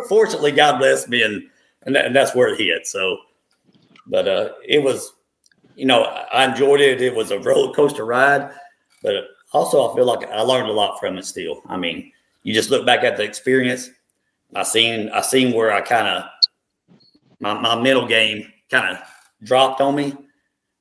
fortunately, 0.08 0.52
God 0.52 0.80
bless 0.80 1.08
me, 1.08 1.24
and 1.24 1.44
and, 1.84 1.96
that, 1.96 2.06
and 2.06 2.16
that's 2.16 2.36
where 2.36 2.50
it 2.50 2.60
hit. 2.60 2.88
So, 2.88 3.18
but 4.08 4.28
uh, 4.28 4.54
it 4.64 4.84
was, 4.84 5.14
you 5.76 5.86
know, 5.86 6.04
I 6.04 6.46
enjoyed 6.46 6.82
it. 6.82 7.02
It 7.02 7.16
was 7.16 7.32
a 7.32 7.40
roller 7.40 7.74
coaster 7.74 8.06
ride, 8.06 8.52
but 9.04 9.14
also 9.54 9.90
I 9.90 9.96
feel 9.96 10.06
like 10.06 10.28
I 10.30 10.42
learned 10.42 10.70
a 10.70 10.74
lot 10.74 11.00
from 11.00 11.18
it. 11.18 11.26
Still, 11.26 11.62
I 11.68 11.78
mean, 11.78 12.12
you 12.44 12.54
just 12.54 12.70
look 12.70 12.86
back 12.86 13.04
at 13.04 13.18
the 13.18 13.24
experience. 13.24 13.90
I 14.56 14.64
seen, 14.64 15.10
I 15.10 15.22
seen 15.22 15.54
where 15.54 15.72
I 15.72 15.82
kind 15.82 16.08
of 16.08 16.24
my 17.40 17.54
my 17.54 17.80
middle 17.80 18.08
game 18.08 18.52
kind 18.70 18.96
of 18.96 19.04
dropped 19.44 19.82
on 19.82 19.96
me, 19.96 20.16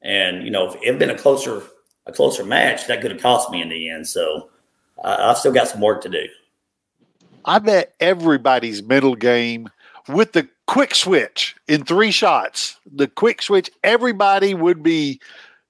and 0.02 0.44
you 0.44 0.50
know, 0.50 0.68
if 0.68 0.76
it 0.76 0.86
had 0.86 0.98
been 0.98 1.10
a 1.10 1.18
closer 1.18 1.62
a 2.06 2.12
closer 2.12 2.44
match, 2.44 2.86
that 2.86 3.00
could 3.00 3.10
have 3.10 3.20
cost 3.20 3.50
me 3.50 3.62
in 3.62 3.68
the 3.70 3.88
end. 3.88 4.06
So, 4.06 4.50
I, 5.02 5.30
I've 5.30 5.38
still 5.38 5.52
got 5.52 5.68
some 5.68 5.80
work 5.80 6.02
to 6.02 6.08
do. 6.08 6.26
I 7.44 7.58
bet 7.58 7.94
everybody's 8.00 8.82
middle 8.82 9.14
game 9.14 9.68
with 10.08 10.32
the 10.32 10.48
quick 10.66 10.94
switch 10.94 11.56
in 11.68 11.84
three 11.84 12.10
shots, 12.10 12.78
the 12.90 13.08
quick 13.08 13.42
switch, 13.42 13.70
everybody 13.82 14.54
would 14.54 14.82
be 14.82 15.20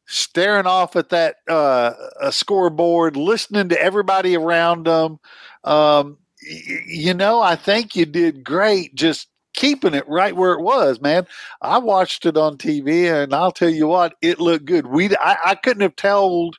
staring 0.07 0.67
off 0.67 0.97
at 0.97 1.11
that 1.11 1.37
uh, 1.49 1.93
scoreboard, 2.31 3.17
listening 3.17 3.69
to 3.71 3.81
everybody 3.83 4.37
around 4.37 4.87
them. 4.87 5.19
Um, 5.65 6.19
y- 6.49 6.83
you 6.87 7.15
know, 7.15 7.41
I 7.41 7.57
think 7.57 7.97
you 7.97 8.07
did 8.07 8.45
great 8.45 8.95
just 8.95 9.29
keeping 9.55 9.95
it 9.95 10.09
right 10.09 10.37
where 10.37 10.53
it 10.55 10.63
was, 10.63 11.01
man. 11.01 11.27
I 11.63 11.79
watched 11.79 12.27
it 12.27 12.37
on 12.37 12.59
TV, 12.59 13.07
and 13.13 13.35
I'll 13.35 13.53
tell 13.53 13.71
you 13.71 13.87
what, 13.87 14.15
it 14.23 14.41
looked 14.41 14.67
good. 14.67 14.87
We 14.89 15.17
I, 15.17 15.37
I 15.47 15.55
couldn't 15.57 15.83
have 15.83 15.97
told 15.97 16.57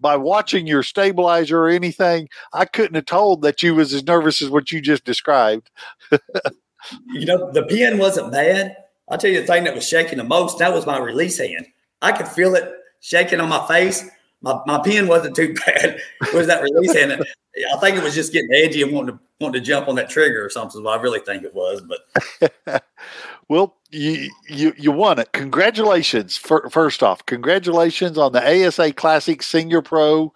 by 0.00 0.16
watching 0.16 0.66
your 0.66 0.82
stabilizer 0.82 1.60
or 1.60 1.68
anything. 1.68 2.28
I 2.52 2.64
couldn't 2.64 2.94
have 2.94 3.06
told 3.06 3.42
that 3.42 3.62
you 3.62 3.74
was 3.74 3.92
as 3.92 4.04
nervous 4.04 4.42
as 4.42 4.50
what 4.50 4.70
you 4.70 4.80
just 4.80 5.04
described. 5.04 5.70
you 6.10 7.26
know, 7.26 7.50
the 7.50 7.64
pin 7.64 7.98
wasn't 7.98 8.32
bad. 8.32 8.76
I'll 9.08 9.18
tell 9.18 9.30
you 9.30 9.40
the 9.40 9.46
thing 9.46 9.64
that 9.64 9.74
was 9.74 9.86
shaking 9.86 10.18
the 10.18 10.24
most, 10.24 10.58
that 10.58 10.72
was 10.72 10.86
my 10.86 10.98
release 10.98 11.38
hand. 11.38 11.66
I 12.02 12.12
could 12.12 12.28
feel 12.28 12.54
it 12.54 12.70
shaking 13.00 13.40
on 13.40 13.48
my 13.48 13.66
face. 13.66 14.08
My, 14.42 14.60
my 14.66 14.78
pin 14.78 15.08
wasn't 15.08 15.34
too 15.34 15.54
bad. 15.66 16.00
It 16.22 16.34
was 16.34 16.46
that 16.46 16.62
release 16.62 16.94
hand. 16.94 17.24
I 17.72 17.76
think 17.78 17.96
it 17.96 18.04
was 18.04 18.14
just 18.14 18.32
getting 18.32 18.52
edgy 18.52 18.82
and 18.82 18.92
wanting 18.92 19.16
to 19.16 19.20
wanting 19.40 19.60
to 19.60 19.66
jump 19.66 19.88
on 19.88 19.94
that 19.96 20.10
trigger 20.10 20.44
or 20.44 20.50
something. 20.50 20.82
Well, 20.82 20.96
I 20.96 21.00
really 21.00 21.20
think 21.20 21.44
it 21.44 21.54
was, 21.54 21.82
but 21.82 22.84
well, 23.48 23.76
you 23.90 24.30
you 24.48 24.72
you 24.76 24.92
won 24.92 25.18
it. 25.18 25.32
Congratulations! 25.32 26.36
First 26.36 27.02
off, 27.02 27.24
congratulations 27.26 28.18
on 28.18 28.32
the 28.32 28.66
ASA 28.66 28.92
Classic 28.92 29.42
Senior 29.42 29.82
Pro. 29.82 30.32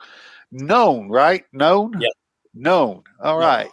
Known, 0.51 1.09
right? 1.09 1.45
Known. 1.53 2.01
Yeah. 2.01 2.09
Known. 2.55 3.03
All 3.23 3.41
yeah. 3.41 3.47
right 3.47 3.71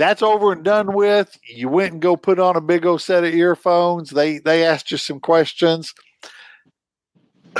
that's 0.00 0.22
over 0.22 0.52
and 0.52 0.64
done 0.64 0.94
with. 0.94 1.38
You 1.46 1.68
went 1.68 1.92
and 1.92 2.02
go 2.02 2.16
put 2.16 2.38
on 2.38 2.56
a 2.56 2.60
big 2.60 2.86
old 2.86 3.02
set 3.02 3.22
of 3.22 3.34
earphones. 3.34 4.10
They 4.10 4.38
they 4.38 4.64
asked 4.64 4.90
you 4.90 4.96
some 4.96 5.20
questions. 5.20 5.94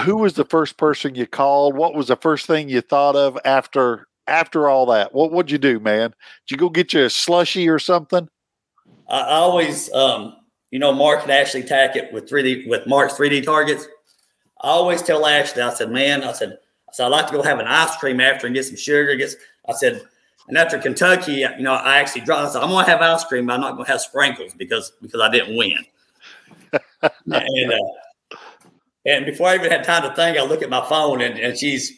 Who 0.04 0.16
was 0.16 0.34
the 0.34 0.46
first 0.46 0.78
person 0.78 1.14
you 1.14 1.26
called? 1.26 1.76
What 1.76 1.94
was 1.94 2.08
the 2.08 2.16
first 2.16 2.46
thing 2.46 2.68
you 2.68 2.80
thought 2.80 3.14
of 3.14 3.38
after 3.44 4.08
after 4.26 4.68
all 4.68 4.86
that? 4.86 5.14
What 5.14 5.32
would 5.32 5.50
you 5.50 5.58
do, 5.58 5.78
man? 5.80 6.14
Did 6.46 6.54
you 6.54 6.56
go 6.56 6.70
get 6.70 6.94
you 6.94 7.04
a 7.04 7.10
slushy 7.10 7.68
or 7.68 7.78
something? 7.78 8.28
I, 9.06 9.20
I 9.20 9.34
always, 9.34 9.92
um, 9.92 10.36
you 10.70 10.78
know, 10.78 10.92
Mark 10.92 11.22
and 11.22 11.30
Ashley 11.30 11.62
Tackett 11.62 12.12
with 12.12 12.28
three 12.28 12.42
D 12.42 12.68
with 12.68 12.86
Mark's 12.86 13.14
three 13.14 13.28
D 13.28 13.40
targets. 13.40 13.86
I 14.62 14.68
always 14.68 15.02
tell 15.02 15.26
Ashley, 15.26 15.62
I 15.62 15.72
said, 15.72 15.90
man, 15.90 16.22
I 16.22 16.32
said, 16.32 16.58
I 16.88 16.92
said 16.92 17.06
I'd 17.06 17.08
like 17.08 17.26
to 17.28 17.32
go 17.32 17.42
have 17.42 17.58
an 17.58 17.66
ice 17.66 17.96
cream 17.96 18.20
after 18.20 18.46
and 18.46 18.54
get 18.54 18.66
some 18.66 18.76
sugar. 18.76 19.14
Get, 19.16 19.34
I 19.68 19.72
said 19.72 20.02
and 20.50 20.58
after 20.58 20.78
Kentucky, 20.78 21.32
you 21.32 21.62
know, 21.62 21.74
I 21.74 21.98
actually 21.98 22.22
dropped. 22.22 22.48
I 22.48 22.52
said, 22.52 22.62
I'm 22.62 22.70
going 22.70 22.84
to 22.84 22.90
have 22.90 23.00
ice 23.00 23.24
cream. 23.24 23.46
But 23.46 23.54
I'm 23.54 23.60
not 23.60 23.74
going 23.74 23.84
to 23.84 23.92
have 23.92 24.00
sprinkles 24.00 24.52
because 24.52 24.92
because 25.00 25.20
I 25.20 25.30
didn't 25.30 25.56
win. 25.56 25.78
and 27.02 27.72
uh, 27.72 28.36
and 29.06 29.24
before 29.24 29.46
I 29.46 29.54
even 29.54 29.70
had 29.70 29.84
time 29.84 30.02
to 30.02 30.14
think, 30.14 30.36
I 30.36 30.42
look 30.42 30.62
at 30.62 30.68
my 30.68 30.84
phone 30.88 31.20
and, 31.20 31.38
and 31.38 31.56
she's 31.56 31.92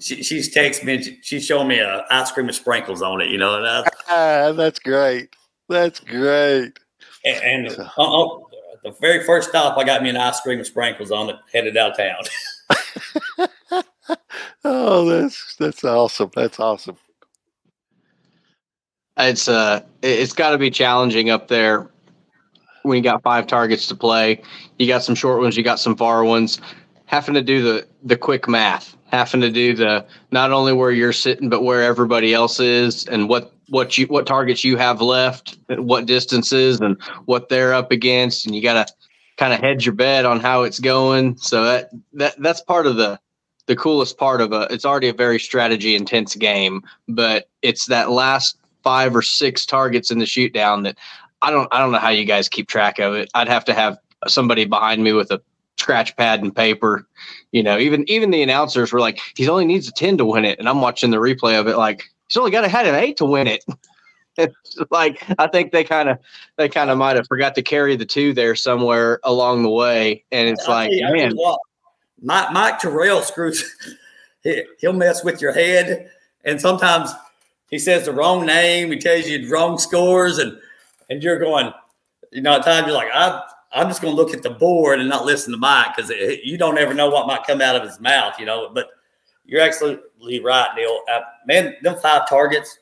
she, 0.00 0.24
she's 0.24 0.52
texting 0.52 0.84
me. 0.84 0.94
And 0.94 1.16
she's 1.22 1.46
showing 1.46 1.68
me 1.68 1.78
a 1.78 2.04
ice 2.10 2.32
cream 2.32 2.46
with 2.46 2.56
sprinkles 2.56 3.02
on 3.02 3.20
it. 3.20 3.30
You 3.30 3.38
know, 3.38 3.56
and 3.62 3.88
ah, 4.08 4.52
that's 4.56 4.80
great. 4.80 5.36
That's 5.68 6.00
great. 6.00 6.76
And, 7.26 7.68
and 7.68 7.78
uh, 7.78 8.02
uh, 8.02 8.38
the 8.84 8.92
very 9.00 9.24
first 9.24 9.50
stop, 9.50 9.76
I 9.76 9.84
got 9.84 10.02
me 10.02 10.08
an 10.08 10.16
ice 10.16 10.40
cream 10.40 10.58
with 10.58 10.68
sprinkles 10.68 11.10
on 11.10 11.28
it. 11.28 11.36
Headed 11.52 11.76
out 11.76 11.98
town. 11.98 12.22
oh, 14.64 15.04
that's 15.04 15.56
that's 15.56 15.84
awesome. 15.84 16.30
That's 16.34 16.58
awesome 16.58 16.96
it's 19.18 19.48
uh 19.48 19.80
it's 20.02 20.32
got 20.32 20.50
to 20.50 20.58
be 20.58 20.70
challenging 20.70 21.30
up 21.30 21.48
there 21.48 21.88
when 22.82 22.96
you 22.96 23.02
got 23.02 23.22
five 23.22 23.46
targets 23.46 23.88
to 23.88 23.94
play. 23.94 24.40
You 24.78 24.86
got 24.86 25.02
some 25.02 25.14
short 25.14 25.40
ones, 25.40 25.56
you 25.56 25.62
got 25.62 25.80
some 25.80 25.96
far 25.96 26.24
ones. 26.24 26.60
Having 27.06 27.34
to 27.34 27.42
do 27.42 27.62
the 27.62 27.86
the 28.04 28.16
quick 28.16 28.48
math, 28.48 28.95
having 29.06 29.40
to 29.40 29.50
do 29.50 29.74
the 29.74 30.04
not 30.30 30.52
only 30.52 30.72
where 30.72 30.90
you're 30.90 31.12
sitting 31.12 31.48
but 31.48 31.62
where 31.62 31.82
everybody 31.82 32.34
else 32.34 32.60
is 32.60 33.06
and 33.06 33.28
what 33.28 33.52
what 33.68 33.98
you 33.98 34.06
what 34.06 34.26
targets 34.26 34.64
you 34.64 34.76
have 34.76 35.00
left, 35.00 35.58
what 35.68 36.06
distances 36.06 36.80
and 36.80 37.00
what 37.24 37.48
they're 37.48 37.74
up 37.74 37.90
against, 37.90 38.46
and 38.46 38.54
you 38.54 38.62
got 38.62 38.86
to 38.86 38.94
kind 39.36 39.52
of 39.52 39.60
hedge 39.60 39.84
your 39.86 39.94
bet 39.94 40.24
on 40.24 40.40
how 40.40 40.62
it's 40.62 40.80
going. 40.80 41.36
So 41.36 41.64
that 41.64 41.90
that 42.14 42.34
that's 42.40 42.60
part 42.60 42.86
of 42.86 42.96
the 42.96 43.18
the 43.66 43.76
coolest 43.76 44.18
part 44.18 44.40
of 44.40 44.52
a 44.52 44.68
it's 44.70 44.84
already 44.84 45.08
a 45.08 45.14
very 45.14 45.38
strategy 45.38 45.96
intense 45.96 46.34
game, 46.36 46.82
but 47.08 47.48
it's 47.62 47.86
that 47.86 48.10
last 48.10 48.56
five 48.82 49.16
or 49.16 49.22
six 49.22 49.66
targets 49.66 50.10
in 50.10 50.18
the 50.18 50.26
shoot 50.26 50.52
down 50.52 50.84
that 50.84 50.96
I 51.42 51.50
don't 51.50 51.68
I 51.72 51.78
don't 51.78 51.92
know 51.92 51.98
how 51.98 52.10
you 52.10 52.24
guys 52.24 52.48
keep 52.48 52.68
track 52.68 52.98
of 52.98 53.14
it. 53.14 53.30
I'd 53.34 53.48
have 53.48 53.64
to 53.66 53.74
have 53.74 53.98
somebody 54.28 54.64
behind 54.64 55.02
me 55.02 55.12
with 55.12 55.30
a 55.30 55.40
scratch 55.78 56.16
pad 56.16 56.42
and 56.42 56.54
paper. 56.54 57.06
You 57.52 57.62
know, 57.62 57.78
even 57.78 58.08
even 58.08 58.30
the 58.30 58.42
announcers 58.42 58.92
were 58.92 59.00
like, 59.00 59.20
he 59.36 59.48
only 59.48 59.64
needs 59.64 59.88
a 59.88 59.92
10 59.92 60.18
to 60.18 60.24
win 60.24 60.44
it. 60.44 60.58
And 60.58 60.68
I'm 60.68 60.80
watching 60.80 61.10
the 61.10 61.18
replay 61.18 61.58
of 61.58 61.66
it 61.66 61.76
like 61.76 62.04
he's 62.28 62.36
only 62.36 62.50
got 62.50 62.62
to 62.62 62.68
had 62.68 62.86
an 62.86 62.94
eight 62.94 63.16
to 63.18 63.24
win 63.24 63.46
it. 63.46 63.64
it's 64.38 64.78
like 64.90 65.24
I 65.38 65.46
think 65.46 65.72
they 65.72 65.84
kind 65.84 66.08
of 66.08 66.18
they 66.56 66.68
kind 66.68 66.90
of 66.90 66.98
might 66.98 67.16
have 67.16 67.26
forgot 67.26 67.54
to 67.54 67.62
carry 67.62 67.96
the 67.96 68.06
two 68.06 68.32
there 68.32 68.54
somewhere 68.54 69.20
along 69.24 69.62
the 69.62 69.70
way. 69.70 70.24
And 70.32 70.48
it's 70.48 70.68
like, 70.68 70.90
you, 70.92 71.10
man. 71.12 71.34
Mike, 72.22 72.52
Mike 72.52 72.78
Terrell 72.78 73.20
screws 73.20 73.76
he, 74.42 74.64
he'll 74.78 74.92
mess 74.92 75.22
with 75.22 75.40
your 75.40 75.52
head. 75.52 76.10
And 76.44 76.60
sometimes 76.60 77.10
he 77.70 77.78
says 77.78 78.04
the 78.04 78.12
wrong 78.12 78.46
name. 78.46 78.90
He 78.92 78.98
tells 78.98 79.26
you 79.26 79.50
wrong 79.50 79.78
scores, 79.78 80.38
and 80.38 80.58
and 81.10 81.22
you're 81.22 81.38
going, 81.38 81.72
you 82.32 82.42
know, 82.42 82.54
at 82.54 82.64
times 82.64 82.86
you're 82.86 82.94
like, 82.94 83.10
I 83.12 83.42
I'm 83.72 83.88
just 83.88 84.00
going 84.00 84.14
to 84.14 84.20
look 84.20 84.34
at 84.34 84.42
the 84.42 84.50
board 84.50 85.00
and 85.00 85.08
not 85.08 85.26
listen 85.26 85.52
to 85.52 85.58
Mike 85.58 85.96
because 85.96 86.10
you 86.44 86.56
don't 86.56 86.78
ever 86.78 86.94
know 86.94 87.10
what 87.10 87.26
might 87.26 87.46
come 87.46 87.60
out 87.60 87.76
of 87.76 87.82
his 87.82 88.00
mouth, 88.00 88.38
you 88.38 88.46
know. 88.46 88.70
But 88.72 88.88
you're 89.44 89.60
absolutely 89.60 90.40
right, 90.40 90.68
Neil. 90.76 91.00
Uh, 91.12 91.20
man, 91.46 91.74
them 91.82 91.96
five 91.96 92.28
targets. 92.28 92.78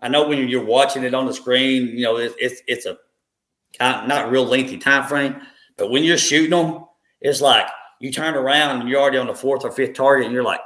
I 0.00 0.08
know 0.08 0.26
when 0.26 0.48
you're 0.48 0.64
watching 0.64 1.04
it 1.04 1.14
on 1.14 1.26
the 1.26 1.34
screen, 1.34 1.88
you 1.88 2.02
know, 2.02 2.16
it, 2.16 2.34
it's 2.38 2.62
it's 2.66 2.86
a 2.86 2.98
kind 3.78 4.02
of, 4.02 4.08
not 4.08 4.30
real 4.30 4.44
lengthy 4.44 4.78
time 4.78 5.04
frame, 5.06 5.36
but 5.76 5.90
when 5.90 6.02
you're 6.02 6.18
shooting 6.18 6.50
them, 6.50 6.84
it's 7.20 7.40
like 7.40 7.66
you 8.00 8.10
turn 8.10 8.34
around 8.34 8.80
and 8.80 8.88
you're 8.88 9.00
already 9.00 9.18
on 9.18 9.28
the 9.28 9.34
fourth 9.34 9.64
or 9.64 9.70
fifth 9.70 9.94
target, 9.94 10.26
and 10.26 10.34
you're 10.34 10.42
like, 10.42 10.60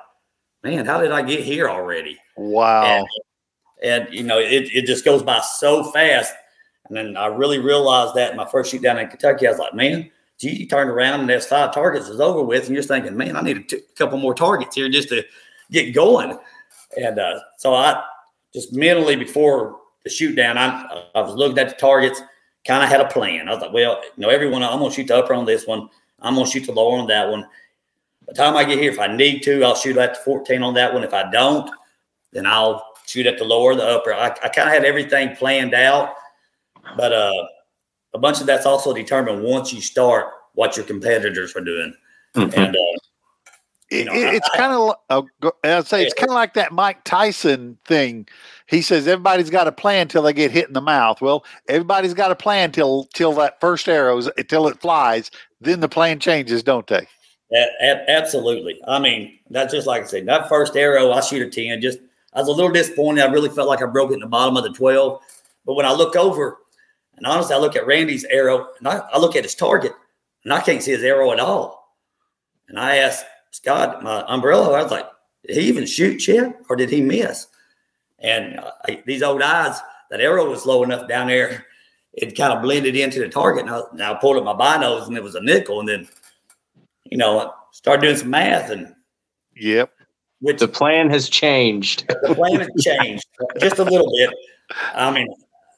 man, 0.62 0.87
how 0.87 1.01
did 1.01 1.12
I 1.12 1.23
get 1.23 1.40
here 1.40 1.69
already? 1.69 2.19
Wow. 2.37 2.85
And, 2.85 3.07
and 3.83 4.14
you 4.14 4.23
know 4.23 4.38
it, 4.38 4.71
it 4.73 4.87
just 4.87 5.05
goes 5.05 5.23
by 5.23 5.40
so 5.40 5.85
fast. 5.92 6.33
And 6.88 6.96
then 6.96 7.16
I 7.16 7.27
really 7.27 7.59
realized 7.59 8.14
that 8.14 8.37
my 8.37 8.46
first 8.46 8.70
shoot 8.70 8.83
down 8.83 8.99
in 8.99 9.09
Kentucky, 9.09 9.46
I 9.46 9.51
was 9.51 9.59
like, 9.59 9.75
man, 9.75 10.11
gee, 10.38 10.55
you 10.55 10.66
turned 10.66 10.90
around 10.90 11.20
and 11.20 11.29
there's 11.29 11.46
five 11.46 11.75
targets 11.75 12.09
is 12.09 12.20
over 12.20 12.42
with, 12.42 12.66
and 12.66 12.75
you're 12.75 12.83
thinking, 12.83 13.16
man, 13.16 13.37
I 13.37 13.40
need 13.40 13.72
a 13.72 13.81
couple 13.96 14.18
more 14.18 14.35
targets 14.35 14.77
here 14.77 14.88
just 14.88 15.09
to 15.09 15.25
get 15.70 15.94
going. 15.94 16.38
And 16.96 17.18
uh, 17.18 17.40
so 17.57 17.75
I 17.75 18.03
just 18.55 18.72
mentally 18.72 19.16
before 19.16 19.81
the 20.05 20.11
shoot 20.11 20.35
down, 20.35 20.59
I, 20.59 21.05
I 21.14 21.20
was 21.20 21.35
looking 21.35 21.59
at 21.59 21.68
the 21.68 21.75
targets, 21.75 22.20
kind 22.66 22.83
of 22.83 22.88
had 22.88 23.01
a 23.01 23.09
plan. 23.09 23.49
I 23.49 23.53
was 23.53 23.62
like, 23.62 23.72
well, 23.72 24.01
you 24.16 24.22
know, 24.22 24.29
everyone, 24.29 24.62
I'm 24.62 24.79
gonna 24.79 24.92
shoot 24.92 25.09
the 25.09 25.16
upper 25.16 25.35
on 25.35 25.44
this 25.44 25.66
one. 25.66 25.88
I'm 26.20 26.35
gonna 26.35 26.49
shoot 26.49 26.66
the 26.66 26.72
lower 26.72 26.99
on 26.99 27.07
that 27.09 27.29
one. 27.29 27.42
By 27.42 28.33
the 28.33 28.35
time 28.35 28.57
I 28.57 28.64
get 28.64 28.79
here, 28.79 28.90
if 28.90 28.99
I 28.99 29.07
need 29.07 29.42
to, 29.44 29.62
I'll 29.62 29.77
shoot 29.77 29.96
at 29.96 30.14
the 30.14 30.20
14 30.20 30.62
on 30.62 30.75
that 30.75 30.92
one. 30.92 31.05
If 31.05 31.14
I 31.14 31.31
don't, 31.31 31.70
then 32.33 32.46
I'll 32.46 32.85
shoot 33.07 33.27
at 33.27 33.38
the 33.38 33.44
lower, 33.44 33.75
the 33.75 33.87
upper. 33.87 34.12
I, 34.12 34.27
I 34.27 34.49
kind 34.49 34.68
of 34.68 34.75
had 34.75 34.85
everything 34.85 35.37
planned 35.37 35.75
out, 35.75 36.14
but 36.96 37.12
uh, 37.12 37.46
a 38.14 38.18
bunch 38.18 38.40
of 38.40 38.46
that's 38.46 38.66
also 38.66 38.92
determined 38.92 39.42
once 39.42 39.72
you 39.72 39.81
start 39.81 40.27
what 40.55 40.77
your 40.77 40.87
competitors 40.87 41.55
are 41.55 41.64
doing. 41.64 41.94
Mm-hmm. 42.35 42.59
And 42.59 42.77
uh, 42.77 42.99
you 43.90 44.05
know, 44.05 44.12
it, 44.12 44.35
it's 44.35 44.51
kind 44.57 44.72
of 44.72 44.96
uh, 45.11 45.51
I'd 45.62 45.87
say 45.87 46.05
it's 46.05 46.14
kind 46.14 46.31
of 46.31 46.35
like 46.35 46.55
that 46.55 46.72
Mike 46.72 47.05
Tyson 47.05 47.79
thing. 47.85 48.27
He 48.66 48.83
says 48.83 49.07
everybody's 49.07 49.51
got 49.51 49.68
a 49.68 49.72
plan 49.72 50.09
till 50.09 50.22
they 50.22 50.33
get 50.33 50.51
hit 50.51 50.66
in 50.66 50.72
the 50.72 50.81
mouth. 50.81 51.20
Well, 51.20 51.44
everybody's 51.68 52.14
got 52.14 52.33
a 52.33 52.37
plan 52.37 52.72
till 52.72 53.05
till 53.14 53.33
that 53.35 53.61
first 53.61 53.88
arrows 53.88 54.29
till 54.49 54.66
it 54.66 54.81
flies. 54.81 55.31
Then 55.61 55.81
the 55.81 55.88
plan 55.88 56.18
changes, 56.18 56.62
don't 56.62 56.87
they? 56.87 57.07
absolutely. 58.11 58.81
I 58.88 58.99
mean, 58.99 59.38
that's 59.51 59.72
just 59.72 59.87
like 59.87 60.03
I 60.03 60.07
said. 60.07 60.27
That 60.27 60.49
first 60.49 60.77
arrow, 60.77 61.12
I 61.12 61.20
shoot 61.20 61.42
a 61.42 61.49
ten. 61.51 61.81
Just 61.81 62.01
I 62.33 62.40
was 62.40 62.49
a 62.49 62.53
little 62.53 62.72
disappointed. 62.72 63.22
I 63.22 63.31
really 63.31 63.51
felt 63.51 63.68
like 63.68 63.83
I 63.83 63.87
broke 63.87 64.11
it 64.11 64.14
in 64.14 64.20
the 64.20 64.27
bottom 64.27 64.57
of 64.57 64.64
the 64.64 64.72
twelve. 64.72 65.20
But 65.64 65.75
when 65.75 65.87
I 65.87 65.92
look 65.92 66.16
over, 66.16 66.59
and 67.16 67.26
honestly, 67.26 67.55
I 67.55 67.59
look 67.59 67.76
at 67.76 67.87
Randy's 67.87 68.24
arrow, 68.24 68.68
and 68.79 68.88
I, 68.88 68.98
I 69.12 69.18
look 69.18 69.37
at 69.37 69.44
his 69.44 69.55
target, 69.55 69.92
and 70.44 70.52
I 70.52 70.61
can't 70.61 70.83
see 70.83 70.92
his 70.92 71.02
arrow 71.02 71.33
at 71.33 71.40
all. 71.40 71.96
And 72.68 72.79
I 72.79 72.96
asked 72.96 73.24
Scott, 73.52 74.02
my 74.02 74.24
umbrella, 74.29 74.72
I 74.72 74.83
was 74.83 74.92
like, 74.92 75.07
did 75.46 75.57
he 75.57 75.68
even 75.68 75.87
shoot 75.87 76.18
Chip 76.18 76.64
or 76.68 76.76
did 76.76 76.90
he 76.90 77.00
miss? 77.00 77.46
And 78.18 78.59
uh, 78.59 78.72
I, 78.88 79.02
these 79.07 79.22
old 79.22 79.42
eyes, 79.42 79.79
that 80.11 80.20
arrow 80.20 80.48
was 80.48 80.66
low 80.66 80.83
enough 80.83 81.09
down 81.09 81.29
there, 81.29 81.64
it 82.12 82.37
kind 82.37 82.52
of 82.52 82.62
blended 82.62 82.96
into 82.96 83.20
the 83.20 83.29
target. 83.29 83.66
And 83.66 83.74
I, 83.74 83.81
and 83.92 84.02
I 84.02 84.14
pulled 84.14 84.37
up 84.37 84.44
my 84.44 84.52
binos, 84.52 85.07
and 85.07 85.16
it 85.16 85.22
was 85.22 85.35
a 85.35 85.42
nickel. 85.42 85.81
And 85.81 85.88
then, 85.88 86.09
you 87.05 87.16
know, 87.16 87.38
I 87.38 87.50
started 87.72 88.02
doing 88.02 88.16
some 88.16 88.31
math, 88.31 88.70
and 88.70 88.94
yep, 89.55 89.92
which 90.40 90.59
the 90.59 90.68
plan 90.68 91.11
has 91.11 91.29
changed. 91.29 92.09
The 92.22 92.35
plan 92.35 92.61
has 92.61 92.70
changed 92.83 93.26
just 93.61 93.79
a 93.79 93.85
little 93.85 94.11
bit. 94.16 94.31
I 94.94 95.11
mean, 95.11 95.29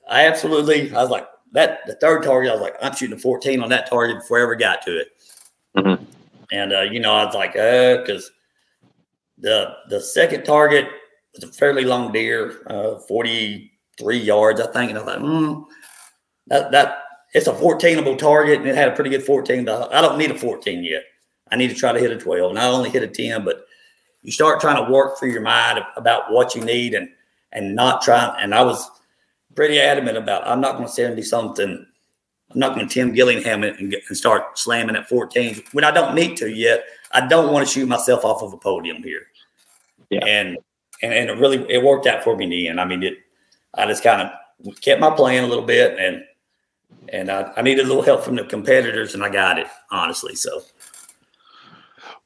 I 0.09 0.27
absolutely, 0.27 0.95
I 0.95 1.03
was 1.03 1.11
like, 1.11 1.29
that 1.53 1.81
the 1.87 1.95
third 1.95 2.23
target, 2.23 2.51
I 2.51 2.55
was 2.55 2.63
like, 2.63 2.77
I'm 2.83 2.95
shooting 2.95 3.17
a 3.17 3.21
14 3.21 3.63
on 3.63 3.69
that 3.71 3.89
target 3.89 4.19
before 4.19 4.39
I 4.39 4.43
ever 4.43 4.57
got 4.57 4.83
to 4.83 4.99
it. 4.99 5.09
Mm-hmm. 5.77 6.05
And 6.53 6.73
uh, 6.73 6.83
you 6.83 7.01
know, 7.01 7.13
I 7.13 7.25
was 7.25 7.35
like, 7.35 7.57
uh, 7.57 7.99
because 7.99 8.31
the 9.39 9.75
the 9.89 10.01
second 10.01 10.45
target 10.45 10.87
was 11.35 11.45
a 11.45 11.53
fairly 11.53 11.85
long 11.85 12.13
deer, 12.13 12.63
uh, 12.69 12.99
43 13.01 14.19
yards, 14.19 14.61
I 14.61 14.67
think. 14.73 14.91
And 14.91 14.99
I 14.99 15.03
was 15.03 15.15
like, 15.15 15.23
mm, 15.23 15.65
that 16.49 16.71
that 16.73 17.03
it's 17.35 17.47
a 17.47 17.53
14able 17.53 18.19
target, 18.19 18.59
and 18.59 18.69
it 18.69 18.75
had 18.75 18.89
a 18.89 18.95
pretty 18.95 19.11
good 19.11 19.23
14. 19.23 19.69
I 19.69 20.01
don't 20.01 20.19
need 20.19 20.31
a 20.31 20.39
14 20.39 20.83
yet. 20.83 21.03
I 21.51 21.57
need 21.57 21.69
to 21.69 21.75
try 21.75 21.93
to 21.93 22.01
hit 22.01 22.11
a 22.11 22.19
12. 22.19 22.51
And 22.51 22.59
I 22.59 22.67
only 22.67 22.91
hit 22.91 23.03
a 23.03 23.09
10, 23.09 23.45
but 23.45 23.67
you 24.23 24.33
start 24.33 24.61
trying 24.61 24.85
to 24.85 24.91
work 24.91 25.19
through 25.19 25.33
your 25.33 25.43
mind 25.43 25.81
about 25.97 26.33
what 26.33 26.55
you 26.55 26.65
need 26.65 26.95
and 26.95 27.09
and 27.53 27.75
not 27.75 28.03
trying. 28.03 28.35
And 28.43 28.55
I 28.55 28.63
was 28.63 28.91
pretty 29.59 29.81
adamant 29.81 30.17
about 30.17 30.47
I'm 30.47 30.61
not 30.61 30.77
going 30.77 30.87
to 30.87 30.93
send 30.93 31.17
you 31.17 31.25
something 31.25 31.85
I'm 32.53 32.61
not 32.61 32.77
going 32.77 32.87
to 32.87 32.95
Tim 32.95 33.13
Gillingham 33.13 33.65
and, 33.65 33.93
and, 33.93 34.17
start 34.17 34.57
slamming 34.57 34.95
at 34.95 35.09
14 35.09 35.65
when 35.73 35.83
I 35.83 35.91
don't 35.91 36.15
need 36.15 36.37
to 36.37 36.49
yet. 36.49 36.85
I 37.11 37.27
don't 37.27 37.53
want 37.53 37.67
to 37.67 37.73
shoot 37.73 37.87
myself 37.87 38.25
off 38.25 38.41
of 38.41 38.53
a 38.53 38.57
podium 38.57 39.03
here. 39.03 39.27
Yeah. 40.11 40.25
And, 40.25 40.59
and, 41.03 41.13
and 41.13 41.29
it 41.29 41.39
really, 41.39 41.69
it 41.69 41.83
worked 41.83 42.07
out 42.07 42.23
for 42.23 42.37
me 42.37 42.45
in 42.45 42.51
the 42.51 42.69
end. 42.69 42.81
I 42.81 42.85
mean, 42.85 43.03
it, 43.03 43.19
I 43.75 43.87
just 43.87 44.05
kind 44.05 44.23
of 44.23 44.81
kept 44.81 45.01
my 45.01 45.11
plan 45.11 45.43
a 45.43 45.49
little 45.49 45.67
bit 45.67 45.99
and, 45.99 46.23
and 47.09 47.29
I, 47.29 47.53
I 47.57 47.63
needed 47.63 47.85
a 47.85 47.89
little 47.89 48.05
help 48.05 48.23
from 48.23 48.37
the 48.37 48.45
competitors 48.45 49.13
and 49.15 49.25
I 49.25 49.29
got 49.29 49.59
it 49.59 49.67
honestly. 49.91 50.37
So, 50.37 50.63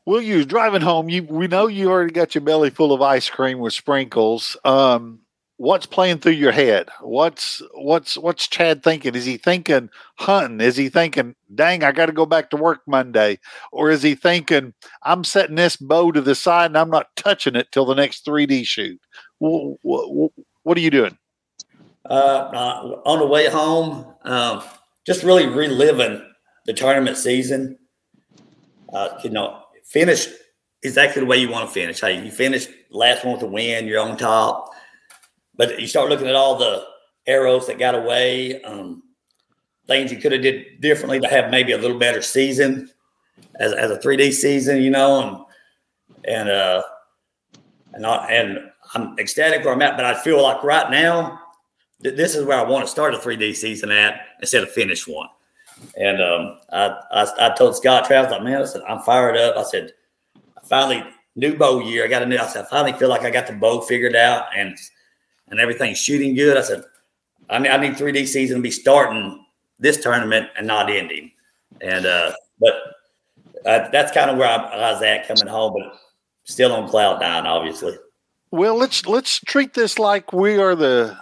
Will 0.04 0.20
you 0.20 0.44
driving 0.44 0.82
home? 0.82 1.08
You 1.08 1.22
we 1.22 1.46
know 1.46 1.68
you 1.68 1.88
already 1.88 2.12
got 2.12 2.34
your 2.34 2.42
belly 2.42 2.68
full 2.68 2.92
of 2.92 3.00
ice 3.00 3.30
cream 3.30 3.58
with 3.58 3.72
sprinkles. 3.72 4.56
Um, 4.64 5.21
what's 5.62 5.86
playing 5.86 6.18
through 6.18 6.32
your 6.32 6.50
head? 6.50 6.88
What's 7.00 7.62
what's 7.74 8.18
what's 8.18 8.48
Chad 8.48 8.82
thinking? 8.82 9.14
Is 9.14 9.24
he 9.24 9.36
thinking 9.36 9.90
hunting? 10.16 10.60
Is 10.60 10.76
he 10.76 10.88
thinking, 10.88 11.36
dang, 11.54 11.84
I 11.84 11.92
got 11.92 12.06
to 12.06 12.12
go 12.12 12.26
back 12.26 12.50
to 12.50 12.56
work 12.56 12.80
Monday? 12.88 13.38
Or 13.70 13.88
is 13.88 14.02
he 14.02 14.16
thinking, 14.16 14.74
I'm 15.04 15.22
setting 15.22 15.54
this 15.54 15.76
bow 15.76 16.10
to 16.10 16.20
the 16.20 16.34
side 16.34 16.66
and 16.66 16.78
I'm 16.78 16.90
not 16.90 17.14
touching 17.14 17.54
it 17.54 17.70
till 17.70 17.86
the 17.86 17.94
next 17.94 18.26
3D 18.26 18.66
shoot? 18.66 19.00
What, 19.38 19.78
what, 19.82 20.32
what 20.64 20.76
are 20.76 20.80
you 20.80 20.90
doing? 20.90 21.16
Uh, 22.10 22.12
uh, 22.12 23.00
on 23.06 23.20
the 23.20 23.26
way 23.26 23.48
home, 23.48 24.04
um, 24.24 24.64
just 25.06 25.22
really 25.22 25.46
reliving 25.46 26.22
the 26.66 26.72
tournament 26.72 27.16
season. 27.16 27.78
Uh, 28.92 29.10
you 29.22 29.30
know, 29.30 29.62
finish 29.84 30.26
exactly 30.82 31.20
the 31.20 31.26
way 31.26 31.36
you 31.36 31.48
want 31.48 31.68
to 31.68 31.72
finish. 31.72 32.00
Hey, 32.00 32.20
you 32.20 32.32
finish 32.32 32.66
last 32.90 33.24
one 33.24 33.34
with 33.34 33.44
a 33.44 33.46
win, 33.46 33.86
you're 33.86 34.00
on 34.00 34.16
top 34.16 34.72
but 35.56 35.80
you 35.80 35.86
start 35.86 36.08
looking 36.08 36.28
at 36.28 36.34
all 36.34 36.56
the 36.56 36.84
arrows 37.26 37.66
that 37.66 37.78
got 37.78 37.94
away, 37.94 38.62
um, 38.62 39.02
things 39.86 40.10
you 40.10 40.18
could 40.18 40.32
have 40.32 40.42
did 40.42 40.80
differently 40.80 41.20
to 41.20 41.28
have 41.28 41.50
maybe 41.50 41.72
a 41.72 41.78
little 41.78 41.98
better 41.98 42.22
season 42.22 42.90
as, 43.58 43.72
as 43.72 43.90
a 43.90 43.98
3D 43.98 44.32
season, 44.32 44.82
you 44.82 44.90
know, 44.90 45.20
and 45.20 45.36
and 46.24 46.48
uh 46.48 46.82
and 47.94 48.06
I, 48.06 48.26
and 48.28 48.58
I'm 48.94 49.18
ecstatic 49.18 49.64
where 49.64 49.74
I'm 49.74 49.82
at, 49.82 49.96
but 49.96 50.04
I 50.04 50.14
feel 50.14 50.42
like 50.42 50.62
right 50.62 50.90
now 50.90 51.40
th- 52.02 52.16
this 52.16 52.34
is 52.34 52.44
where 52.44 52.58
I 52.58 52.62
want 52.62 52.84
to 52.84 52.90
start 52.90 53.14
a 53.14 53.18
3D 53.18 53.54
season 53.54 53.90
at 53.90 54.20
instead 54.40 54.62
of 54.62 54.70
finish 54.70 55.06
one. 55.06 55.28
And 55.96 56.20
um, 56.22 56.58
I, 56.72 56.98
I, 57.10 57.48
I 57.48 57.54
told 57.54 57.76
Scott 57.76 58.04
Travis, 58.04 58.30
like, 58.30 58.42
man, 58.42 58.62
I 58.62 58.64
said, 58.64 58.82
I'm 58.88 59.00
fired 59.00 59.36
up. 59.36 59.56
I 59.56 59.64
said, 59.64 59.92
I 60.36 60.66
finally 60.66 61.04
new 61.34 61.56
bow 61.56 61.80
year. 61.80 62.04
I 62.04 62.08
got 62.08 62.22
a 62.22 62.26
new. 62.26 62.38
I 62.38 62.46
said, 62.46 62.64
I 62.66 62.68
finally 62.68 62.92
feel 62.98 63.08
like 63.08 63.22
I 63.22 63.30
got 63.30 63.46
the 63.46 63.54
bow 63.54 63.80
figured 63.80 64.14
out, 64.14 64.46
and 64.56 64.76
and 65.52 65.60
everything's 65.60 65.98
shooting 65.98 66.34
good. 66.34 66.56
I 66.56 66.62
said, 66.62 66.82
I 67.48 67.58
need, 67.58 67.68
I 67.68 67.76
need 67.76 67.92
3D 67.92 68.26
season 68.26 68.56
to 68.56 68.62
be 68.62 68.72
starting 68.72 69.44
this 69.78 70.02
tournament 70.02 70.48
and 70.56 70.66
not 70.66 70.90
ending. 70.90 71.30
And, 71.80 72.06
uh, 72.06 72.32
but 72.58 72.74
uh, 73.64 73.88
that's 73.90 74.10
kind 74.10 74.30
of 74.30 74.38
where 74.38 74.48
I, 74.48 74.56
I 74.56 74.92
was 74.92 75.02
at 75.02 75.28
coming 75.28 75.46
home, 75.46 75.74
but 75.74 75.98
still 76.44 76.72
on 76.72 76.88
cloud 76.88 77.20
nine, 77.20 77.46
obviously. 77.46 77.94
Well, 78.50 78.76
let's 78.76 79.06
let's 79.06 79.40
treat 79.40 79.74
this 79.74 79.98
like 79.98 80.32
we 80.32 80.58
are 80.58 80.74
the 80.74 81.16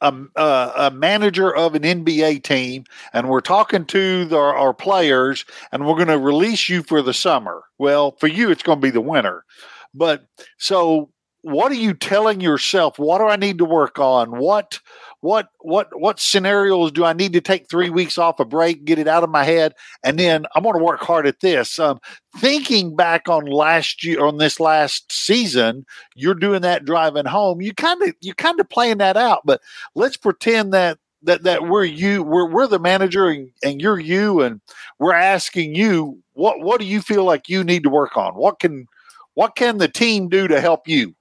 um, 0.00 0.30
uh, 0.36 0.72
a 0.76 0.90
manager 0.90 1.54
of 1.54 1.74
an 1.74 1.82
NBA 1.82 2.42
team, 2.42 2.84
and 3.12 3.28
we're 3.28 3.40
talking 3.40 3.84
to 3.86 4.24
the, 4.24 4.36
our 4.36 4.72
players, 4.72 5.44
and 5.72 5.86
we're 5.86 5.96
going 5.96 6.08
to 6.08 6.18
release 6.18 6.68
you 6.68 6.82
for 6.82 7.02
the 7.02 7.12
summer. 7.12 7.64
Well, 7.78 8.12
for 8.12 8.28
you, 8.28 8.50
it's 8.50 8.62
going 8.62 8.80
to 8.80 8.86
be 8.86 8.90
the 8.90 9.00
winter. 9.00 9.44
But 9.92 10.26
so 10.58 11.10
what 11.42 11.72
are 11.72 11.76
you 11.76 11.94
telling 11.94 12.40
yourself? 12.40 12.98
What 12.98 13.18
do 13.18 13.26
i 13.26 13.36
need 13.36 13.58
to 13.58 13.64
work 13.64 13.98
on? 13.98 14.38
What 14.38 14.80
what 15.20 15.48
what 15.60 15.88
what 15.98 16.18
scenarios 16.18 16.92
do 16.92 17.04
i 17.04 17.12
need 17.12 17.32
to 17.34 17.40
take 17.40 17.68
three 17.68 17.90
weeks 17.90 18.16
off 18.16 18.40
a 18.40 18.44
break 18.44 18.86
get 18.86 18.98
it 18.98 19.06
out 19.06 19.22
of 19.22 19.28
my 19.28 19.44
head 19.44 19.74
and 20.02 20.18
then 20.18 20.46
i'm 20.54 20.62
going 20.62 20.78
to 20.78 20.84
work 20.84 21.00
hard 21.00 21.26
at 21.26 21.40
this? 21.40 21.78
Um, 21.78 22.00
thinking 22.38 22.96
back 22.96 23.28
on 23.28 23.44
last 23.46 24.04
year 24.04 24.24
on 24.24 24.38
this 24.38 24.60
last 24.60 25.10
season 25.10 25.84
you're 26.14 26.34
doing 26.34 26.62
that 26.62 26.84
driving 26.84 27.26
home 27.26 27.60
you 27.60 27.74
kind 27.74 28.02
of 28.02 28.14
you 28.20 28.34
kind 28.34 28.60
of 28.60 28.68
playing 28.68 28.98
that 28.98 29.16
out 29.16 29.40
but 29.44 29.60
let's 29.94 30.16
pretend 30.16 30.72
that 30.72 30.98
that 31.22 31.42
that 31.42 31.68
we're 31.68 31.84
you 31.84 32.22
we're, 32.22 32.48
we're 32.48 32.66
the 32.66 32.78
manager 32.78 33.28
and, 33.28 33.50
and 33.62 33.80
you're 33.80 33.98
you 33.98 34.40
and 34.40 34.60
we're 34.98 35.12
asking 35.12 35.74
you 35.74 36.22
what 36.40 36.60
what 36.60 36.80
do 36.80 36.86
you 36.86 37.02
feel 37.02 37.24
like 37.24 37.48
you 37.48 37.62
need 37.62 37.82
to 37.82 37.90
work 37.90 38.16
on? 38.16 38.34
What 38.34 38.60
can 38.60 38.86
what 39.34 39.56
can 39.56 39.78
the 39.78 39.88
team 39.88 40.28
do 40.28 40.48
to 40.48 40.60
help 40.60 40.88
you 40.88 41.14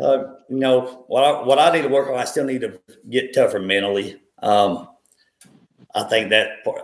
uh, 0.00 0.34
you 0.48 0.58
know 0.58 1.04
what 1.08 1.24
I, 1.24 1.42
what 1.42 1.58
I 1.58 1.72
need 1.72 1.82
to 1.82 1.88
work 1.88 2.08
on. 2.08 2.18
I 2.18 2.24
still 2.24 2.44
need 2.44 2.62
to 2.62 2.80
get 3.08 3.34
tougher 3.34 3.58
mentally. 3.58 4.20
Um, 4.42 4.88
I 5.94 6.04
think 6.04 6.30
that 6.30 6.64
part, 6.64 6.82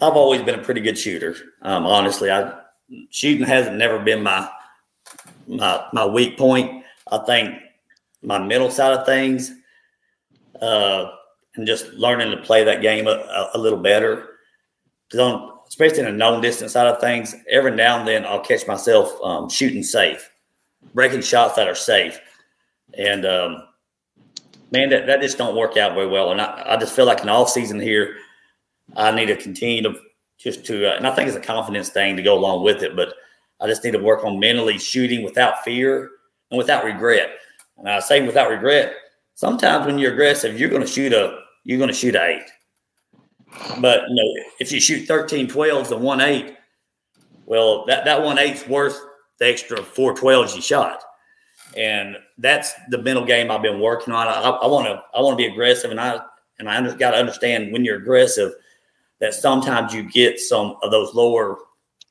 I've 0.00 0.12
always 0.12 0.42
been 0.42 0.58
a 0.58 0.62
pretty 0.62 0.80
good 0.80 0.98
shooter. 0.98 1.36
Um, 1.62 1.86
honestly, 1.86 2.30
I 2.30 2.60
shooting 3.10 3.46
hasn't 3.46 3.76
never 3.76 3.98
been 3.98 4.22
my 4.22 4.48
my 5.46 5.86
my 5.92 6.06
weak 6.06 6.36
point. 6.36 6.84
I 7.10 7.18
think 7.18 7.60
my 8.22 8.38
mental 8.38 8.70
side 8.70 8.98
of 8.98 9.06
things, 9.06 9.52
uh, 10.60 11.10
and 11.54 11.66
just 11.66 11.92
learning 11.94 12.30
to 12.30 12.42
play 12.42 12.64
that 12.64 12.82
game 12.82 13.06
a, 13.06 13.50
a 13.54 13.58
little 13.58 13.78
better. 13.78 14.26
Because 15.08 15.50
especially 15.68 16.00
in 16.00 16.06
a 16.06 16.12
known 16.12 16.42
distance 16.42 16.72
side 16.72 16.86
of 16.86 17.00
things, 17.00 17.34
every 17.50 17.74
now 17.74 17.98
and 17.98 18.06
then 18.06 18.26
I'll 18.26 18.40
catch 18.40 18.66
myself 18.66 19.12
um, 19.22 19.48
shooting 19.48 19.82
safe 19.82 20.30
breaking 20.94 21.22
shots 21.22 21.56
that 21.56 21.68
are 21.68 21.74
safe. 21.74 22.18
And 22.96 23.26
um, 23.26 23.62
man, 24.70 24.90
that, 24.90 25.06
that 25.06 25.20
just 25.20 25.38
don't 25.38 25.56
work 25.56 25.76
out 25.76 25.94
very 25.94 26.06
well. 26.06 26.30
And 26.32 26.40
I, 26.40 26.62
I 26.66 26.76
just 26.76 26.94
feel 26.94 27.06
like 27.06 27.22
an 27.22 27.28
off 27.28 27.50
season 27.50 27.80
here, 27.80 28.16
I 28.96 29.10
need 29.10 29.26
to 29.26 29.36
continue 29.36 29.82
to 29.82 29.94
just 30.38 30.64
to, 30.66 30.92
uh, 30.92 30.96
and 30.96 31.06
I 31.06 31.14
think 31.14 31.28
it's 31.28 31.36
a 31.36 31.40
confidence 31.40 31.90
thing 31.90 32.16
to 32.16 32.22
go 32.22 32.38
along 32.38 32.62
with 32.62 32.82
it, 32.82 32.94
but 32.94 33.14
I 33.60 33.66
just 33.66 33.82
need 33.82 33.92
to 33.92 33.98
work 33.98 34.24
on 34.24 34.38
mentally 34.38 34.78
shooting 34.78 35.24
without 35.24 35.64
fear 35.64 36.10
and 36.50 36.58
without 36.58 36.84
regret. 36.84 37.30
And 37.76 37.88
I 37.88 37.98
say 38.00 38.24
without 38.24 38.50
regret, 38.50 38.94
sometimes 39.34 39.86
when 39.86 39.98
you're 39.98 40.12
aggressive, 40.12 40.58
you're 40.58 40.70
going 40.70 40.82
to 40.82 40.88
shoot 40.88 41.12
a, 41.12 41.40
you're 41.64 41.78
going 41.78 41.88
to 41.88 41.94
shoot 41.94 42.14
an 42.14 42.22
eight. 42.22 42.46
But 43.80 44.02
you 44.08 44.14
know, 44.14 44.44
if 44.60 44.70
you 44.70 44.80
shoot 44.80 45.06
13 45.06 45.48
12s 45.48 45.90
and 45.90 46.02
one 46.02 46.20
eight, 46.20 46.56
well, 47.46 47.84
that, 47.86 48.04
that 48.04 48.22
one 48.22 48.38
eight's 48.38 48.66
worth 48.68 49.00
the 49.38 49.46
extra 49.46 49.78
412s 49.78 50.54
you 50.54 50.62
shot. 50.62 51.02
And 51.76 52.16
that's 52.38 52.72
the 52.90 52.98
mental 52.98 53.24
game 53.24 53.50
I've 53.50 53.62
been 53.62 53.80
working 53.80 54.14
on. 54.14 54.26
I 54.26 54.66
want 54.66 54.86
to 54.86 55.02
I 55.14 55.20
want 55.20 55.38
to 55.38 55.44
be 55.44 55.52
aggressive, 55.52 55.90
and 55.90 56.00
I 56.00 56.20
and 56.58 56.68
I 56.68 56.80
got 56.96 57.10
to 57.10 57.18
understand 57.18 57.72
when 57.72 57.84
you're 57.84 57.98
aggressive 57.98 58.54
that 59.20 59.34
sometimes 59.34 59.92
you 59.92 60.08
get 60.10 60.40
some 60.40 60.76
of 60.82 60.90
those 60.90 61.14
lower 61.14 61.58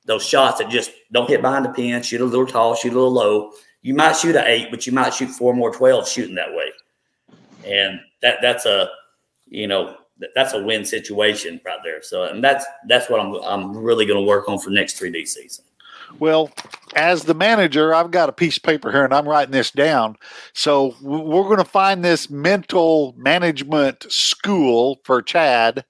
those 0.05 0.25
shots 0.25 0.59
that 0.59 0.69
just 0.69 0.91
don't 1.11 1.29
hit 1.29 1.41
behind 1.41 1.65
the 1.65 1.69
pin, 1.69 2.01
shoot 2.01 2.21
a 2.21 2.25
little 2.25 2.45
tall, 2.45 2.75
shoot 2.75 2.93
a 2.93 2.95
little 2.95 3.11
low. 3.11 3.51
You 3.81 3.93
might 3.93 4.15
shoot 4.15 4.35
an 4.35 4.45
eight, 4.47 4.71
but 4.71 4.87
you 4.87 4.93
might 4.93 5.13
shoot 5.13 5.27
four 5.27 5.53
more 5.53 5.73
12 5.73 6.07
shooting 6.07 6.35
that 6.35 6.53
way. 6.53 6.71
And 7.65 7.99
that 8.21 8.37
that's 8.41 8.65
a 8.65 8.89
you 9.47 9.67
know 9.67 9.97
that's 10.33 10.53
a 10.53 10.63
win 10.63 10.85
situation 10.85 11.61
right 11.65 11.79
there. 11.83 12.01
So 12.01 12.23
and 12.23 12.43
that's 12.43 12.65
that's 12.87 13.09
what 13.09 13.19
I'm 13.19 13.33
I'm 13.35 13.77
really 13.77 14.05
going 14.05 14.19
to 14.19 14.27
work 14.27 14.47
on 14.49 14.59
for 14.59 14.69
next 14.69 14.99
3D 14.99 15.27
season. 15.27 15.65
Well, 16.19 16.51
as 16.95 17.23
the 17.23 17.33
manager, 17.33 17.93
I've 17.93 18.11
got 18.11 18.29
a 18.29 18.33
piece 18.33 18.57
of 18.57 18.63
paper 18.63 18.91
here 18.91 19.03
and 19.03 19.13
I'm 19.13 19.27
writing 19.27 19.51
this 19.51 19.71
down. 19.71 20.15
So 20.53 20.95
we're 21.01 21.43
going 21.43 21.57
to 21.57 21.65
find 21.65 22.03
this 22.03 22.29
mental 22.29 23.13
management 23.17 24.05
school 24.11 24.99
for 25.03 25.21
Chad 25.21 25.85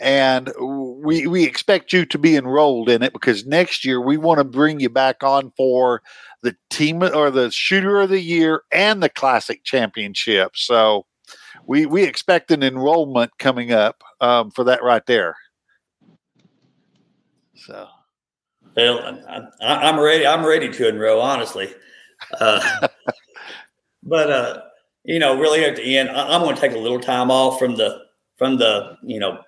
and 0.00 0.50
we 0.58 1.26
we 1.26 1.44
expect 1.44 1.92
you 1.92 2.06
to 2.06 2.18
be 2.18 2.34
enrolled 2.34 2.88
in 2.88 3.02
it 3.02 3.12
because 3.12 3.46
next 3.46 3.84
year 3.84 4.00
we 4.00 4.16
want 4.16 4.38
to 4.38 4.44
bring 4.44 4.80
you 4.80 4.88
back 4.88 5.22
on 5.22 5.52
for 5.56 6.02
the 6.42 6.56
team 6.70 7.02
or 7.02 7.30
the 7.30 7.50
shooter 7.50 8.00
of 8.00 8.08
the 8.08 8.20
year 8.20 8.62
and 8.72 9.02
the 9.02 9.10
classic 9.10 9.62
championship. 9.62 10.52
So 10.56 11.04
we 11.66 11.84
we 11.84 12.04
expect 12.04 12.50
an 12.50 12.62
enrollment 12.62 13.32
coming 13.38 13.72
up 13.72 14.02
um, 14.20 14.50
for 14.50 14.64
that 14.64 14.82
right 14.82 15.04
there. 15.04 15.36
So, 17.54 17.88
well, 18.80 19.50
I, 19.60 19.88
am 19.88 19.98
ready. 19.98 20.26
I'm 20.26 20.44
ready 20.44 20.70
to 20.70 20.88
enroll, 20.88 21.20
honestly. 21.20 21.72
Uh, 22.38 22.88
but 24.02 24.30
uh, 24.30 24.62
you 25.04 25.18
know, 25.18 25.38
really 25.38 25.64
at 25.64 25.76
the 25.76 25.98
end, 25.98 26.10
I, 26.10 26.34
am 26.34 26.42
going 26.42 26.54
to 26.54 26.60
take 26.60 26.72
a 26.72 26.78
little 26.78 27.00
time 27.00 27.30
off 27.30 27.58
from 27.58 27.76
the 27.76 28.04
from 28.36 28.56
the 28.56 28.96
you 29.02 29.20
know 29.20 29.40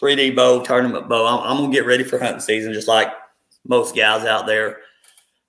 3D 0.00 0.36
bow, 0.36 0.62
tournament 0.62 1.08
bow. 1.08 1.26
I'm, 1.26 1.50
I'm, 1.50 1.56
gonna 1.62 1.72
get 1.72 1.86
ready 1.86 2.04
for 2.04 2.18
hunting 2.18 2.40
season, 2.40 2.72
just 2.72 2.88
like 2.88 3.08
most 3.66 3.96
guys 3.96 4.24
out 4.24 4.46
there. 4.46 4.78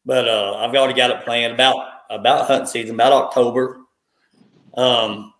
But 0.05 0.27
uh, 0.27 0.55
I've 0.57 0.73
already 0.75 0.93
got 0.93 1.11
it 1.11 1.23
planned 1.23 1.53
about 1.53 1.85
about 2.09 2.47
hunting 2.47 2.67
season, 2.67 2.95
about 2.95 3.13
October. 3.13 3.81
Um, 4.75 5.33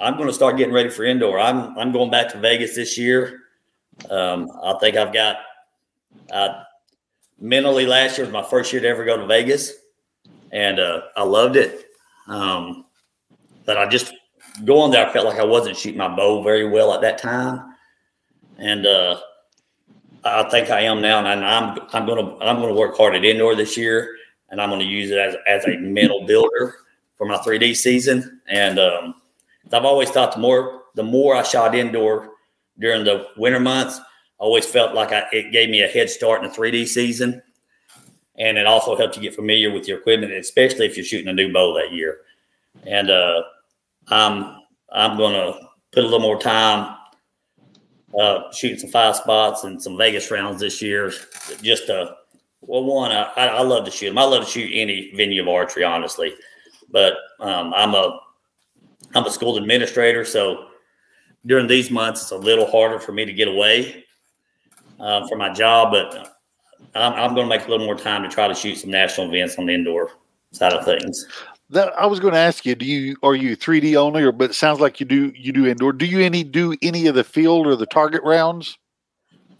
I'm 0.00 0.16
going 0.16 0.28
to 0.28 0.34
start 0.34 0.56
getting 0.56 0.74
ready 0.74 0.90
for 0.90 1.04
indoor. 1.04 1.38
I'm 1.38 1.76
I'm 1.78 1.92
going 1.92 2.10
back 2.10 2.30
to 2.32 2.38
Vegas 2.38 2.74
this 2.74 2.98
year. 2.98 3.40
Um, 4.10 4.50
I 4.62 4.74
think 4.80 4.96
I've 4.96 5.12
got 5.12 5.36
uh, 6.30 6.62
mentally 7.42 7.84
last 7.84 8.16
year 8.16 8.26
was 8.26 8.32
my 8.32 8.42
first 8.42 8.72
year 8.72 8.80
to 8.80 8.88
ever 8.88 9.04
go 9.04 9.18
to 9.18 9.26
Vegas, 9.26 9.72
and 10.50 10.80
uh, 10.80 11.02
I 11.16 11.24
loved 11.24 11.56
it. 11.56 11.86
Um, 12.26 12.86
but 13.66 13.76
I 13.76 13.86
just 13.88 14.14
going 14.64 14.92
there, 14.92 15.06
I 15.06 15.12
felt 15.12 15.26
like 15.26 15.38
I 15.38 15.44
wasn't 15.44 15.76
shooting 15.76 15.98
my 15.98 16.14
bow 16.14 16.42
very 16.42 16.68
well 16.68 16.94
at 16.94 17.02
that 17.02 17.18
time 17.18 17.72
and 18.62 18.86
uh, 18.86 19.18
I 20.24 20.44
think 20.44 20.70
I 20.70 20.82
am 20.82 21.00
now, 21.00 21.18
and 21.18 21.44
I'm 21.44 21.78
I'm 21.92 22.06
gonna 22.06 22.36
I'm 22.38 22.60
gonna 22.60 22.74
work 22.74 22.96
hard 22.96 23.14
at 23.14 23.24
indoor 23.24 23.54
this 23.54 23.76
year, 23.76 24.16
and 24.50 24.60
I'm 24.60 24.70
gonna 24.70 24.84
use 24.84 25.10
it 25.10 25.18
as 25.18 25.34
as 25.46 25.64
a 25.66 25.76
mental 25.78 26.24
builder 26.26 26.76
for 27.16 27.26
my 27.26 27.36
3D 27.38 27.76
season. 27.76 28.40
And 28.48 28.78
um, 28.78 29.14
I've 29.72 29.84
always 29.84 30.10
thought 30.10 30.32
the 30.32 30.38
more 30.38 30.82
the 30.94 31.02
more 31.02 31.34
I 31.34 31.42
shot 31.42 31.74
indoor 31.74 32.30
during 32.78 33.04
the 33.04 33.28
winter 33.36 33.60
months, 33.60 34.00
always 34.42 34.66
felt 34.66 34.92
like 34.92 35.12
I, 35.12 35.24
it 35.32 35.52
gave 35.52 35.70
me 35.70 35.82
a 35.82 35.88
head 35.88 36.10
start 36.10 36.42
in 36.42 36.50
the 36.50 36.54
3D 36.54 36.88
season, 36.88 37.40
and 38.36 38.58
it 38.58 38.66
also 38.66 38.96
helped 38.96 39.14
you 39.16 39.22
get 39.22 39.36
familiar 39.36 39.70
with 39.70 39.86
your 39.86 39.98
equipment, 39.98 40.32
especially 40.32 40.84
if 40.84 40.96
you're 40.96 41.06
shooting 41.06 41.28
a 41.28 41.32
new 41.32 41.52
bow 41.52 41.72
that 41.74 41.92
year. 41.92 42.18
And 42.84 43.08
uh, 43.08 43.42
I'm 44.08 44.58
I'm 44.92 45.16
gonna 45.16 45.52
put 45.92 46.02
a 46.02 46.06
little 46.06 46.18
more 46.18 46.40
time 46.40 46.96
uh, 48.18 48.50
shooting 48.52 48.80
some 48.80 48.90
five 48.90 49.14
spots 49.14 49.62
and 49.62 49.80
some 49.80 49.96
Vegas 49.96 50.28
rounds 50.30 50.60
this 50.60 50.82
year. 50.82 51.12
Just 51.62 51.88
uh, 51.88 52.12
well, 52.62 52.82
one, 52.82 53.12
I, 53.12 53.24
I 53.36 53.62
love 53.62 53.84
to 53.84 53.92
shoot 53.92 54.08
them. 54.08 54.18
I 54.18 54.24
love 54.24 54.44
to 54.44 54.50
shoot 54.50 54.72
any 54.74 55.12
venue 55.14 55.42
of 55.42 55.48
archery, 55.48 55.84
honestly. 55.84 56.34
But 56.90 57.14
um, 57.38 57.72
I'm 57.74 57.94
a 57.94 58.18
I'm 59.14 59.24
a 59.24 59.30
school 59.30 59.56
administrator, 59.56 60.24
so 60.24 60.66
during 61.46 61.68
these 61.68 61.92
months 61.92 62.22
it's 62.22 62.32
a 62.32 62.36
little 62.36 62.66
harder 62.66 62.98
for 62.98 63.12
me 63.12 63.24
to 63.24 63.32
get 63.32 63.46
away 63.46 64.04
uh, 65.02 65.26
for 65.28 65.36
my 65.36 65.52
job. 65.52 65.92
But 65.92 66.38
I'm, 66.94 67.12
I'm 67.12 67.34
going 67.34 67.48
to 67.48 67.54
make 67.54 67.66
a 67.66 67.70
little 67.70 67.84
more 67.84 67.96
time 67.96 68.22
to 68.22 68.28
try 68.28 68.48
to 68.48 68.54
shoot 68.54 68.76
some 68.76 68.90
national 68.90 69.28
events 69.28 69.58
on 69.58 69.66
the 69.66 69.74
indoor 69.74 70.12
side 70.52 70.72
of 70.72 70.84
things. 70.84 71.26
That 71.68 71.92
I 71.98 72.06
was 72.06 72.20
going 72.20 72.34
to 72.34 72.38
ask 72.38 72.64
you, 72.64 72.74
do 72.74 72.84
you 72.84 73.16
are 73.22 73.34
you 73.34 73.56
3D 73.56 73.96
only, 73.96 74.22
or 74.22 74.32
but 74.32 74.50
it 74.50 74.54
sounds 74.54 74.80
like 74.80 75.00
you 75.00 75.06
do 75.06 75.32
you 75.34 75.52
do 75.52 75.66
indoor. 75.66 75.92
Do 75.92 76.06
you 76.06 76.20
any 76.20 76.44
do 76.44 76.76
any 76.82 77.06
of 77.06 77.14
the 77.14 77.24
field 77.24 77.66
or 77.66 77.76
the 77.76 77.86
target 77.86 78.22
rounds? 78.22 78.78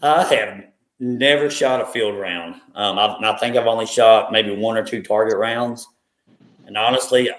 I 0.01 0.23
have 0.23 0.65
never 0.99 1.49
shot 1.49 1.81
a 1.81 1.85
field 1.85 2.19
round. 2.19 2.55
Um, 2.75 2.99
I, 2.99 3.17
I 3.23 3.37
think 3.39 3.55
I've 3.55 3.67
only 3.67 3.87
shot 3.87 4.31
maybe 4.31 4.55
one 4.55 4.77
or 4.77 4.85
two 4.85 5.01
target 5.01 5.37
rounds, 5.37 5.87
and 6.67 6.77
honestly, 6.77 7.29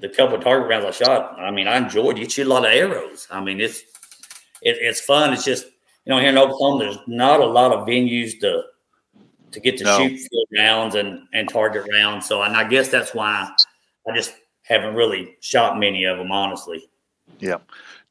the 0.00 0.08
couple 0.08 0.36
of 0.36 0.42
target 0.42 0.68
rounds 0.68 0.84
I 0.86 0.90
shot, 0.90 1.38
I 1.38 1.50
mean, 1.50 1.68
I 1.68 1.76
enjoyed. 1.76 2.18
You 2.18 2.28
shoot 2.28 2.46
a 2.46 2.50
lot 2.50 2.64
of 2.64 2.72
arrows. 2.72 3.28
I 3.30 3.40
mean, 3.40 3.60
it's 3.60 3.80
it, 4.60 4.76
it's 4.80 5.00
fun. 5.00 5.32
It's 5.32 5.44
just 5.44 5.66
you 6.04 6.12
know 6.12 6.18
here 6.18 6.30
in 6.30 6.38
Oklahoma, 6.38 6.84
there's 6.84 6.98
not 7.06 7.40
a 7.40 7.46
lot 7.46 7.72
of 7.72 7.86
venues 7.86 8.38
to 8.40 8.62
to 9.52 9.60
get 9.60 9.76
to 9.78 9.84
no. 9.84 9.98
shoot 9.98 10.18
field 10.18 10.48
rounds 10.56 10.94
and 10.94 11.26
and 11.32 11.48
target 11.48 11.86
rounds. 11.92 12.26
So, 12.26 12.42
and 12.42 12.56
I 12.56 12.68
guess 12.68 12.88
that's 12.88 13.14
why 13.14 13.50
I 14.08 14.14
just 14.14 14.34
haven't 14.64 14.94
really 14.94 15.36
shot 15.40 15.78
many 15.78 16.04
of 16.04 16.18
them, 16.18 16.32
honestly. 16.32 16.88
Yeah. 17.38 17.58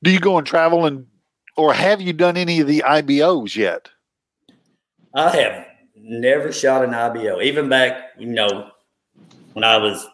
Do 0.01 0.11
you 0.11 0.19
go 0.19 0.37
and 0.37 0.47
travel 0.47 0.85
and, 0.85 1.07
or 1.57 1.73
have 1.73 2.01
you 2.01 2.13
done 2.13 2.37
any 2.37 2.59
of 2.59 2.67
the 2.67 2.83
IBOs 2.85 3.55
yet? 3.55 3.89
I 5.15 5.29
have 5.29 5.67
never 5.95 6.51
shot 6.51 6.83
an 6.83 6.93
IBO, 6.93 7.41
even 7.41 7.69
back, 7.69 8.11
you 8.17 8.27
know, 8.27 8.71
when 9.53 9.63
I 9.63 9.77
was, 9.77 10.05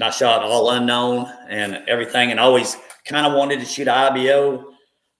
I 0.00 0.10
shot 0.10 0.42
all 0.42 0.70
unknown 0.70 1.30
and 1.48 1.82
everything, 1.86 2.30
and 2.30 2.40
always 2.40 2.76
kind 3.04 3.26
of 3.26 3.34
wanted 3.34 3.60
to 3.60 3.66
shoot 3.66 3.88
an 3.88 4.16
IBO, 4.16 4.72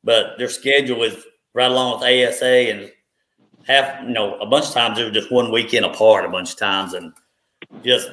but 0.02 0.38
their 0.38 0.48
schedule 0.48 0.98
was 0.98 1.22
right 1.54 1.70
along 1.70 2.00
with 2.00 2.08
ASA 2.08 2.44
and 2.46 2.92
half, 3.66 4.02
you 4.02 4.10
know, 4.10 4.38
a 4.38 4.46
bunch 4.46 4.66
of 4.66 4.74
times 4.74 4.98
they 4.98 5.04
were 5.04 5.10
just 5.10 5.32
one 5.32 5.52
weekend 5.52 5.84
apart, 5.84 6.24
a 6.24 6.28
bunch 6.28 6.52
of 6.52 6.58
times, 6.58 6.94
and 6.94 7.12
just 7.84 8.12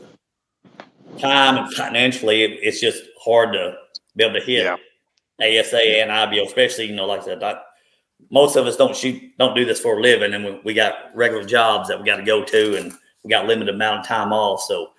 time 1.20 1.58
and 1.58 1.74
financially, 1.74 2.44
it's 2.44 2.80
just 2.80 3.04
hard 3.24 3.54
to 3.54 3.76
be 4.16 4.24
able 4.24 4.40
to 4.40 4.46
hit 4.46 4.66
yeah. 4.66 5.62
ASA 5.62 5.82
and 5.82 6.12
IBO, 6.12 6.46
especially 6.46 6.86
you 6.86 6.96
know, 6.96 7.06
like 7.06 7.22
I 7.22 7.26
said, 7.26 7.44
I, 7.44 7.60
most 8.30 8.56
of 8.56 8.66
us 8.66 8.76
don't 8.76 8.96
shoot, 8.96 9.22
don't 9.38 9.56
do 9.56 9.66
this 9.66 9.80
for 9.80 9.98
a 9.98 10.02
living, 10.02 10.34
and 10.34 10.46
we, 10.46 10.60
we 10.66 10.74
got 10.74 11.16
regular 11.16 11.44
jobs 11.44 11.88
that 11.88 12.00
we 12.00 12.06
got 12.06 12.18
to 12.18 12.24
go 12.24 12.44
to, 12.44 12.78
and 12.78 12.94
we 13.24 13.30
got 13.30 13.48
limited 13.48 13.74
amount 13.74 14.02
of 14.02 14.08
time 14.08 14.34
off. 14.34 14.62
So 14.62 14.92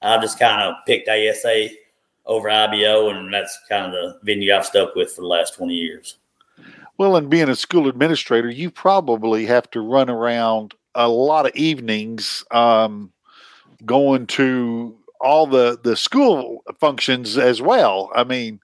I 0.00 0.18
just 0.18 0.38
kind 0.38 0.62
of 0.62 0.74
picked 0.86 1.08
ASA 1.08 1.68
over 2.26 2.48
IBO, 2.50 3.10
and 3.10 3.32
that's 3.32 3.58
kind 3.68 3.86
of 3.86 3.92
the 3.92 4.18
venue 4.22 4.54
I've 4.54 4.66
stuck 4.66 4.94
with 4.94 5.12
for 5.12 5.20
the 5.22 5.26
last 5.26 5.54
twenty 5.54 5.74
years. 5.74 6.16
Well, 7.02 7.16
and 7.16 7.28
being 7.28 7.48
a 7.48 7.56
school 7.56 7.88
administrator, 7.88 8.48
you 8.48 8.70
probably 8.70 9.44
have 9.46 9.68
to 9.72 9.80
run 9.80 10.08
around 10.08 10.72
a 10.94 11.08
lot 11.08 11.46
of 11.46 11.56
evenings 11.56 12.44
um, 12.52 13.12
going 13.84 14.28
to 14.28 14.96
all 15.20 15.48
the 15.48 15.80
the 15.82 15.96
school 15.96 16.62
functions 16.78 17.36
as 17.36 17.60
well. 17.60 18.12
I 18.14 18.22
mean, 18.22 18.60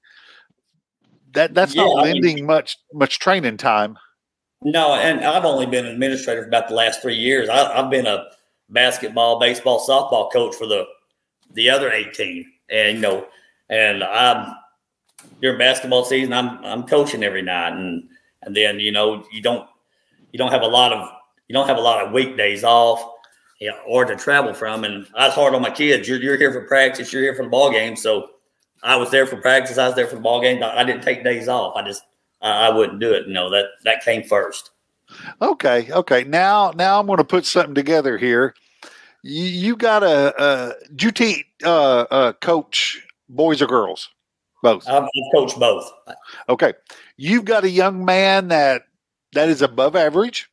that 1.33 1.53
that's 1.53 1.75
yeah, 1.75 1.83
not 1.83 2.05
lending 2.05 2.31
I 2.31 2.35
mean, 2.37 2.47
much 2.47 2.79
much 2.95 3.19
training 3.19 3.57
time. 3.57 3.99
No, 4.63 4.95
and 4.95 5.25
I've 5.25 5.45
only 5.45 5.67
been 5.67 5.87
an 5.87 5.95
administrator 5.95 6.43
for 6.43 6.47
about 6.47 6.69
the 6.69 6.77
last 6.77 7.03
three 7.03 7.17
years. 7.17 7.49
I, 7.49 7.75
have 7.75 7.91
been 7.91 8.07
a 8.07 8.27
basketball, 8.69 9.41
baseball, 9.41 9.85
softball 9.85 10.33
coach 10.33 10.55
for 10.55 10.69
the 10.69 10.85
the 11.55 11.71
other 11.71 11.91
eighteen, 11.91 12.47
and 12.71 12.99
you 12.99 13.03
know, 13.03 13.27
and 13.69 14.05
I'm 14.05 14.55
during 15.43 15.59
basketball 15.59 16.05
season, 16.05 16.33
I'm 16.33 16.65
I'm 16.65 16.85
coaching 16.85 17.25
every 17.25 17.43
night, 17.43 17.73
and 17.73 18.09
and 18.43 18.57
then 18.57 18.81
you 18.81 18.93
know 18.93 19.25
you 19.33 19.43
don't 19.43 19.69
you 20.33 20.39
don't 20.39 20.53
have 20.53 20.63
a 20.63 20.67
lot 20.67 20.93
of 20.93 21.09
you 21.49 21.55
don't 21.55 21.67
have 21.67 21.79
a 21.79 21.81
lot 21.81 22.05
of 22.05 22.13
weekdays 22.13 22.65
off 22.65 23.05
you 23.59 23.69
know, 23.69 23.79
or 23.87 24.05
to 24.05 24.17
travel 24.17 24.55
from. 24.55 24.85
And 24.85 25.07
I 25.15 25.27
was 25.27 25.35
hard 25.35 25.55
on 25.55 25.63
my 25.63 25.71
kids. 25.71 26.09
You're, 26.09 26.19
you're 26.19 26.37
here 26.37 26.53
for 26.53 26.63
practice. 26.63 27.13
You're 27.13 27.23
here 27.23 27.35
for 27.35 27.43
the 27.43 27.49
ball 27.49 27.71
game. 27.71 27.97
So 27.97 28.31
I 28.83 28.97
was 28.97 29.11
there 29.11 29.27
for 29.27 29.37
practice. 29.37 29.79
I 29.79 29.87
was 29.87 29.97
there 29.97 30.07
for 30.07 30.17
the 30.17 30.21
ball 30.21 30.41
game. 30.41 30.63
I 30.63 30.85
didn't 30.85 31.03
take 31.03 31.25
days 31.25 31.49
off. 31.49 31.77
I 31.77 31.83
just 31.83 32.03
I, 32.41 32.69
I 32.69 32.71
wouldn't 32.71 33.01
do 33.01 33.13
it. 33.13 33.29
Know 33.29 33.51
that 33.51 33.67
that 33.85 34.05
came 34.05 34.23
first. 34.23 34.71
Okay, 35.43 35.91
okay. 35.91 36.25
Now 36.25 36.73
now 36.77 37.01
I'm 37.01 37.07
going 37.07 37.19
to 37.19 37.25
put 37.25 37.47
something 37.47 37.75
together 37.75 38.19
here. 38.19 38.55
You, 39.23 39.45
you 39.45 39.77
got 39.77 40.03
a, 40.03 40.35
a 40.43 40.75
do 40.95 41.07
you 41.07 41.13
teach 41.13 41.47
uh, 41.65 42.03
uh, 42.11 42.33
coach 42.35 43.05
boys 43.29 43.61
or 43.61 43.67
girls? 43.67 44.09
Both. 44.63 44.89
I've 44.89 45.09
coached 45.35 45.59
both. 45.59 45.91
Okay, 46.49 46.73
you've 47.17 47.45
got 47.45 47.65
a 47.65 47.71
young 47.71 48.05
man 48.05 48.49
that 48.49 48.83
that 49.35 49.49
is 49.49 49.63
above 49.63 49.95
average. 49.95 50.51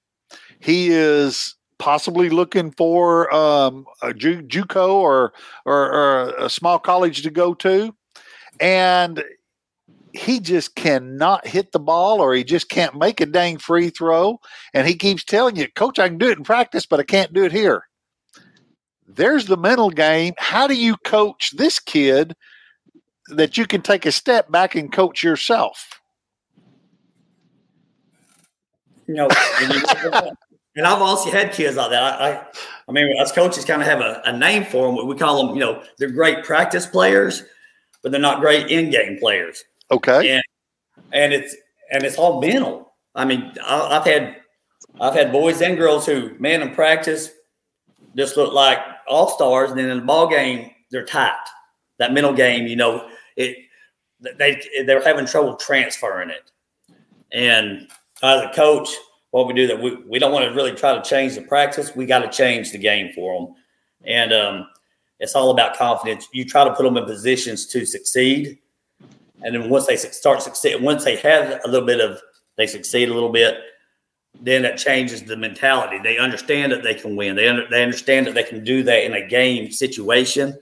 He 0.60 0.90
is 0.90 1.56
possibly 1.78 2.30
looking 2.30 2.72
for 2.72 3.34
um, 3.34 3.86
a 4.02 4.14
Ju- 4.14 4.44
JUCO 4.44 4.94
or, 4.94 5.34
or 5.66 5.92
or 5.92 6.34
a 6.38 6.50
small 6.50 6.80
college 6.80 7.24
to 7.24 7.32
go 7.32 7.54
to, 7.56 7.96
and 8.60 9.24
he 10.14 10.40
just 10.40 10.76
cannot 10.76 11.46
hit 11.46 11.72
the 11.72 11.80
ball 11.80 12.22
or 12.22 12.34
he 12.34 12.44
just 12.44 12.70
can't 12.70 12.98
make 12.98 13.20
a 13.20 13.26
dang 13.26 13.58
free 13.58 13.90
throw. 13.90 14.40
And 14.74 14.88
he 14.88 14.96
keeps 14.96 15.24
telling 15.24 15.58
you, 15.58 15.68
Coach, 15.74 16.00
I 16.00 16.08
can 16.08 16.18
do 16.18 16.30
it 16.30 16.38
in 16.38 16.44
practice, 16.44 16.86
but 16.86 17.00
I 17.00 17.04
can't 17.04 17.34
do 17.34 17.44
it 17.44 17.52
here. 17.52 17.84
There's 19.08 19.46
the 19.46 19.58
mental 19.58 19.90
game. 19.90 20.34
How 20.38 20.68
do 20.68 20.74
you 20.74 20.96
coach 20.98 21.52
this 21.58 21.80
kid 21.80 22.34
that 23.30 23.58
you 23.58 23.66
can 23.66 23.82
take 23.82 24.06
a 24.06 24.12
step 24.12 24.52
back 24.52 24.76
and 24.76 24.92
coach 24.92 25.24
yourself? 25.24 26.02
You 29.08 29.16
know, 29.16 29.28
and, 30.76 30.86
I've 30.86 31.02
also 31.02 31.30
had 31.30 31.52
kids 31.54 31.78
like 31.78 31.92
that. 31.92 32.04
I, 32.04 32.32
I, 32.32 32.46
I 32.90 32.92
mean, 32.92 33.08
us 33.20 33.32
coaches 33.32 33.64
kind 33.64 33.82
of 33.82 33.88
have 33.88 34.02
a, 34.02 34.22
a 34.26 34.38
name 34.38 34.66
for 34.66 34.88
them. 34.88 35.08
We 35.08 35.16
call 35.16 35.46
them, 35.46 35.56
you 35.56 35.60
know, 35.60 35.84
they're 36.00 36.10
great 36.10 36.44
practice 36.44 36.86
players, 36.86 37.44
but 38.02 38.12
they're 38.12 38.20
not 38.20 38.40
great 38.40 38.70
in-game 38.70 39.20
players. 39.20 39.64
Okay. 39.92 40.32
And 40.32 40.44
and 41.14 41.34
it's 41.34 41.56
and 41.92 42.04
it's 42.04 42.18
all 42.18 42.42
mental. 42.42 42.94
I 43.14 43.26
mean, 43.26 43.54
I, 43.64 43.94
have 43.94 44.06
had 44.06 44.38
I've 45.00 45.14
had 45.14 45.32
boys 45.32 45.62
and 45.62 45.78
girls 45.78 46.06
who, 46.06 46.36
man, 46.40 46.62
in 46.62 46.74
practice, 46.74 47.30
just 48.16 48.38
look 48.38 48.54
like 48.54 48.80
all 49.08 49.30
stars, 49.30 49.70
and 49.70 49.80
then 49.80 49.90
in 49.90 50.00
the 50.00 50.06
ball 50.06 50.28
game, 50.28 50.72
they're 50.92 51.06
tight. 51.06 51.34
That 52.00 52.14
mental 52.14 52.34
game, 52.34 52.68
you 52.68 52.76
know, 52.76 53.08
it 53.36 53.58
they 54.20 54.62
they're 54.86 55.04
having 55.04 55.26
trouble 55.26 55.56
transferring 55.56 56.30
it. 56.30 56.52
And 57.32 57.88
as 58.24 58.42
a 58.42 58.52
coach, 58.54 58.90
what 59.32 59.48
we 59.48 59.54
do 59.54 59.68
that 59.68 59.82
we, 59.82 59.96
we 60.08 60.20
don't 60.20 60.32
want 60.32 60.46
to 60.46 60.56
really 60.56 60.74
try 60.74 60.96
to 60.96 61.02
change 61.02 61.36
the 61.36 61.42
practice. 61.42 61.96
We 61.96 62.06
got 62.06 62.20
to 62.20 62.30
change 62.30 62.72
the 62.72 62.78
game 62.78 63.12
for 63.14 63.40
them. 63.40 63.56
And 64.06 64.34
um, 64.34 64.68
it's 65.20 65.36
all 65.36 65.52
about 65.52 65.76
confidence. 65.76 66.28
You 66.32 66.46
try 66.46 66.64
to 66.64 66.74
put 66.74 66.84
them 66.84 66.98
in 66.98 67.06
positions 67.06 67.66
to 67.68 67.86
succeed 67.86 68.60
and 69.46 69.54
then 69.54 69.70
once 69.70 69.86
they 69.86 69.96
start 69.96 70.42
succeed, 70.42 70.82
once 70.82 71.04
they 71.04 71.18
have 71.18 71.62
a 71.64 71.68
little 71.68 71.86
bit 71.86 72.00
of, 72.00 72.20
they 72.58 72.68
succeed 72.68 73.10
a 73.10 73.14
little 73.14 73.32
bit, 73.32 73.60
then 74.42 74.66
it 74.66 74.78
changes 74.78 75.24
the 75.24 75.38
mentality. 75.38 76.00
They 76.04 76.18
understand 76.18 76.72
that 76.72 76.84
they 76.84 76.96
can 76.96 77.16
win. 77.16 77.36
They 77.36 77.48
under, 77.48 77.68
they 77.70 77.84
understand 77.84 78.28
that 78.28 78.34
they 78.34 78.44
can 78.44 78.64
do 78.64 78.84
that 78.84 79.04
in 79.06 79.14
a 79.14 79.26
game 79.26 79.72
situation, 79.72 80.58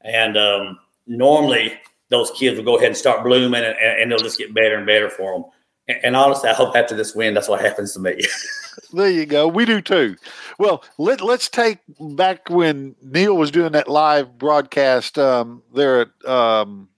and 0.00 0.36
um, 0.36 0.78
normally 1.06 1.78
those 2.10 2.30
kids 2.32 2.56
will 2.56 2.64
go 2.64 2.76
ahead 2.76 2.88
and 2.88 2.96
start 2.96 3.24
blooming, 3.24 3.64
and, 3.64 3.76
and 3.78 4.10
they'll 4.10 4.18
just 4.18 4.38
get 4.38 4.54
better 4.54 4.76
and 4.76 4.86
better 4.86 5.08
for 5.08 5.32
them. 5.32 5.44
And, 5.88 5.98
and 6.04 6.16
honestly, 6.16 6.50
I 6.50 6.54
hope 6.54 6.76
after 6.76 6.94
this 6.94 7.14
win, 7.14 7.34
that's 7.34 7.48
what 7.48 7.60
happens 7.60 7.94
to 7.94 8.00
me. 8.00 8.22
there 8.92 9.10
you 9.10 9.26
go. 9.26 9.48
We 9.48 9.64
do 9.64 9.80
too. 9.80 10.16
Well, 10.58 10.84
let 10.98 11.20
let's 11.20 11.48
take 11.48 11.78
back 11.98 12.48
when 12.50 12.94
Neil 13.02 13.36
was 13.36 13.50
doing 13.50 13.72
that 13.72 13.88
live 13.88 14.38
broadcast 14.38 15.18
um, 15.18 15.62
there 15.74 16.02
at. 16.02 16.28
Um, 16.28 16.88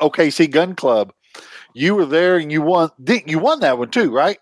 OKC 0.00 0.50
Gun 0.50 0.74
Club. 0.74 1.12
You 1.74 1.94
were 1.94 2.06
there 2.06 2.38
and 2.38 2.50
you 2.50 2.62
won. 2.62 2.90
You 3.26 3.38
won 3.38 3.60
that 3.60 3.78
one 3.78 3.90
too, 3.90 4.10
right? 4.12 4.38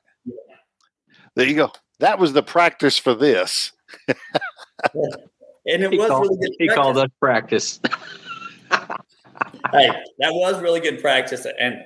There 1.34 1.46
you 1.46 1.54
go. 1.54 1.72
That 1.98 2.18
was 2.18 2.32
the 2.32 2.42
practice 2.42 2.96
for 2.98 3.14
this. 3.14 3.72
and 4.08 4.18
it 5.66 5.90
he 5.90 5.98
was 5.98 6.08
called, 6.08 6.28
really 6.28 6.36
good. 6.36 6.56
He 6.58 6.66
practice. 6.66 6.82
called 6.82 6.98
us 6.98 7.10
practice. 7.20 7.80
hey, 9.72 9.88
that 10.18 10.32
was 10.32 10.60
really 10.60 10.80
good 10.80 11.00
practice, 11.00 11.46
and 11.58 11.76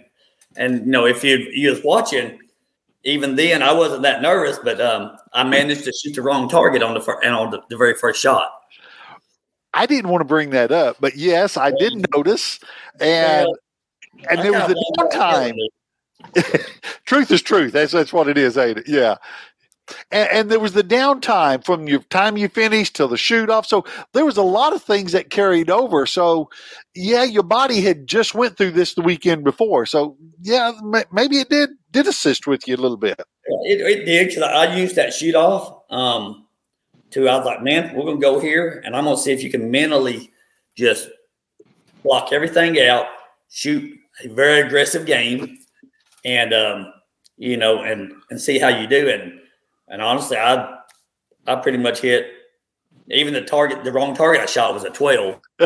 and 0.57 0.87
you 0.87 0.93
know 0.93 1.07
if 1.07 1.25
you 1.25 1.37
you 1.53 1.71
was 1.71 1.83
watching, 1.83 2.39
even 3.05 3.37
then 3.37 3.63
I 3.63 3.73
wasn't 3.73 4.03
that 4.03 4.23
nervous, 4.23 4.59
but 4.59 4.81
um, 4.81 5.17
I 5.33 5.45
managed 5.45 5.85
to 5.85 5.93
shoot 5.93 6.15
the 6.15 6.23
wrong 6.23 6.49
target 6.49 6.83
on 6.83 6.95
the 6.95 7.01
fir- 7.01 7.21
and 7.23 7.35
on 7.35 7.51
the, 7.51 7.63
the 7.71 7.77
very 7.77 7.95
first 7.95 8.21
shot. 8.21 8.51
I 9.75 9.87
didn't 9.87 10.11
want 10.11 10.23
to 10.23 10.27
bring 10.27 10.51
that 10.51 10.73
up, 10.73 10.97
but 11.01 11.17
yes, 11.17 11.57
I 11.57 11.71
did 11.71 12.07
notice, 12.15 12.59
and 13.01 13.47
well, 13.47 13.57
and 14.31 14.41
there 14.41 14.53
was 14.53 14.69
the 14.69 14.95
downtime. 14.99 15.55
truth 17.05 17.31
is 17.31 17.43
truth. 17.43 17.73
That's 17.73 17.93
that's 17.93 18.13
what 18.13 18.29
it 18.29 18.37
is, 18.37 18.59
ain't 18.59 18.79
it? 18.79 18.89
Yeah. 18.89 19.17
And, 20.11 20.29
and, 20.31 20.51
there 20.51 20.61
was 20.61 20.73
the 20.73 20.83
downtime 20.83 21.65
from 21.65 21.89
your 21.89 22.01
time 22.05 22.37
you 22.37 22.49
finished 22.49 22.97
till 22.97 23.09
the 23.09 23.17
shoot 23.17 23.51
off. 23.51 23.67
So 23.67 23.85
there 24.13 24.25
was 24.25 24.37
a 24.37 24.43
lot 24.43 24.73
of 24.73 24.83
things 24.83 25.13
that 25.13 25.31
carried 25.31 25.71
over. 25.71 26.07
So 26.07 26.51
yeah, 26.95 27.25
your 27.25 27.43
body 27.43 27.81
had 27.81 28.07
just 28.07 28.35
went 28.35 28.57
through 28.57 28.73
this 28.73 28.95
the 28.95 29.03
weekend 29.03 29.45
before. 29.45 29.87
So 29.87 30.17
yeah, 30.43 30.73
maybe 31.13 31.39
it 31.39 31.49
did 31.49 31.71
did 31.91 32.07
assist 32.07 32.47
with 32.47 32.67
you 32.67 32.77
a 32.77 32.79
little 32.79 32.97
bit. 32.97 33.21
It, 33.65 33.81
it 33.81 34.05
did 34.05 34.29
because 34.29 34.43
I 34.43 34.77
used 34.77 34.97
that 34.97 35.13
shoot 35.13 35.35
off. 35.35 35.83
Um, 35.91 36.47
to 37.11 37.29
I 37.29 37.37
was 37.37 37.47
like, 37.47 37.63
man, 37.63 37.95
we're 37.95 38.05
gonna 38.05 38.19
go 38.19 38.39
here, 38.41 38.83
and 38.85 38.95
I'm 38.95 39.05
gonna 39.05 39.17
see 39.17 39.33
if 39.33 39.43
you 39.43 39.51
can 39.51 39.71
mentally 39.71 40.31
just 40.77 41.09
block 42.03 42.33
everything 42.33 42.81
out, 42.81 43.07
shoot 43.51 43.99
a 44.25 44.29
very 44.29 44.61
aggressive 44.67 45.07
game, 45.07 45.59
and 46.25 46.53
um, 46.53 46.93
you 47.37 47.57
know, 47.57 47.83
and 47.83 48.13
and 48.31 48.41
see 48.41 48.59
how 48.59 48.69
you 48.69 48.87
do. 48.87 49.09
And 49.09 49.41
and 49.89 50.03
honestly, 50.03 50.37
I 50.37 50.79
I 51.47 51.57
pretty 51.57 51.79
much 51.79 52.01
hit 52.01 52.33
even 53.11 53.33
the 53.33 53.43
target, 53.43 53.85
the 53.85 53.93
wrong 53.93 54.15
target 54.15 54.43
I 54.43 54.47
shot 54.47 54.75
was 54.75 54.85
a 54.85 54.91
12. 54.91 55.41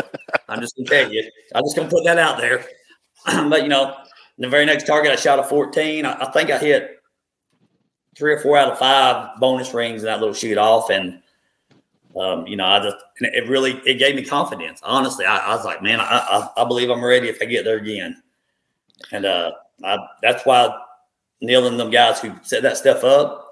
I'm 0.47 0.61
just 0.61 0.75
gonna 0.75 0.89
tell 0.89 1.11
you, 1.11 1.29
I'm 1.53 1.63
just 1.63 1.75
gonna 1.75 1.89
put 1.89 2.05
that 2.05 2.17
out 2.17 2.37
there. 2.37 2.65
but 3.49 3.63
you 3.63 3.67
know, 3.67 3.95
the 4.37 4.49
very 4.49 4.65
next 4.65 4.87
target 4.87 5.11
I 5.11 5.15
shot 5.15 5.39
a 5.39 5.43
14. 5.43 6.05
I, 6.05 6.13
I, 6.13 6.31
think 6.31 6.49
I 6.49 6.57
hit 6.57 6.99
three 8.15 8.33
or 8.33 8.39
four 8.39 8.57
out 8.57 8.71
of 8.71 8.79
five 8.79 9.39
bonus 9.39 9.73
rings 9.73 10.01
in 10.01 10.05
that 10.05 10.19
little 10.19 10.33
shoot 10.33 10.57
off, 10.57 10.89
and 10.89 11.21
um, 12.19 12.47
you 12.47 12.55
know, 12.55 12.65
I 12.65 12.79
just 12.79 12.97
it 13.19 13.49
really 13.49 13.73
it 13.85 13.95
gave 13.95 14.15
me 14.15 14.23
confidence. 14.23 14.79
Honestly, 14.83 15.25
I, 15.25 15.37
I 15.37 15.55
was 15.55 15.65
like, 15.65 15.81
man, 15.81 15.99
I, 15.99 16.05
I, 16.57 16.61
I 16.61 16.65
believe 16.65 16.89
I'm 16.89 17.03
ready 17.03 17.27
if 17.27 17.41
I 17.41 17.45
get 17.45 17.65
there 17.65 17.77
again. 17.77 18.21
And 19.11 19.25
uh, 19.25 19.51
I, 19.83 19.97
that's 20.21 20.45
why 20.45 20.77
Neil 21.41 21.67
and 21.67 21.79
them 21.79 21.89
guys 21.89 22.21
who 22.21 22.33
set 22.41 22.63
that 22.63 22.77
stuff 22.77 23.03
up, 23.03 23.42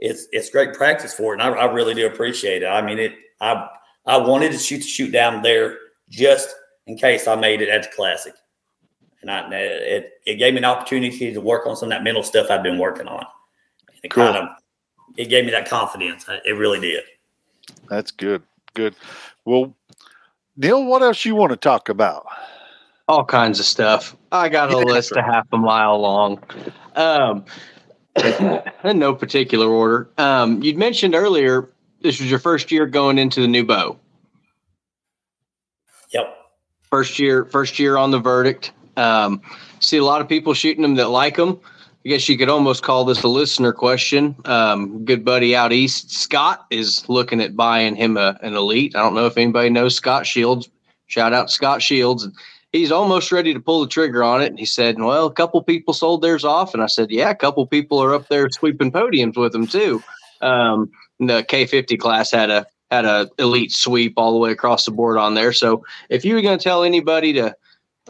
it's 0.00 0.26
it's 0.32 0.50
great 0.50 0.72
practice 0.74 1.14
for 1.14 1.34
it, 1.34 1.40
and 1.40 1.42
I, 1.42 1.60
I 1.60 1.72
really 1.72 1.94
do 1.94 2.06
appreciate 2.06 2.62
it. 2.62 2.66
I 2.66 2.82
mean, 2.82 2.98
it 2.98 3.12
I 3.40 3.68
I 4.06 4.16
wanted 4.16 4.52
to 4.52 4.58
shoot 4.58 4.78
the 4.78 4.88
shoot 4.88 5.12
down 5.12 5.42
there 5.42 5.76
just 6.08 6.48
in 6.86 6.96
case 6.96 7.28
I 7.28 7.36
made 7.36 7.62
it 7.62 7.68
at 7.68 7.84
the 7.84 7.90
classic, 7.94 8.34
and 9.20 9.30
I 9.30 9.48
it 9.54 10.12
it 10.26 10.36
gave 10.36 10.54
me 10.54 10.58
an 10.58 10.64
opportunity 10.64 11.32
to 11.32 11.40
work 11.40 11.66
on 11.66 11.76
some 11.76 11.88
of 11.88 11.90
that 11.90 12.02
mental 12.02 12.22
stuff 12.22 12.50
I've 12.50 12.62
been 12.62 12.78
working 12.78 13.06
on. 13.06 13.24
And 13.88 13.98
it 14.02 14.10
cool. 14.10 14.24
kind 14.24 14.36
of 14.38 14.48
it 15.16 15.28
gave 15.28 15.44
me 15.44 15.50
that 15.50 15.68
confidence. 15.68 16.26
It 16.44 16.56
really 16.56 16.80
did. 16.80 17.04
That's 17.88 18.10
good. 18.10 18.42
Good. 18.74 18.96
Well, 19.44 19.74
Neil, 20.56 20.84
what 20.84 21.02
else 21.02 21.24
you 21.24 21.34
want 21.34 21.50
to 21.50 21.56
talk 21.56 21.88
about? 21.88 22.26
All 23.08 23.24
kinds 23.24 23.58
of 23.58 23.66
stuff. 23.66 24.16
I 24.30 24.48
got 24.48 24.72
a 24.72 24.78
yeah, 24.78 24.84
list 24.84 25.12
right. 25.12 25.24
a 25.24 25.32
half 25.32 25.46
a 25.52 25.58
mile 25.58 26.00
long. 26.00 26.42
Um, 26.94 27.44
in 28.24 28.98
no 28.98 29.14
particular 29.14 29.68
order. 29.68 30.08
Um, 30.18 30.62
you'd 30.62 30.76
mentioned 30.76 31.14
earlier 31.14 31.68
this 32.00 32.20
was 32.20 32.30
your 32.30 32.38
first 32.38 32.72
year 32.72 32.86
going 32.86 33.18
into 33.18 33.40
the 33.40 33.48
new 33.48 33.64
bow. 33.64 33.98
Yep. 36.10 36.36
First 36.90 37.18
year, 37.18 37.44
first 37.44 37.78
year 37.78 37.96
on 37.96 38.10
the 38.10 38.18
verdict. 38.18 38.72
Um, 38.96 39.42
see 39.80 39.98
a 39.98 40.04
lot 40.04 40.20
of 40.20 40.28
people 40.28 40.54
shooting 40.54 40.82
them 40.82 40.94
that 40.96 41.08
like 41.08 41.36
them. 41.36 41.60
I 42.04 42.08
guess 42.08 42.28
you 42.30 42.38
could 42.38 42.48
almost 42.48 42.82
call 42.82 43.04
this 43.04 43.22
a 43.22 43.28
listener 43.28 43.72
question. 43.72 44.34
Um, 44.46 45.04
good 45.04 45.22
buddy 45.22 45.54
out 45.54 45.70
east, 45.70 46.10
Scott, 46.10 46.66
is 46.70 47.06
looking 47.10 47.42
at 47.42 47.54
buying 47.54 47.94
him 47.94 48.16
a, 48.16 48.38
an 48.40 48.54
elite. 48.54 48.96
I 48.96 49.00
don't 49.00 49.14
know 49.14 49.26
if 49.26 49.36
anybody 49.36 49.68
knows 49.68 49.96
Scott 49.96 50.26
Shields. 50.26 50.70
Shout 51.08 51.34
out 51.34 51.50
Scott 51.50 51.82
Shields. 51.82 52.26
He's 52.72 52.92
almost 52.92 53.32
ready 53.32 53.52
to 53.52 53.60
pull 53.60 53.80
the 53.80 53.88
trigger 53.88 54.22
on 54.22 54.42
it. 54.42 54.46
And 54.46 54.58
he 54.58 54.64
said, 54.64 55.00
Well, 55.00 55.26
a 55.26 55.32
couple 55.32 55.62
people 55.62 55.92
sold 55.92 56.22
theirs 56.22 56.44
off. 56.44 56.72
And 56.72 56.82
I 56.82 56.86
said, 56.86 57.10
Yeah, 57.10 57.30
a 57.30 57.34
couple 57.34 57.66
people 57.66 58.02
are 58.02 58.14
up 58.14 58.28
there 58.28 58.48
sweeping 58.50 58.92
podiums 58.92 59.36
with 59.36 59.52
them 59.52 59.66
too. 59.66 60.02
Um, 60.40 60.90
the 61.18 61.42
K50 61.42 61.98
class 61.98 62.30
had 62.30 62.50
a 62.50 62.66
had 62.90 63.04
a 63.04 63.28
elite 63.38 63.72
sweep 63.72 64.14
all 64.16 64.32
the 64.32 64.38
way 64.38 64.50
across 64.50 64.84
the 64.84 64.90
board 64.90 65.16
on 65.16 65.34
there. 65.34 65.52
So 65.52 65.84
if 66.08 66.24
you 66.24 66.34
were 66.34 66.42
going 66.42 66.58
to 66.58 66.62
tell 66.62 66.82
anybody 66.82 67.32
to 67.34 67.54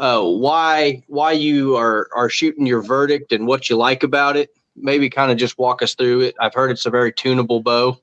uh, 0.01 0.23
why 0.23 1.03
why 1.09 1.31
you 1.33 1.77
are 1.77 2.09
are 2.15 2.31
shooting 2.31 2.67
your 2.67 2.83
verdict 2.83 3.33
and 3.33 3.47
what 3.47 3.69
you 3.69 3.77
like 3.77 4.03
about 4.03 4.37
it. 4.37 4.51
Maybe 4.75 5.11
kind 5.11 5.31
of 5.31 5.37
just 5.37 5.59
walk 5.59 5.83
us 5.83 5.95
through 5.95 6.23
it. 6.23 6.35
I've 6.41 6.55
heard 6.55 6.71
it's 6.71 6.87
a 6.87 6.91
very 6.91 7.13
tunable 7.13 7.61
bow. 7.61 8.01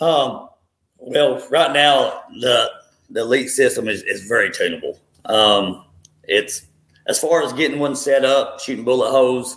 Um, 0.00 0.48
well, 0.98 1.44
right 1.50 1.72
now 1.72 2.22
the 2.40 2.70
the 3.10 3.22
elite 3.22 3.50
system 3.50 3.88
is, 3.88 4.02
is 4.02 4.24
very 4.24 4.52
tunable. 4.52 5.00
Um, 5.28 5.84
it's 6.24 6.66
as 7.06 7.18
far 7.18 7.42
as 7.42 7.52
getting 7.52 7.78
one 7.78 7.96
set 7.96 8.24
up, 8.24 8.60
shooting 8.60 8.84
bullet 8.84 9.10
holes, 9.10 9.56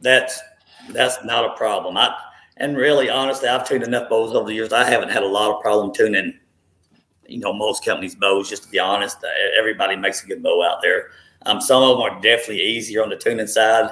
that's 0.00 0.40
that's 0.90 1.22
not 1.24 1.44
a 1.44 1.56
problem. 1.56 1.96
I 1.96 2.14
and 2.58 2.76
really 2.76 3.10
honestly, 3.10 3.48
I've 3.48 3.68
tuned 3.68 3.84
enough 3.84 4.08
bows 4.08 4.34
over 4.34 4.48
the 4.48 4.54
years. 4.54 4.72
I 4.72 4.88
haven't 4.88 5.10
had 5.10 5.22
a 5.22 5.28
lot 5.28 5.54
of 5.54 5.60
problem 5.60 5.94
tuning 5.94 6.38
you 7.28 7.38
know 7.38 7.52
most 7.52 7.84
companies' 7.84 8.14
bows. 8.14 8.48
Just 8.48 8.64
to 8.64 8.68
be 8.68 8.78
honest, 8.78 9.18
everybody 9.58 9.96
makes 9.96 10.22
a 10.22 10.26
good 10.26 10.42
bow 10.42 10.64
out 10.64 10.82
there. 10.82 11.10
Um, 11.44 11.60
some 11.60 11.82
of 11.82 11.96
them 11.96 12.00
are 12.00 12.20
definitely 12.20 12.62
easier 12.62 13.02
on 13.02 13.10
the 13.10 13.16
tuning 13.16 13.46
side, 13.46 13.90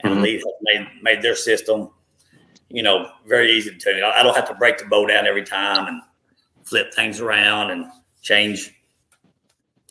and 0.00 0.12
mm-hmm. 0.12 0.24
Elite 0.24 0.44
made 0.62 0.88
made 1.02 1.22
their 1.22 1.36
system, 1.36 1.90
you 2.68 2.82
know, 2.82 3.10
very 3.26 3.52
easy 3.52 3.70
to 3.70 3.78
tune. 3.78 4.02
I 4.02 4.22
don't 4.22 4.36
have 4.36 4.48
to 4.48 4.54
break 4.54 4.78
the 4.78 4.86
bow 4.86 5.06
down 5.06 5.26
every 5.26 5.44
time 5.44 5.86
and 5.86 6.02
flip 6.64 6.92
things 6.94 7.20
around 7.20 7.70
and 7.70 7.86
change 8.22 8.74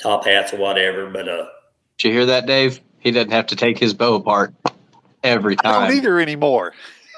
top 0.02 0.26
hats 0.26 0.54
or 0.54 0.58
whatever. 0.58 1.10
But 1.10 1.28
uh, 1.28 1.48
did 1.98 2.08
you 2.08 2.14
hear 2.14 2.26
that, 2.26 2.46
Dave? 2.46 2.82
He 3.00 3.12
doesn't 3.12 3.32
have 3.32 3.48
to 3.48 3.56
take 3.56 3.78
his 3.78 3.94
bow 3.94 4.16
apart 4.16 4.54
every 5.24 5.56
time. 5.56 5.84
I 5.84 5.88
don't 5.88 5.98
either 5.98 6.20
anymore. 6.20 6.74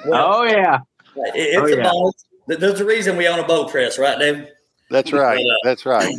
Well, 0.06 0.34
oh 0.34 0.44
yeah, 0.44 0.80
it, 1.16 1.34
it's 1.36 1.58
oh, 1.58 1.66
a 1.66 1.78
yeah. 1.78 1.84
bow. 1.84 2.14
There's 2.48 2.82
a 2.82 2.86
reason 2.86 3.18
we 3.18 3.28
own 3.28 3.40
a 3.40 3.48
bow 3.48 3.66
press, 3.66 3.98
right, 3.98 4.18
Dave? 4.20 4.48
That's 4.90 5.14
right. 5.14 5.38
But, 5.38 5.52
uh, 5.52 5.56
That's 5.64 5.86
right. 5.86 6.14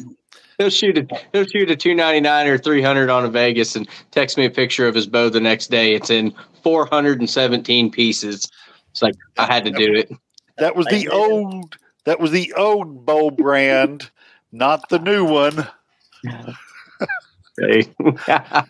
He'll 0.59 0.71
shoot 0.71 0.99
a 0.99 1.07
he'll 1.33 1.47
shoot 1.47 1.71
a 1.71 1.77
two 1.77 1.95
ninety 1.95 2.21
nine 2.21 2.47
or 2.47 2.59
three 2.59 2.83
hundred 2.83 3.11
on 3.11 3.25
a 3.25 3.29
Vegas 3.29 3.75
and 3.77 3.89
text 4.11 4.37
me 4.37 4.45
a 4.45 4.51
picture 4.51 4.87
of 4.87 4.95
his 4.95 5.07
bow 5.07 5.29
the 5.29 5.41
next 5.41 5.71
day. 5.71 5.95
It's 5.95 6.11
in 6.11 6.33
four 6.63 6.87
hundred 6.87 7.21
and 7.21 7.29
seventeen 7.29 7.91
pieces. 7.91 8.51
It's 8.91 9.03
like 9.03 9.15
I 9.39 9.47
had 9.47 9.65
to 9.65 9.71
do 9.71 9.95
it. 9.95 10.11
That 10.59 10.77
was 10.77 10.87
the 10.87 11.09
old 11.09 11.77
that 12.05 12.21
was 12.21 12.31
the 12.31 12.53
old 12.55 13.05
bow 13.05 13.31
brand, 13.31 14.11
not 14.53 14.89
the 14.89 14.99
new 14.99 15.25
one. 15.25 15.67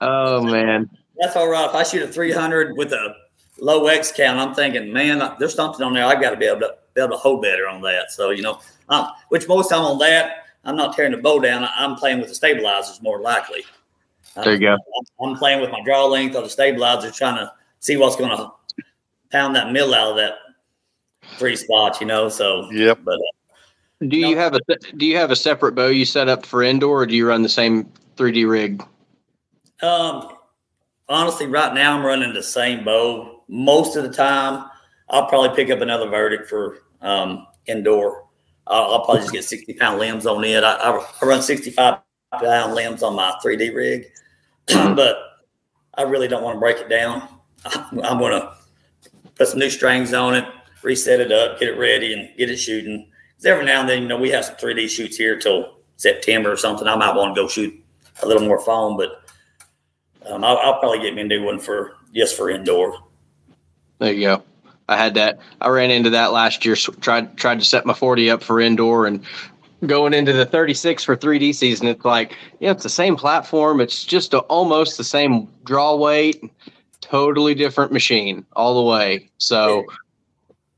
oh 0.00 0.42
man. 0.42 0.90
That's 1.18 1.36
all 1.36 1.48
right. 1.48 1.68
If 1.68 1.74
I 1.74 1.82
shoot 1.82 2.02
a 2.02 2.08
three 2.08 2.32
hundred 2.32 2.76
with 2.76 2.92
a 2.92 3.14
low 3.58 3.86
X 3.86 4.12
count, 4.12 4.38
I'm 4.38 4.54
thinking, 4.54 4.92
man, 4.92 5.36
there's 5.38 5.54
something 5.54 5.84
on 5.84 5.94
there. 5.94 6.04
I've 6.04 6.20
got 6.20 6.30
to 6.30 6.36
be 6.36 6.46
able 6.46 6.60
to 6.60 6.74
be 6.94 7.00
able 7.00 7.12
to 7.12 7.16
hold 7.16 7.42
better 7.42 7.68
on 7.68 7.80
that. 7.82 8.10
So 8.10 8.30
you 8.30 8.42
know, 8.42 8.60
um, 8.88 9.08
which 9.28 9.48
most 9.48 9.68
time 9.68 9.82
on 9.82 9.98
that, 9.98 10.46
I'm 10.64 10.76
not 10.76 10.96
tearing 10.96 11.12
the 11.12 11.18
bow 11.18 11.40
down. 11.40 11.68
I'm 11.76 11.96
playing 11.96 12.20
with 12.20 12.28
the 12.28 12.34
stabilizers 12.34 13.02
more 13.02 13.20
likely. 13.20 13.64
There 14.42 14.54
you 14.54 14.58
go. 14.58 14.76
I'm 15.22 15.36
playing 15.36 15.60
with 15.60 15.70
my 15.70 15.82
draw 15.84 16.06
length 16.06 16.34
or 16.34 16.42
the 16.42 16.50
stabilizer, 16.50 17.10
trying 17.10 17.36
to 17.36 17.52
see 17.78 17.96
what's 17.96 18.16
going 18.16 18.36
to 18.36 18.50
pound 19.30 19.54
that 19.54 19.70
mill 19.70 19.94
out 19.94 20.10
of 20.10 20.16
that 20.16 20.34
three 21.38 21.56
spots. 21.56 22.00
You 22.00 22.06
know, 22.06 22.28
so 22.28 22.70
yep. 22.72 22.98
But 23.04 23.14
uh, 23.14 23.43
do 24.00 24.16
you 24.16 24.34
no, 24.34 24.40
have 24.40 24.54
a 24.54 24.60
do 24.96 25.06
you 25.06 25.16
have 25.16 25.30
a 25.30 25.36
separate 25.36 25.74
bow 25.74 25.88
you 25.88 26.04
set 26.04 26.28
up 26.28 26.44
for 26.44 26.62
indoor, 26.62 27.02
or 27.02 27.06
do 27.06 27.14
you 27.14 27.28
run 27.28 27.42
the 27.42 27.48
same 27.48 27.84
3D 28.16 28.48
rig? 28.48 28.82
Um, 29.82 30.28
honestly, 31.08 31.46
right 31.46 31.72
now 31.74 31.96
I'm 31.96 32.04
running 32.04 32.32
the 32.32 32.42
same 32.42 32.84
bow 32.84 33.42
most 33.48 33.96
of 33.96 34.04
the 34.04 34.12
time. 34.12 34.68
I'll 35.10 35.26
probably 35.26 35.54
pick 35.54 35.70
up 35.70 35.80
another 35.80 36.08
verdict 36.08 36.48
for 36.48 36.78
um, 37.02 37.46
indoor. 37.66 38.26
I'll, 38.66 38.94
I'll, 38.94 39.04
probably 39.04 39.20
just 39.20 39.32
get 39.32 39.44
60 39.44 39.74
pound 39.74 39.98
limbs 39.98 40.26
on 40.26 40.42
it. 40.44 40.64
I, 40.64 40.74
I 40.74 41.24
run 41.24 41.42
65 41.42 41.98
pound 42.32 42.74
limbs 42.74 43.02
on 43.02 43.14
my 43.14 43.34
3D 43.44 43.74
rig, 43.74 44.06
but 44.66 45.16
I 45.94 46.02
really 46.02 46.28
don't 46.28 46.42
want 46.42 46.56
to 46.56 46.60
break 46.60 46.78
it 46.78 46.88
down. 46.88 47.28
I'm, 47.64 48.00
I'm 48.00 48.18
going 48.18 48.40
to 48.40 48.54
put 49.34 49.48
some 49.48 49.58
new 49.58 49.70
strings 49.70 50.12
on 50.14 50.34
it, 50.34 50.44
reset 50.82 51.20
it 51.20 51.32
up, 51.32 51.58
get 51.58 51.68
it 51.68 51.78
ready, 51.78 52.12
and 52.12 52.36
get 52.36 52.50
it 52.50 52.56
shooting. 52.56 53.10
Every 53.46 53.64
now 53.64 53.80
and 53.80 53.88
then, 53.88 54.02
you 54.02 54.08
know, 54.08 54.18
we 54.18 54.30
have 54.30 54.44
some 54.44 54.56
3D 54.56 54.88
shoots 54.88 55.16
here 55.16 55.38
till 55.38 55.78
September 55.96 56.52
or 56.52 56.56
something. 56.56 56.86
I 56.86 56.96
might 56.96 57.14
want 57.14 57.34
to 57.34 57.42
go 57.42 57.48
shoot 57.48 57.74
a 58.22 58.26
little 58.26 58.46
more 58.46 58.60
foam, 58.60 58.96
but 58.96 59.24
um, 60.26 60.44
I'll, 60.44 60.58
I'll, 60.58 60.78
probably 60.78 61.00
get 61.00 61.14
me 61.14 61.22
a 61.22 61.24
new 61.24 61.42
one 61.44 61.58
for 61.58 61.96
just 62.14 62.36
for 62.36 62.50
indoor. 62.50 62.98
There 63.98 64.12
you 64.12 64.22
go. 64.22 64.42
I 64.88 64.96
had 64.96 65.14
that. 65.14 65.40
I 65.60 65.68
ran 65.68 65.90
into 65.90 66.10
that 66.10 66.32
last 66.32 66.64
year. 66.64 66.76
Tried 66.76 67.36
tried 67.36 67.58
to 67.58 67.64
set 67.64 67.86
my 67.86 67.94
forty 67.94 68.30
up 68.30 68.42
for 68.42 68.60
indoor 68.60 69.06
and 69.06 69.24
going 69.86 70.14
into 70.14 70.32
the 70.32 70.46
36 70.46 71.04
for 71.04 71.16
3D 71.16 71.54
season. 71.54 71.88
It's 71.88 72.04
like 72.04 72.36
yeah, 72.60 72.72
it's 72.72 72.82
the 72.82 72.88
same 72.88 73.16
platform. 73.16 73.80
It's 73.80 74.04
just 74.04 74.34
a, 74.34 74.40
almost 74.40 74.96
the 74.98 75.04
same 75.04 75.48
draw 75.64 75.96
weight. 75.96 76.42
Totally 77.00 77.54
different 77.54 77.92
machine 77.92 78.44
all 78.54 78.74
the 78.74 78.90
way. 78.90 79.30
So 79.38 79.84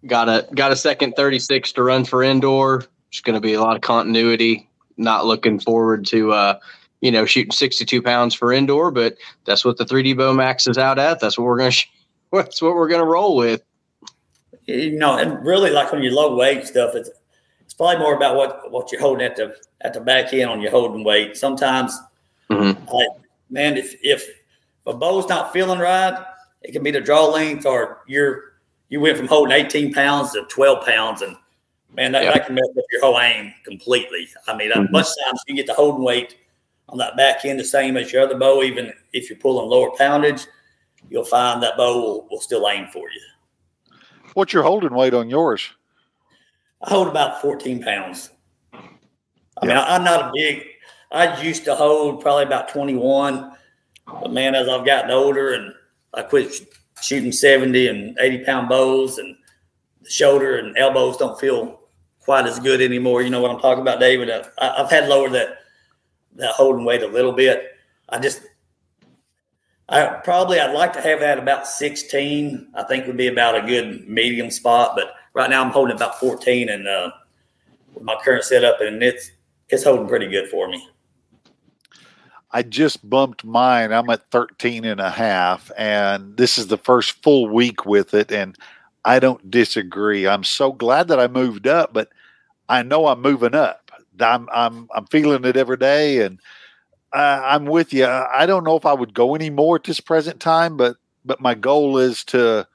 got 0.07 0.29
a 0.29 0.47
got 0.55 0.73
a 0.73 0.77
second 0.77 1.15
36 1.15 1.73
to 1.73 1.83
run 1.83 2.05
for 2.05 2.23
indoor. 2.23 2.85
It's 3.11 3.21
going 3.21 3.35
to 3.35 3.41
be 3.41 3.55
a 3.55 3.61
lot 3.61 3.77
of 3.77 3.83
continuity. 3.83 4.69
Not 4.97 5.27
looking 5.27 5.59
forward 5.59 6.07
to 6.07 6.33
uh, 6.33 6.59
you 7.01 7.11
know 7.11 7.25
shooting 7.25 7.53
62 7.53 8.03
pounds 8.03 8.35
for 8.35 8.53
indoor, 8.53 8.91
but 8.91 9.17
that's 9.45 9.65
what 9.65 9.77
the 9.79 9.85
3D 9.85 10.17
Bow 10.17 10.33
Max 10.33 10.67
is 10.67 10.79
out 10.79 10.99
at. 10.99 11.21
That's 11.21 11.39
what 11.39 11.45
we're 11.45 11.59
going 11.59 11.71
to. 11.71 11.77
Sh- 11.77 11.91
that's 12.33 12.61
what 12.61 12.75
we're 12.75 12.89
going 12.89 13.01
to 13.01 13.07
roll 13.07 13.37
with 13.37 13.63
you 14.67 14.99
know, 14.99 15.17
and 15.17 15.45
really 15.45 15.71
like 15.71 15.93
on 15.93 16.03
your 16.03 16.13
low 16.13 16.37
weight 16.37 16.67
stuff, 16.67 16.95
it's 16.95 17.11
it's 17.65 17.75
probably 17.75 17.99
more 17.99 18.15
about 18.15 18.37
what 18.37 18.71
what 18.71 18.91
you're 18.91 19.01
holding 19.01 19.25
at 19.25 19.37
the 19.37 19.57
at 19.81 19.95
the 19.95 20.01
back 20.01 20.33
end 20.33 20.51
on 20.51 20.61
your 20.61 20.71
holding 20.71 21.05
weight. 21.05 21.37
Sometimes, 21.37 21.99
mm-hmm. 22.51 22.85
like 22.93 23.09
man, 23.49 23.77
if 23.77 23.95
if 24.03 24.27
a 24.87 24.93
bow's 24.93 25.29
not 25.29 25.53
feeling 25.53 25.79
right, 25.79 26.25
it 26.63 26.73
can 26.73 26.83
be 26.83 26.91
the 26.91 27.01
draw 27.01 27.27
length 27.27 27.65
or 27.65 28.03
you're 28.07 28.56
you 28.89 29.01
went 29.01 29.17
from 29.17 29.27
holding 29.27 29.53
18 29.53 29.93
pounds 29.93 30.33
to 30.33 30.45
12 30.49 30.87
pounds, 30.87 31.23
and 31.23 31.37
man, 31.95 32.13
that, 32.13 32.33
that 32.33 32.47
can 32.47 32.55
mess 32.55 32.69
up 32.79 32.85
your 32.91 33.01
whole 33.01 33.21
aim 33.21 33.53
completely. 33.65 34.29
I 34.47 34.57
mean, 34.57 34.71
mm-hmm. 34.71 34.93
much 34.93 35.09
times 35.25 35.43
you 35.47 35.57
get 35.57 35.67
the 35.67 35.75
holding 35.75 36.05
weight 36.05 36.37
on 36.89 36.99
that 36.99 37.17
back 37.17 37.45
end 37.45 37.59
the 37.59 37.65
same 37.65 37.97
as 37.97 38.13
your 38.13 38.23
other 38.23 38.39
bow, 38.39 38.63
even 38.63 38.93
if 39.13 39.29
you're 39.29 39.39
pulling 39.39 39.69
lower 39.69 39.91
poundage, 39.97 40.47
you'll 41.11 41.25
find 41.25 41.63
that 41.63 41.77
bow 41.77 42.01
will, 42.01 42.29
will 42.31 42.41
still 42.41 42.69
aim 42.69 42.87
for 42.93 43.11
you. 43.11 43.21
What's 44.35 44.53
your 44.53 44.63
holding 44.63 44.95
weight 44.95 45.15
on 45.15 45.31
yours? 45.31 45.71
I 46.83 46.91
hold 46.91 47.09
about 47.09 47.41
14 47.41 47.83
pounds. 47.83 48.31
I 48.73 48.79
yeah. 49.63 49.69
mean, 49.69 49.77
I, 49.77 49.97
am 49.97 50.05
not 50.05 50.29
a 50.29 50.33
big, 50.35 50.67
I 51.11 51.41
used 51.43 51.65
to 51.65 51.75
hold 51.75 52.21
probably 52.21 52.45
about 52.45 52.69
21. 52.69 53.53
But 54.07 54.33
man, 54.33 54.55
as 54.55 54.69
I've 54.69 54.87
gotten 54.87 55.11
older 55.11 55.55
and 55.55 55.73
I 56.15 56.23
quit 56.23 56.53
shooting 57.03 57.33
70 57.33 57.89
and 57.89 58.19
80 58.19 58.45
pound 58.45 58.69
bows 58.69 59.19
and 59.19 59.37
the 60.03 60.11
shoulder 60.11 60.59
and 60.59 60.77
elbows 60.77 61.17
don't 61.17 61.39
feel 61.39 61.81
quite 62.21 62.47
as 62.47 62.59
good 62.59 62.81
anymore. 62.81 63.23
You 63.23 63.31
know 63.31 63.41
what 63.41 63.51
I'm 63.51 63.61
talking 63.61 63.83
about, 63.83 64.01
David? 64.01 64.31
I, 64.31 64.45
I've 64.59 64.91
had 64.91 65.09
lower 65.09 65.29
that, 65.31 65.59
that 66.37 66.53
holding 66.53 66.85
weight 66.85 67.03
a 67.03 67.09
little 67.09 67.33
bit. 67.33 67.73
I 68.09 68.19
just, 68.19 68.43
I 69.89 70.07
probably 70.25 70.59
I'd 70.59 70.75
like 70.75 70.93
to 70.95 71.01
have 71.01 71.21
that 71.21 71.39
about 71.39 71.67
16. 71.67 72.69
I 72.75 72.83
think 72.85 73.07
would 73.07 73.17
be 73.17 73.29
about 73.29 73.57
a 73.57 73.67
good 73.67 74.09
medium 74.09 74.51
spot, 74.51 74.97
but 74.97 75.13
right 75.35 75.49
now 75.49 75.63
I'm 75.63 75.71
holding 75.71 75.97
about 75.97 76.19
14 76.19 76.69
and 76.69 76.89
uh, 76.89 77.11
with 77.95 78.03
my 78.03 78.17
current 78.23 78.45
setup 78.45 78.81
and 78.81 79.03
it's 79.03 79.31
it's 79.69 79.85
holding 79.85 80.09
pretty 80.09 80.29
good 80.29 80.49
for 80.49 80.69
me. 80.69 80.89
I 82.53 82.63
just 82.63 83.09
bumped 83.09 83.45
mine. 83.45 83.93
I'm 83.93 84.09
at 84.11 84.31
13 84.31 84.85
and 84.85 85.01
a 85.01 85.11
half 85.11 85.71
and 85.77 86.37
this 86.37 86.59
is 86.59 86.69
the 86.69 86.79
first 86.79 87.23
full 87.23 87.49
week 87.49 87.85
with 87.85 88.15
it 88.15 88.31
and 88.31 88.57
I 89.05 89.19
don't 89.19 89.51
disagree. 89.51 90.27
I'm 90.27 90.45
so 90.45 90.73
glad 90.73 91.09
that 91.09 91.21
I 91.21 91.29
moved 91.29 91.67
up, 91.67 91.93
but 91.93 92.09
I 92.69 92.83
know 92.83 93.07
I'm 93.07 93.23
moving 93.23 93.55
up. 93.55 93.91
I'm 94.21 94.49
I'm 94.53 94.89
I'm 94.95 95.07
feeling 95.07 95.45
it 95.45 95.57
every 95.57 95.77
day 95.77 96.23
and 96.23 96.41
I'm 97.13 97.67
with 97.67 97.93
you. 97.93 98.07
I 98.07 98.47
don't 98.47 98.65
know 98.65 98.77
if 98.77 98.85
I 98.85 98.93
would 98.93 99.15
go 99.15 99.35
any 99.35 99.51
more 99.51 99.77
at 99.77 99.85
this 99.85 100.01
present 100.01 100.41
time, 100.41 100.77
but 100.77 100.97
but 101.25 101.41
my 101.41 101.55
goal 101.55 101.99
is 101.99 102.25
to 102.25 102.67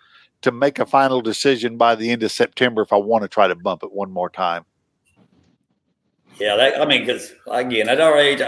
to 0.42 0.52
make 0.52 0.80
a 0.80 0.86
final 0.86 1.22
decision 1.22 1.78
by 1.78 1.96
the 1.96 2.12
end 2.12 2.24
of 2.24 2.32
September 2.32 2.82
if 2.82 2.92
I 2.92 2.98
want 2.98 3.24
to 3.24 3.28
try 3.28 3.48
to 3.48 3.56
bump 3.56 3.84
it 3.84 3.92
one 3.92 4.12
more 4.12 4.30
time. 4.30 4.66
Yeah, 6.40 6.56
that, 6.56 6.82
I 6.82 6.86
mean, 6.86 7.02
because 7.06 7.34
again, 7.48 7.88
at 7.90 8.02
our 8.02 8.18
age, 8.18 8.42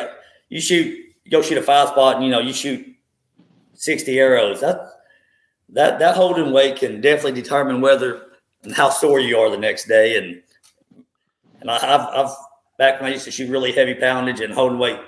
you 0.50 0.60
shoot, 0.60 0.98
go 1.30 1.42
shoot 1.42 1.58
a 1.58 1.64
five 1.64 1.90
spot, 1.90 2.16
and 2.16 2.26
you 2.26 2.32
know 2.32 2.40
you 2.40 2.54
shoot 2.54 2.86
sixty 3.74 4.20
arrows. 4.20 4.62
That 4.62 4.90
that 5.70 6.00
that 6.00 6.16
holding 6.16 6.52
weight 6.52 6.78
can 6.78 7.02
definitely 7.02 7.42
determine 7.42 7.82
whether 7.82 8.28
and 8.64 8.74
how 8.74 8.90
sore 8.90 9.20
you 9.20 9.38
are 9.38 9.50
the 9.50 9.58
next 9.58 9.88
day. 9.88 10.18
And 10.18 10.42
and 11.62 11.72
I, 11.72 11.80
have 11.80 12.02
I've 12.14 12.36
back 12.78 13.00
when 13.00 13.10
I 13.10 13.14
used 13.14 13.26
to 13.26 13.32
shoot 13.32 13.50
really 13.50 13.72
heavy 13.72 13.96
poundage 13.96 14.42
and 14.42 14.54
holding 14.54 14.80
weight 14.80 15.00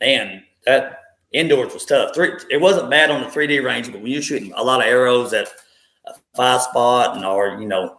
man, 0.00 0.42
that 0.66 1.00
indoors 1.32 1.72
was 1.72 1.84
tough. 1.84 2.14
Three, 2.14 2.32
it 2.50 2.60
wasn't 2.60 2.90
bad 2.90 3.10
on 3.10 3.20
the 3.20 3.28
3D 3.28 3.64
range, 3.64 3.90
but 3.92 4.00
when 4.00 4.10
you're 4.10 4.22
shooting 4.22 4.52
a 4.56 4.62
lot 4.62 4.80
of 4.80 4.86
arrows 4.86 5.32
at 5.32 5.48
a 6.06 6.14
five 6.34 6.62
spot 6.62 7.16
and 7.16 7.24
or 7.24 7.60
you 7.60 7.68
know, 7.68 7.98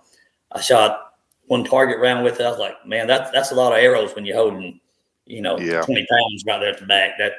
I 0.51 0.59
shot 0.59 1.13
one 1.45 1.63
target 1.63 1.99
round 1.99 2.23
with 2.23 2.39
it. 2.39 2.45
I 2.45 2.49
was 2.49 2.59
like, 2.59 2.85
man, 2.85 3.07
that's 3.07 3.31
that's 3.31 3.51
a 3.51 3.55
lot 3.55 3.71
of 3.71 3.79
arrows 3.79 4.13
when 4.15 4.25
you're 4.25 4.35
holding, 4.35 4.79
you 5.25 5.41
know, 5.41 5.57
yeah. 5.59 5.81
20 5.81 6.07
pounds 6.09 6.43
right 6.47 6.59
there 6.59 6.69
at 6.69 6.79
the 6.79 6.85
back. 6.85 7.17
That 7.17 7.33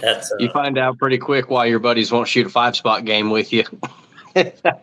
that's 0.00 0.32
uh, 0.32 0.36
you 0.38 0.50
find 0.50 0.78
out 0.78 0.98
pretty 0.98 1.18
quick 1.18 1.50
why 1.50 1.66
your 1.66 1.78
buddies 1.78 2.10
won't 2.12 2.28
shoot 2.28 2.46
a 2.46 2.50
five 2.50 2.76
spot 2.76 3.04
game 3.04 3.30
with 3.30 3.52
you. 3.52 3.64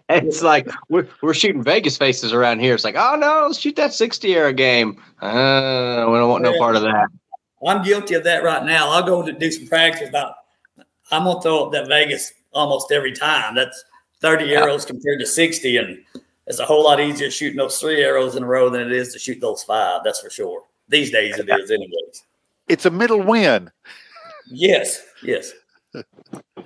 it's 0.10 0.42
like 0.42 0.68
we're, 0.90 1.08
we're 1.22 1.34
shooting 1.34 1.64
Vegas 1.64 1.98
faces 1.98 2.34
around 2.34 2.60
here. 2.60 2.74
It's 2.74 2.84
like, 2.84 2.96
oh 2.98 3.16
no, 3.16 3.46
let's 3.48 3.60
shoot 3.60 3.76
that 3.76 3.94
60 3.94 4.36
arrow 4.36 4.54
game. 4.54 5.02
Uh, 5.22 6.06
we 6.10 6.18
don't 6.18 6.30
want 6.30 6.44
no 6.44 6.58
part 6.58 6.76
of 6.76 6.82
that. 6.84 7.08
I'm 7.66 7.84
guilty 7.84 8.14
of 8.16 8.24
that 8.26 8.44
right 8.44 8.64
now. 8.64 8.90
I'll 8.90 9.06
go 9.06 9.24
to 9.24 9.32
do 9.32 9.52
some 9.52 9.68
practice 9.68 10.10
about. 10.10 10.36
I'm 11.12 11.24
gonna 11.24 11.42
throw 11.42 11.66
up 11.66 11.72
that 11.74 11.88
Vegas 11.88 12.34
almost 12.54 12.92
every 12.92 13.14
time. 13.14 13.56
That's 13.56 13.84
30 14.22 14.46
yeah. 14.46 14.62
arrows 14.62 14.86
compared 14.86 15.20
to 15.20 15.26
60, 15.26 15.78
and 15.78 16.00
it's 16.48 16.60
a 16.60 16.66
whole 16.66 16.84
lot 16.84 17.00
easier 17.00 17.30
shooting 17.30 17.58
those 17.58 17.80
three 17.80 18.04
arrows 18.04 18.36
in 18.36 18.44
a 18.44 18.48
row 18.48 18.70
than 18.70 18.82
it 18.82 18.92
is 18.92 19.14
to 19.14 19.20
shoot 19.20 19.40
those 19.40 19.64
five. 19.64 20.02
That's 20.04 20.22
for 20.22 20.30
sure. 20.30 20.64
These 20.88 21.12
days 21.12 21.38
it 21.38 21.50
is, 21.50 21.72
anyways. 21.72 22.24
It's 22.68 22.86
a 22.86 22.92
middle 22.92 23.22
win. 23.22 23.72
Yes, 24.50 25.02
yes. 25.24 25.54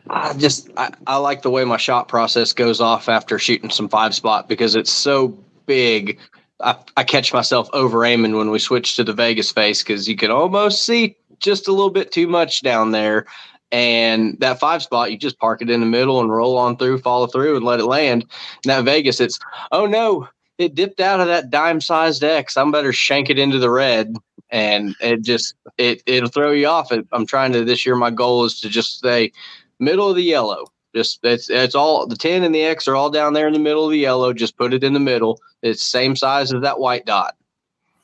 I 0.09 0.33
just 0.33 0.69
I, 0.75 0.91
I 1.07 1.17
like 1.17 1.41
the 1.41 1.49
way 1.49 1.63
my 1.65 1.77
shot 1.77 2.07
process 2.07 2.51
goes 2.53 2.81
off 2.81 3.07
after 3.09 3.37
shooting 3.37 3.69
some 3.69 3.89
five 3.89 4.15
spot 4.15 4.49
because 4.49 4.75
it's 4.75 4.91
so 4.91 5.29
big. 5.65 6.19
I, 6.61 6.75
I 6.97 7.03
catch 7.03 7.31
myself 7.31 7.69
over 7.73 8.03
aiming 8.03 8.35
when 8.35 8.49
we 8.49 8.59
switch 8.59 8.95
to 8.95 9.03
the 9.03 9.13
Vegas 9.13 9.51
face 9.51 9.81
because 9.83 10.09
you 10.09 10.15
can 10.15 10.31
almost 10.31 10.83
see 10.83 11.15
just 11.39 11.67
a 11.67 11.71
little 11.71 11.91
bit 11.91 12.11
too 12.11 12.27
much 12.27 12.61
down 12.61 12.91
there. 12.91 13.25
And 13.71 14.37
that 14.39 14.59
five 14.59 14.81
spot, 14.81 15.11
you 15.11 15.17
just 15.17 15.37
park 15.37 15.61
it 15.61 15.69
in 15.69 15.79
the 15.79 15.85
middle 15.85 16.19
and 16.19 16.31
roll 16.31 16.57
on 16.57 16.75
through, 16.75 16.99
follow 16.99 17.27
through, 17.27 17.55
and 17.55 17.63
let 17.63 17.79
it 17.79 17.85
land. 17.85 18.23
And 18.23 18.71
that 18.71 18.83
Vegas, 18.83 19.19
it's 19.19 19.39
oh 19.71 19.85
no, 19.85 20.27
it 20.59 20.75
dipped 20.75 20.99
out 20.99 21.21
of 21.21 21.27
that 21.27 21.49
dime 21.49 21.81
sized 21.81 22.23
X. 22.23 22.57
I'm 22.57 22.71
better 22.71 22.93
shank 22.93 23.29
it 23.29 23.39
into 23.39 23.57
the 23.57 23.71
red 23.71 24.15
and 24.51 24.95
it 25.01 25.21
just 25.21 25.55
it 25.77 26.03
it'll 26.05 26.29
throw 26.29 26.51
you 26.51 26.67
off. 26.67 26.91
I'm 27.11 27.25
trying 27.25 27.53
to 27.53 27.63
this 27.63 27.85
year. 27.85 27.95
My 27.95 28.11
goal 28.11 28.45
is 28.45 28.59
to 28.61 28.69
just 28.69 28.97
stay 28.97 29.31
middle 29.79 30.09
of 30.09 30.15
the 30.15 30.23
yellow. 30.23 30.65
Just 30.95 31.19
it's 31.23 31.49
it's 31.49 31.75
all 31.75 32.05
the 32.07 32.17
ten 32.17 32.43
and 32.43 32.53
the 32.53 32.63
X 32.63 32.87
are 32.87 32.95
all 32.95 33.09
down 33.09 33.33
there 33.33 33.47
in 33.47 33.53
the 33.53 33.59
middle 33.59 33.85
of 33.85 33.91
the 33.91 33.99
yellow. 33.99 34.33
Just 34.33 34.57
put 34.57 34.73
it 34.73 34.83
in 34.83 34.93
the 34.93 34.99
middle. 34.99 35.39
It's 35.61 35.83
same 35.83 36.15
size 36.15 36.53
as 36.53 36.61
that 36.61 36.79
white 36.79 37.05
dot. 37.05 37.35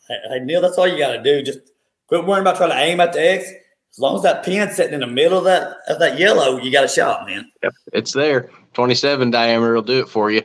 Hey, 0.08 0.40
Neil, 0.40 0.62
that's 0.62 0.78
all 0.78 0.88
you 0.88 1.00
got 1.00 1.14
to 1.14 1.24
do. 1.24 1.42
Just 1.42 1.60
quit 2.08 2.26
worrying 2.26 2.42
about 2.42 2.58
trying 2.58 2.70
to 2.70 2.78
aim 2.78 3.00
at 3.00 3.14
the 3.14 3.20
X. 3.20 3.50
As 3.92 4.00
long 4.00 4.16
as 4.16 4.24
that 4.24 4.44
pin's 4.44 4.76
sitting 4.76 4.94
in 4.94 5.00
the 5.00 5.08
middle 5.08 5.40
of 5.40 5.46
that 5.46 5.78
of 5.88 6.00
that 6.00 6.20
yellow, 6.20 6.58
you 6.62 6.72
got 6.72 6.84
a 6.84 6.88
shot, 6.88 7.26
man. 7.26 7.50
Yep, 7.64 7.74
it's 7.94 8.14
there. 8.14 8.50
Twenty 8.74 8.94
seven 8.94 9.32
diameter 9.32 9.74
will 9.74 9.82
do 9.82 10.02
it 10.02 10.10
for 10.10 10.30
you. 10.30 10.44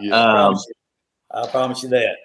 Yeah, 0.00 0.14
um, 0.14 0.56
I, 1.30 1.46
promise 1.46 1.46
you. 1.46 1.48
I 1.48 1.50
promise 1.50 1.82
you 1.82 1.88
that 1.90 2.16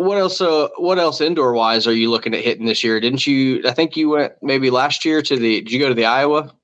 what 0.00 0.16
else? 0.16 0.40
Uh, 0.40 0.68
what 0.78 0.98
else 0.98 1.20
indoor 1.20 1.52
wise 1.52 1.86
are 1.86 1.92
you 1.92 2.10
looking 2.10 2.32
at 2.32 2.42
hitting 2.42 2.64
this 2.64 2.82
year? 2.82 2.98
Didn't 3.00 3.26
you? 3.26 3.60
I 3.66 3.72
think 3.72 3.98
you 3.98 4.08
went 4.08 4.32
maybe 4.40 4.70
last 4.70 5.04
year 5.04 5.20
to 5.20 5.36
the. 5.36 5.60
Did 5.60 5.70
you 5.70 5.78
go 5.78 5.90
to 5.90 5.94
the 5.94 6.06
Iowa 6.06 6.54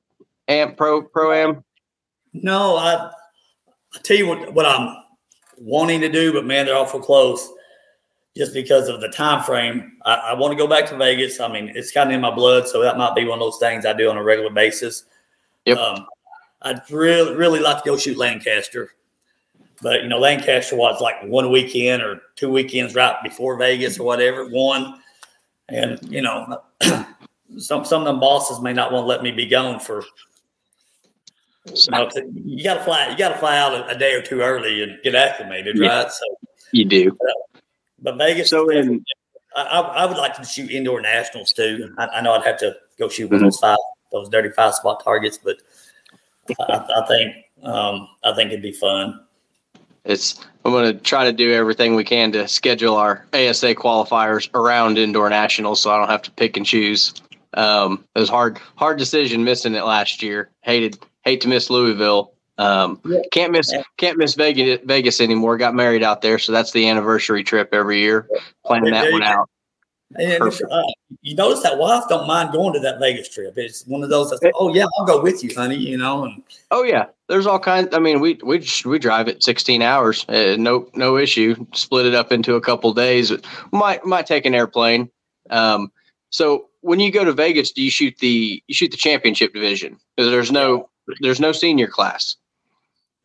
Amp 0.48 0.78
Pro 0.78 1.02
Pro 1.02 1.32
Am? 1.32 1.62
No, 2.32 2.76
I. 2.76 3.10
I 3.94 3.98
tell 4.02 4.16
you 4.16 4.26
what, 4.26 4.54
what 4.54 4.64
I'm 4.64 4.96
wanting 5.58 6.00
to 6.00 6.08
do, 6.08 6.32
but 6.32 6.46
man, 6.46 6.64
they're 6.64 6.76
awful 6.76 7.00
close. 7.00 7.46
Just 8.34 8.54
because 8.54 8.88
of 8.88 9.02
the 9.02 9.08
time 9.08 9.42
frame, 9.42 9.98
I, 10.04 10.14
I 10.14 10.34
want 10.34 10.52
to 10.52 10.56
go 10.56 10.66
back 10.66 10.86
to 10.86 10.96
Vegas. 10.96 11.38
I 11.38 11.52
mean, 11.52 11.72
it's 11.74 11.92
kind 11.92 12.10
of 12.10 12.14
in 12.14 12.22
my 12.22 12.34
blood, 12.34 12.66
so 12.66 12.80
that 12.82 12.96
might 12.96 13.14
be 13.14 13.24
one 13.24 13.38
of 13.38 13.40
those 13.40 13.58
things 13.58 13.84
I 13.84 13.92
do 13.92 14.08
on 14.08 14.16
a 14.16 14.22
regular 14.22 14.50
basis. 14.50 15.04
Yep. 15.66 15.76
Um, 15.76 16.06
I'd 16.62 16.90
really, 16.90 17.34
really 17.34 17.60
like 17.60 17.82
to 17.82 17.90
go 17.90 17.96
shoot 17.98 18.16
Lancaster. 18.16 18.92
But 19.82 20.02
you 20.02 20.08
know, 20.08 20.18
Lancaster 20.18 20.76
was 20.76 21.00
like 21.00 21.22
one 21.24 21.50
weekend 21.50 22.02
or 22.02 22.22
two 22.34 22.50
weekends 22.50 22.94
right 22.94 23.16
before 23.22 23.56
Vegas 23.56 23.98
or 23.98 24.04
whatever, 24.04 24.48
one. 24.48 25.00
And 25.68 25.98
you 26.10 26.22
know, 26.22 26.62
some 27.58 27.84
some 27.84 28.02
of 28.02 28.06
them 28.06 28.20
bosses 28.20 28.60
may 28.60 28.72
not 28.72 28.92
want 28.92 29.04
to 29.04 29.08
let 29.08 29.22
me 29.22 29.30
be 29.30 29.46
gone 29.46 29.80
for. 29.80 30.04
You, 31.66 31.90
know, 31.90 32.08
you 32.44 32.62
got 32.62 32.74
to 32.74 32.84
fly. 32.84 33.08
You 33.08 33.18
got 33.18 33.30
to 33.30 33.38
fly 33.38 33.58
out 33.58 33.74
a, 33.74 33.88
a, 33.88 33.98
day 33.98 34.14
or 34.14 34.22
two 34.22 34.40
early 34.40 34.84
and 34.84 34.98
get 35.02 35.16
acclimated, 35.16 35.76
yeah, 35.76 36.02
right? 36.02 36.12
So 36.12 36.24
you 36.70 36.84
do. 36.84 37.10
But, 37.10 37.62
but 38.00 38.18
Vegas. 38.18 38.50
So 38.50 38.68
in, 38.68 39.04
I, 39.56 39.80
I, 39.80 40.06
would 40.06 40.16
like 40.16 40.36
to 40.36 40.44
shoot 40.44 40.70
indoor 40.70 41.00
nationals 41.00 41.52
too. 41.52 41.92
I, 41.98 42.06
I 42.06 42.20
know 42.20 42.34
I'd 42.34 42.44
have 42.44 42.58
to 42.58 42.76
go 43.00 43.08
shoot 43.08 43.30
mm-hmm. 43.30 43.42
those 43.42 43.58
five, 43.58 43.78
those 44.12 44.28
dirty 44.28 44.50
five 44.50 44.74
spot 44.74 45.02
targets, 45.02 45.38
but 45.42 45.56
I, 46.60 47.02
I 47.02 47.06
think 47.08 47.34
um, 47.64 48.08
I 48.22 48.32
think 48.32 48.52
it'd 48.52 48.62
be 48.62 48.70
fun 48.70 49.25
it's 50.06 50.40
I'm 50.64 50.72
going 50.72 50.92
to 50.92 51.00
try 51.00 51.24
to 51.24 51.32
do 51.32 51.52
everything 51.52 51.94
we 51.94 52.04
can 52.04 52.32
to 52.32 52.48
schedule 52.48 52.96
our 52.96 53.24
ASA 53.32 53.74
qualifiers 53.74 54.48
around 54.54 54.98
indoor 54.98 55.30
nationals, 55.30 55.80
so 55.80 55.90
I 55.90 55.98
don't 55.98 56.08
have 56.08 56.22
to 56.22 56.30
pick 56.32 56.56
and 56.56 56.66
choose. 56.66 57.14
Um, 57.54 58.04
it 58.14 58.20
was 58.20 58.28
hard 58.28 58.58
hard 58.76 58.98
decision 58.98 59.44
missing 59.44 59.74
it 59.74 59.84
last 59.84 60.22
year. 60.22 60.50
Hated 60.62 60.98
hate 61.24 61.40
to 61.42 61.48
miss 61.48 61.70
Louisville. 61.70 62.32
Um. 62.58 63.00
Can't 63.32 63.52
miss 63.52 63.72
can't 63.96 64.16
miss 64.18 64.34
Vegas, 64.34 64.80
Vegas 64.84 65.20
anymore. 65.20 65.56
Got 65.58 65.74
married 65.74 66.02
out 66.02 66.22
there, 66.22 66.38
so 66.38 66.52
that's 66.52 66.72
the 66.72 66.88
anniversary 66.88 67.44
trip 67.44 67.70
every 67.72 68.00
year. 68.00 68.28
Planning 68.64 68.92
that 68.92 69.12
one 69.12 69.22
out. 69.22 69.48
And 70.14 70.42
uh, 70.42 70.82
you 71.22 71.34
notice 71.34 71.62
that 71.64 71.78
wife 71.78 72.04
don't 72.08 72.28
mind 72.28 72.52
going 72.52 72.72
to 72.74 72.80
that 72.80 73.00
Vegas 73.00 73.28
trip. 73.28 73.54
It's 73.58 73.84
one 73.86 74.04
of 74.04 74.08
those. 74.08 74.30
That's, 74.30 74.42
oh 74.54 74.72
yeah, 74.72 74.86
I'll 74.98 75.04
go 75.04 75.20
with 75.20 75.42
you, 75.42 75.50
honey. 75.54 75.76
You 75.76 75.98
know. 75.98 76.24
And, 76.24 76.42
oh 76.70 76.84
yeah, 76.84 77.06
there's 77.28 77.46
all 77.46 77.58
kinds. 77.58 77.92
I 77.92 77.98
mean, 77.98 78.20
we 78.20 78.38
we 78.44 78.64
we 78.84 78.98
drive 79.00 79.26
it 79.26 79.42
16 79.42 79.82
hours, 79.82 80.24
uh, 80.28 80.56
no 80.58 80.88
no 80.94 81.16
issue. 81.16 81.66
Split 81.74 82.06
it 82.06 82.14
up 82.14 82.30
into 82.30 82.54
a 82.54 82.60
couple 82.60 82.94
days. 82.94 83.32
Might 83.72 84.04
might 84.04 84.26
take 84.26 84.46
an 84.46 84.54
airplane. 84.54 85.10
Um, 85.50 85.90
so 86.30 86.68
when 86.82 87.00
you 87.00 87.10
go 87.10 87.24
to 87.24 87.32
Vegas, 87.32 87.72
do 87.72 87.82
you 87.82 87.90
shoot 87.90 88.16
the 88.18 88.62
you 88.66 88.74
shoot 88.74 88.92
the 88.92 88.96
championship 88.96 89.52
division? 89.52 89.98
There's 90.16 90.52
no 90.52 90.88
there's 91.20 91.40
no 91.40 91.50
senior 91.50 91.88
class. 91.88 92.36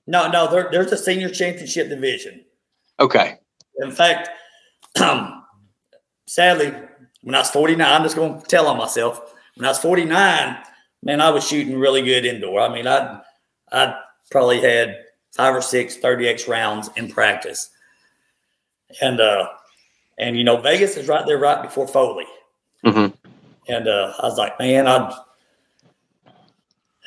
No, 0.08 0.30
no, 0.30 0.50
there, 0.50 0.68
there's 0.72 0.92
a 0.92 0.98
senior 0.98 1.30
championship 1.30 1.90
division. 1.90 2.44
Okay. 3.00 3.38
In 3.78 3.92
fact, 3.92 4.30
um, 5.02 5.41
sadly, 6.32 6.74
when 7.24 7.36
I 7.36 7.40
was 7.40 7.52
49, 7.52 7.86
I'm 7.86 8.04
just 8.04 8.16
going 8.16 8.40
to 8.40 8.48
tell 8.48 8.68
on 8.68 8.78
myself. 8.78 9.34
When 9.56 9.66
I 9.66 9.70
was 9.70 9.80
49, 9.80 10.58
man, 11.04 11.20
I 11.20 11.30
was 11.30 11.46
shooting 11.46 11.78
really 11.78 12.02
good 12.02 12.26
indoor. 12.26 12.62
I 12.62 12.74
mean, 12.74 12.88
I 12.88 13.22
I 13.72 13.98
probably 14.32 14.62
had 14.62 14.98
five 15.36 15.54
or 15.54 15.62
six 15.62 15.98
30x 15.98 16.48
rounds 16.48 16.90
in 16.96 17.12
practice, 17.12 17.70
and 19.02 19.20
uh, 19.20 19.50
and 20.18 20.38
you 20.38 20.46
know 20.46 20.58
Vegas 20.58 20.96
is 20.96 21.10
right 21.10 21.26
there, 21.26 21.38
right 21.38 21.62
before 21.62 21.88
Foley, 21.88 22.26
mm-hmm. 22.86 23.14
and 23.68 23.88
uh, 23.88 24.14
I 24.18 24.26
was 24.26 24.38
like, 24.38 24.58
man, 24.58 24.88
I 24.88 25.14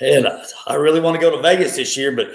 and 0.00 0.28
I 0.66 0.74
really 0.74 1.00
want 1.00 1.14
to 1.14 1.20
go 1.20 1.34
to 1.34 1.42
Vegas 1.42 1.76
this 1.76 1.96
year, 1.96 2.12
but 2.12 2.34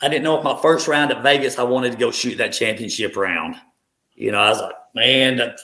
I 0.00 0.08
didn't 0.08 0.22
know 0.22 0.38
if 0.38 0.44
my 0.44 0.60
first 0.62 0.86
round 0.86 1.10
at 1.10 1.22
Vegas 1.24 1.58
I 1.58 1.64
wanted 1.64 1.92
to 1.92 1.98
go 1.98 2.12
shoot 2.12 2.36
that 2.38 2.52
championship 2.52 3.16
round. 3.16 3.56
You 4.14 4.30
know, 4.30 4.38
I 4.38 4.50
was 4.50 4.60
like, 4.60 4.74
man, 4.94 5.36
that 5.38 5.58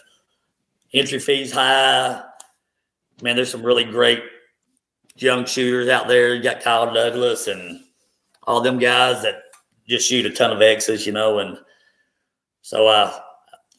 entry 0.92 1.18
fees 1.18 1.52
high. 1.52 2.22
Man, 3.22 3.36
there's 3.36 3.50
some 3.50 3.62
really 3.62 3.84
great 3.84 4.22
young 5.16 5.44
shooters 5.46 5.88
out 5.88 6.08
there. 6.08 6.34
You 6.34 6.42
got 6.42 6.62
Kyle 6.62 6.92
Douglas 6.92 7.46
and 7.46 7.80
all 8.42 8.60
them 8.60 8.78
guys 8.78 9.22
that 9.22 9.42
just 9.88 10.08
shoot 10.08 10.26
a 10.26 10.30
ton 10.30 10.52
of 10.52 10.62
X's, 10.62 11.06
you 11.06 11.12
know. 11.12 11.38
And 11.38 11.58
so 12.62 12.88
uh, 12.88 13.18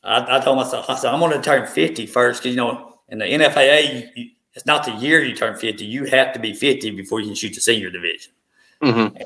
I, 0.03 0.37
I 0.37 0.39
told 0.39 0.57
myself, 0.57 0.89
I 0.89 0.95
said, 0.95 1.13
I'm 1.13 1.19
going 1.19 1.33
to 1.33 1.41
turn 1.41 1.67
50 1.67 2.05
first 2.07 2.41
because, 2.41 2.55
you 2.55 2.61
know, 2.61 2.99
in 3.09 3.19
the 3.19 3.25
NFAA, 3.25 4.11
you, 4.15 4.29
it's 4.53 4.65
not 4.65 4.85
the 4.85 4.91
year 4.93 5.23
you 5.23 5.35
turn 5.35 5.55
50. 5.55 5.85
You 5.85 6.05
have 6.05 6.33
to 6.33 6.39
be 6.39 6.53
50 6.53 6.91
before 6.91 7.19
you 7.19 7.27
can 7.27 7.35
shoot 7.35 7.53
the 7.53 7.61
senior 7.61 7.89
division. 7.89 8.33
Mm-hmm. 8.81 9.17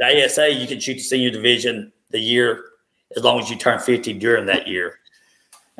The 0.00 0.24
ASA, 0.24 0.52
you 0.52 0.66
can 0.66 0.80
shoot 0.80 0.94
the 0.94 1.00
senior 1.00 1.30
division 1.30 1.92
the 2.10 2.18
year 2.18 2.64
as 3.16 3.22
long 3.22 3.40
as 3.40 3.50
you 3.50 3.56
turn 3.56 3.78
50 3.78 4.14
during 4.14 4.46
that 4.46 4.66
year. 4.66 4.99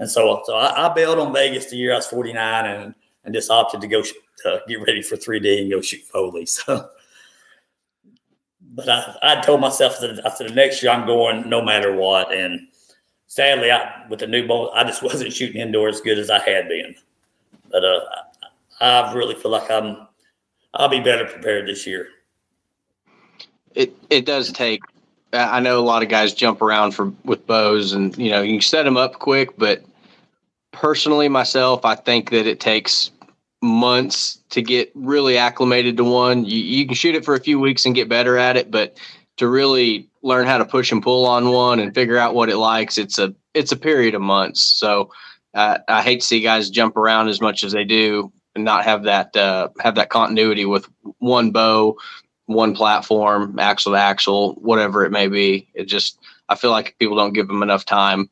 And 0.00 0.10
so, 0.10 0.42
so 0.46 0.56
I, 0.56 0.86
I 0.86 0.94
bailed 0.94 1.18
on 1.18 1.32
Vegas 1.32 1.66
the 1.66 1.76
year 1.76 1.92
I 1.92 1.96
was 1.96 2.06
49 2.06 2.66
and, 2.66 2.94
and 3.24 3.34
just 3.34 3.50
opted 3.50 3.82
to 3.82 3.86
go 3.86 4.02
to 4.02 4.62
get 4.66 4.80
ready 4.80 5.02
for 5.02 5.16
3D 5.16 5.60
and 5.60 5.70
go 5.70 5.80
shoot 5.80 6.02
Foley. 6.02 6.46
So, 6.66 6.88
but 8.72 8.88
I, 8.88 9.16
I 9.22 9.40
told 9.40 9.60
myself 9.60 10.00
that 10.00 10.24
after 10.24 10.48
the 10.48 10.54
next 10.54 10.82
year 10.82 10.92
I'm 10.92 11.06
going 11.06 11.48
no 11.48 11.60
matter 11.60 11.94
what. 11.94 12.32
And 12.32 12.68
sadly, 13.26 13.70
I 13.70 14.06
with 14.08 14.20
the 14.20 14.26
new 14.26 14.46
ball, 14.46 14.70
I 14.74 14.84
just 14.84 15.02
wasn't 15.02 15.32
shooting 15.32 15.60
indoor 15.60 15.88
as 15.88 16.00
good 16.00 16.18
as 16.18 16.30
I 16.30 16.38
had 16.38 16.68
been. 16.68 16.94
But 17.70 17.84
uh, 17.84 18.00
I 18.80 19.12
really 19.12 19.34
feel 19.34 19.50
like 19.50 19.70
I'm 19.70 20.06
I'll 20.72 20.88
be 20.88 21.00
better 21.00 21.26
prepared 21.26 21.68
this 21.68 21.86
year. 21.86 22.08
It 23.74 23.94
it 24.08 24.24
does 24.24 24.50
take. 24.52 24.80
I 25.32 25.60
know 25.60 25.78
a 25.78 25.82
lot 25.82 26.02
of 26.02 26.08
guys 26.08 26.32
jump 26.32 26.62
around 26.62 26.92
for 26.92 27.12
with 27.24 27.46
bows, 27.46 27.92
and 27.92 28.16
you 28.16 28.30
know 28.30 28.40
you 28.40 28.54
can 28.54 28.62
set 28.62 28.84
them 28.84 28.96
up 28.96 29.14
quick, 29.14 29.50
but 29.58 29.84
personally, 30.80 31.28
myself, 31.28 31.84
I 31.84 31.94
think 31.94 32.30
that 32.30 32.46
it 32.46 32.58
takes 32.58 33.10
months 33.60 34.38
to 34.48 34.62
get 34.62 34.90
really 34.94 35.36
acclimated 35.36 35.98
to 35.98 36.04
one. 36.04 36.46
You, 36.46 36.58
you 36.58 36.86
can 36.86 36.94
shoot 36.94 37.14
it 37.14 37.24
for 37.24 37.34
a 37.34 37.40
few 37.40 37.60
weeks 37.60 37.84
and 37.84 37.94
get 37.94 38.08
better 38.08 38.38
at 38.38 38.56
it, 38.56 38.70
but 38.70 38.96
to 39.36 39.46
really 39.46 40.08
learn 40.22 40.46
how 40.46 40.56
to 40.56 40.64
push 40.64 40.90
and 40.90 41.02
pull 41.02 41.26
on 41.26 41.50
one 41.50 41.80
and 41.80 41.94
figure 41.94 42.16
out 42.16 42.34
what 42.34 42.48
it 42.48 42.56
likes, 42.56 42.96
it's 42.96 43.18
a 43.18 43.34
it's 43.52 43.72
a 43.72 43.76
period 43.76 44.14
of 44.14 44.22
months. 44.22 44.62
So 44.62 45.10
uh, 45.52 45.78
I 45.86 46.02
hate 46.02 46.20
to 46.20 46.26
see 46.26 46.40
guys 46.40 46.70
jump 46.70 46.96
around 46.96 47.28
as 47.28 47.42
much 47.42 47.62
as 47.62 47.72
they 47.72 47.84
do 47.84 48.32
and 48.54 48.64
not 48.64 48.84
have 48.84 49.02
that 49.02 49.36
uh, 49.36 49.68
have 49.80 49.96
that 49.96 50.08
continuity 50.08 50.64
with 50.64 50.88
one 51.18 51.50
bow, 51.50 51.96
one 52.46 52.74
platform, 52.74 53.58
axle 53.58 53.92
to 53.92 53.98
axle, 53.98 54.54
whatever 54.54 55.04
it 55.04 55.10
may 55.10 55.28
be. 55.28 55.68
It 55.74 55.84
just 55.84 56.18
I 56.48 56.54
feel 56.54 56.70
like 56.70 56.96
people 56.98 57.16
don't 57.16 57.34
give 57.34 57.48
them 57.48 57.62
enough 57.62 57.84
time. 57.84 58.30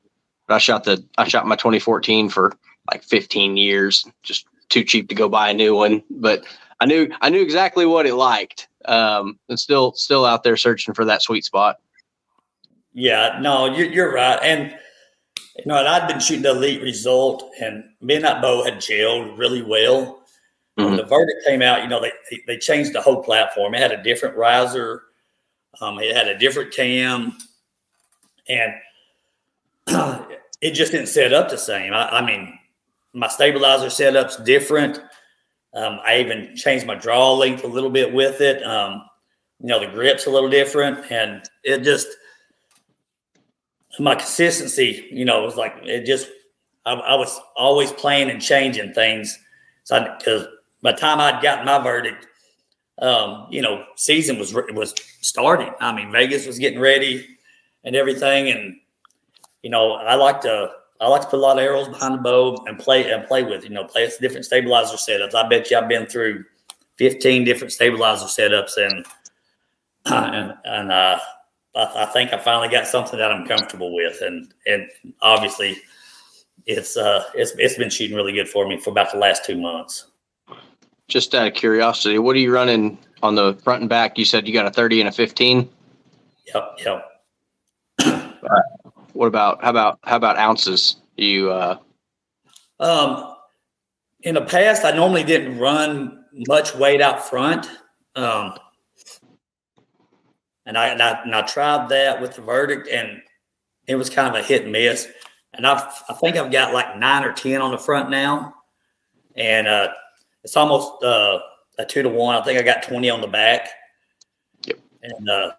But 0.49 0.55
I 0.55 0.59
shot 0.59 0.85
the 0.85 1.05
I 1.19 1.29
shot 1.29 1.47
my 1.47 1.57
2014 1.57 2.29
for 2.31 2.53
like 2.91 3.05
15 3.05 3.57
years, 3.57 4.07
just 4.23 4.47
too 4.69 4.83
cheap 4.83 5.09
to 5.11 5.15
go 5.15 5.29
buy 5.29 5.51
a 5.51 5.55
new 5.55 5.75
one, 5.75 6.03
but 6.11 6.45
I 6.81 6.87
knew 6.87 7.09
I 7.21 7.29
knew 7.29 7.43
exactly 7.43 7.87
what 7.87 8.07
it 8.07 8.15
liked. 8.15 8.69
Um, 8.87 9.39
and 9.49 9.61
still 9.61 9.93
still 9.93 10.25
out 10.25 10.43
there 10.43 10.57
searching 10.57 10.95
for 10.95 11.05
that 11.05 11.23
sweet 11.23 11.45
spot. 11.45 11.77
Yeah, 12.95 13.39
no, 13.41 13.67
you're, 13.67 13.91
you're 13.91 14.13
right. 14.13 14.39
And 14.43 14.75
you 15.57 15.65
know, 15.67 15.77
and 15.77 15.89
I'd 15.89 16.09
been 16.09 16.21
shooting 16.21 16.43
the 16.43 16.51
elite 16.51 16.83
result, 16.83 17.51
and 17.61 17.85
me 18.01 18.15
and 18.15 18.25
that 18.25 18.41
bow 18.41 18.65
had 18.65 18.77
gelled 18.77 19.37
really 19.37 19.63
well. 19.63 20.23
When 20.77 20.95
the 20.95 21.03
verdict 21.03 21.45
came 21.45 21.61
out, 21.61 21.83
you 21.83 21.89
know, 21.89 22.01
they 22.01 22.13
they 22.47 22.57
changed 22.57 22.93
the 22.93 23.03
whole 23.03 23.21
platform. 23.21 23.75
It 23.75 23.81
had 23.81 23.91
a 23.91 24.01
different 24.01 24.37
riser, 24.37 25.03
um, 25.81 25.99
it 25.99 26.15
had 26.15 26.29
a 26.29 26.39
different 26.39 26.73
cam, 26.73 27.37
and 28.49 28.75
it 30.61 30.73
just 30.73 30.93
didn't 30.93 31.09
set 31.09 31.33
up 31.33 31.49
the 31.49 31.59
same. 31.59 31.93
I, 31.93 32.19
I 32.19 32.27
mean, 32.27 32.59
my 33.13 33.29
stabilizer 33.29 33.91
setup's 33.91 34.37
different. 34.37 35.01
Um, 35.75 36.01
I 36.05 36.19
even 36.19 36.57
changed 36.57 36.87
my 36.87 36.95
draw 36.95 37.33
length 37.33 37.65
a 37.65 37.69
little 37.69 37.91
bit 37.91 38.13
with 38.13 38.41
it. 38.41 38.63
Um, 38.63 39.03
you 39.61 39.69
know, 39.69 39.81
the 39.81 39.93
grip's 39.93 40.27
a 40.27 40.31
little 40.31 40.49
different, 40.49 41.11
and 41.11 41.43
it 41.65 41.83
just 41.83 42.09
my 43.99 44.15
consistency. 44.15 45.09
You 45.11 45.25
know, 45.25 45.43
it 45.43 45.47
was 45.47 45.57
like 45.57 45.77
it 45.83 46.05
just. 46.05 46.29
I, 46.87 46.95
I 46.95 47.15
was 47.17 47.39
always 47.55 47.93
playing 47.93 48.31
and 48.31 48.41
changing 48.41 48.95
things, 48.95 49.39
so 49.85 50.15
because 50.19 50.47
by 50.83 50.93
the 50.93 50.99
time 50.99 51.21
I'd 51.21 51.43
gotten 51.43 51.67
my 51.67 51.83
verdict, 51.83 52.27
um, 53.01 53.47
you 53.51 53.61
know, 53.61 53.85
season 53.97 54.39
was 54.39 54.55
was 54.55 54.95
starting. 55.21 55.73
I 55.81 55.95
mean, 55.95 56.13
Vegas 56.13 56.47
was 56.47 56.59
getting 56.59 56.81
ready 56.81 57.27
and 57.85 57.95
everything, 57.95 58.49
and 58.49 58.77
you 59.69 59.73
know, 59.73 59.93
I 59.93 60.15
like 60.15 60.41
to 60.41 60.71
I 60.99 61.09
like 61.09 61.21
to 61.21 61.27
put 61.27 61.37
a 61.37 61.43
lot 61.43 61.59
of 61.59 61.63
arrows 61.63 61.89
behind 61.89 62.15
the 62.15 62.19
bow 62.23 62.57
and 62.67 62.79
play 62.79 63.13
and 63.13 63.27
play 63.27 63.43
with. 63.43 63.65
You 63.65 63.69
know, 63.69 63.85
play 63.85 64.07
with 64.07 64.19
different 64.19 64.47
stabilizer 64.47 64.97
setups. 64.97 65.35
I 65.35 65.47
bet 65.47 65.71
you 65.71 65.77
I've 65.77 65.91
been 65.91 66.07
through 66.07 66.47
fifteen 66.97 67.45
different 67.45 67.71
stabilizer 67.71 68.25
setups, 68.25 68.79
and 68.79 69.05
and 70.07 70.55
and 70.65 70.91
uh, 70.91 71.19
I, 71.77 71.93
I 71.97 72.07
think 72.07 72.33
I 72.33 72.39
finally 72.39 72.71
got 72.71 72.87
something 72.87 73.19
that 73.19 73.31
I'm 73.31 73.47
comfortable 73.47 73.95
with, 73.95 74.23
and 74.23 74.55
and 74.67 74.89
obviously. 75.21 75.77
It's 76.67 76.99
uh 76.99 77.25
it's 77.35 77.53
it's 77.57 77.79
been 77.79 77.89
shooting 77.89 78.15
really 78.15 78.33
good 78.33 78.47
for 78.47 78.69
me 78.69 78.77
for 78.79 78.91
about 78.91 79.11
the 79.11 79.17
last 79.17 79.43
two 79.43 79.57
months. 79.57 80.09
Just 81.07 81.35
out 81.35 81.47
of 81.47 81.55
curiosity, 81.55 82.19
what 82.19 82.37
are 82.37 82.41
you 82.41 82.53
running 82.53 82.99
on 83.23 83.37
the 83.37 83.55
front 83.63 83.81
and 83.81 83.89
back? 83.89 84.19
You 84.19 84.27
said 84.27 84.47
you 84.47 84.53
got 84.53 84.67
a 84.67 84.71
30 84.71 85.01
and 85.01 85.09
a 85.09 85.13
15. 85.13 85.67
Yep, 86.55 86.79
yep. 86.85 87.09
What 89.19 89.27
about 89.27 89.65
how 89.65 89.71
about 89.71 89.99
how 90.05 90.15
about 90.15 90.39
ounces? 90.39 90.95
You 91.17 91.51
uh 91.51 91.79
Um, 92.79 93.35
in 94.21 94.37
the 94.37 94.43
past, 94.43 94.85
I 94.85 94.93
normally 94.93 95.25
didn't 95.25 95.59
run 95.59 96.25
much 96.47 96.73
weight 96.77 97.01
out 97.01 97.29
front. 97.29 97.69
Um, 98.15 98.55
and 100.67 100.79
I, 100.79 100.87
and 100.91 101.03
I 101.03 101.21
and 101.25 101.35
I 101.35 101.43
tried 101.43 101.89
that 101.89 102.23
with 102.23 102.37
the 102.37 102.43
verdict, 102.43 102.87
and 102.87 103.21
it 103.89 103.97
was 103.97 104.09
kind 104.09 104.29
of 104.29 104.37
a 104.37 104.47
hit 104.47 104.63
and 104.63 104.71
miss. 104.71 105.09
And 105.53 105.67
I 105.67 105.91
I 106.09 106.13
think 106.15 106.37
I've 106.37 106.53
got 106.53 106.73
like 106.73 106.97
nine 106.97 107.25
or 107.25 107.33
ten 107.33 107.61
on 107.61 107.73
the 107.73 107.79
front 107.79 108.11
now, 108.11 108.55
and 109.35 109.67
uh, 109.67 109.89
it's 110.45 110.57
almost 110.57 111.03
uh, 111.03 111.41
a 111.77 111.85
two 111.85 112.05
to 112.05 112.09
one. 112.09 112.37
I 112.37 112.45
think 112.45 112.57
I 112.57 112.63
got 112.63 112.85
twenty 112.85 113.11
on 113.11 113.21
the 113.21 113.27
back. 113.27 113.69
Yep. 114.65 114.79
And 115.03 115.29
uh, 115.29 115.51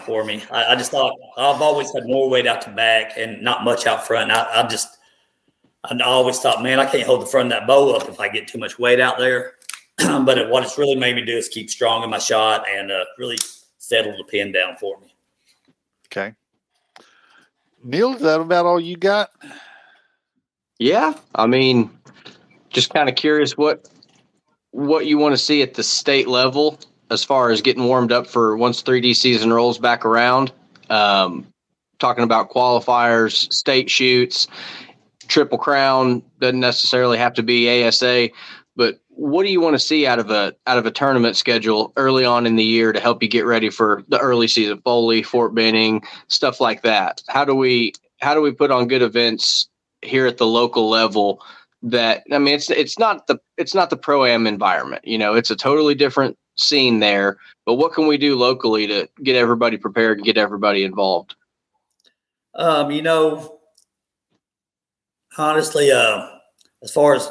for 0.00 0.24
me, 0.24 0.42
I, 0.50 0.72
I 0.72 0.76
just 0.76 0.90
thought 0.90 1.14
I've 1.36 1.60
always 1.60 1.92
had 1.92 2.06
more 2.06 2.28
weight 2.28 2.46
out 2.46 2.64
the 2.64 2.70
back 2.70 3.12
and 3.16 3.42
not 3.42 3.64
much 3.64 3.86
out 3.86 4.06
front. 4.06 4.30
I, 4.30 4.62
I 4.62 4.66
just 4.66 4.98
I 5.84 5.98
always 6.02 6.38
thought, 6.38 6.62
man, 6.62 6.80
I 6.80 6.86
can't 6.86 7.06
hold 7.06 7.22
the 7.22 7.26
front 7.26 7.52
of 7.52 7.58
that 7.58 7.66
bow 7.66 7.94
up 7.94 8.08
if 8.08 8.20
I 8.20 8.28
get 8.28 8.46
too 8.46 8.58
much 8.58 8.78
weight 8.78 9.00
out 9.00 9.18
there. 9.18 9.54
but 9.98 10.38
it, 10.38 10.48
what 10.48 10.62
it's 10.62 10.78
really 10.78 10.94
made 10.94 11.16
me 11.16 11.24
do 11.24 11.36
is 11.36 11.48
keep 11.48 11.68
strong 11.68 12.02
in 12.02 12.10
my 12.10 12.18
shot 12.18 12.64
and 12.68 12.90
uh, 12.90 13.04
really 13.18 13.36
settle 13.78 14.16
the 14.16 14.24
pin 14.24 14.52
down 14.52 14.76
for 14.76 14.98
me. 15.00 15.14
Okay. 16.06 16.34
Neil, 17.82 18.14
is 18.14 18.22
that 18.22 18.40
about 18.40 18.64
all 18.64 18.80
you 18.80 18.96
got? 18.96 19.30
Yeah, 20.78 21.14
I 21.34 21.46
mean, 21.46 21.90
just 22.70 22.94
kind 22.94 23.08
of 23.08 23.14
curious 23.14 23.56
what 23.56 23.88
what 24.70 25.04
you 25.04 25.18
want 25.18 25.32
to 25.34 25.38
see 25.38 25.62
at 25.62 25.74
the 25.74 25.82
state 25.82 26.26
level 26.26 26.78
as 27.10 27.24
far 27.24 27.50
as 27.50 27.60
getting 27.60 27.84
warmed 27.84 28.12
up 28.12 28.26
for 28.26 28.56
once 28.56 28.82
3D 28.82 29.14
season 29.14 29.52
rolls 29.52 29.78
back 29.78 30.04
around. 30.04 30.52
Um, 30.90 31.46
talking 31.98 32.24
about 32.24 32.50
qualifiers, 32.50 33.52
state 33.52 33.88
shoots, 33.88 34.48
triple 35.28 35.58
crown 35.58 36.22
doesn't 36.40 36.60
necessarily 36.60 37.18
have 37.18 37.34
to 37.34 37.42
be 37.42 37.84
ASA, 37.84 38.30
but 38.76 38.98
what 39.08 39.44
do 39.44 39.50
you 39.50 39.60
want 39.60 39.74
to 39.74 39.78
see 39.78 40.06
out 40.06 40.18
of 40.18 40.30
a 40.30 40.54
out 40.66 40.78
of 40.78 40.86
a 40.86 40.90
tournament 40.90 41.36
schedule 41.36 41.92
early 41.96 42.24
on 42.24 42.46
in 42.46 42.56
the 42.56 42.64
year 42.64 42.92
to 42.92 43.00
help 43.00 43.22
you 43.22 43.28
get 43.28 43.44
ready 43.44 43.68
for 43.68 44.02
the 44.08 44.18
early 44.18 44.48
season, 44.48 44.80
Foley, 44.82 45.22
Fort 45.22 45.54
Benning, 45.54 46.02
stuff 46.28 46.60
like 46.60 46.82
that? 46.82 47.22
How 47.28 47.44
do 47.44 47.54
we 47.54 47.92
how 48.20 48.34
do 48.34 48.40
we 48.40 48.52
put 48.52 48.70
on 48.70 48.88
good 48.88 49.02
events 49.02 49.68
here 50.00 50.26
at 50.26 50.38
the 50.38 50.46
local 50.46 50.88
level? 50.88 51.42
That 51.82 52.22
I 52.32 52.38
mean, 52.38 52.54
it's 52.54 52.70
it's 52.70 52.98
not 52.98 53.26
the 53.26 53.38
it's 53.58 53.74
not 53.74 53.90
the 53.90 53.96
pro 53.96 54.24
am 54.24 54.46
environment. 54.46 55.06
You 55.06 55.18
know, 55.18 55.34
it's 55.34 55.50
a 55.50 55.56
totally 55.56 55.94
different 55.94 56.38
scene 56.62 57.00
there. 57.00 57.38
But 57.64 57.74
what 57.74 57.92
can 57.92 58.06
we 58.06 58.18
do 58.18 58.36
locally 58.36 58.86
to 58.86 59.08
get 59.22 59.36
everybody 59.36 59.76
prepared 59.76 60.18
and 60.18 60.26
get 60.26 60.36
everybody 60.36 60.84
involved? 60.84 61.34
Um, 62.54 62.90
you 62.90 63.02
know, 63.02 63.58
honestly, 65.38 65.90
uh, 65.90 66.28
as 66.82 66.92
far 66.92 67.14
as 67.14 67.30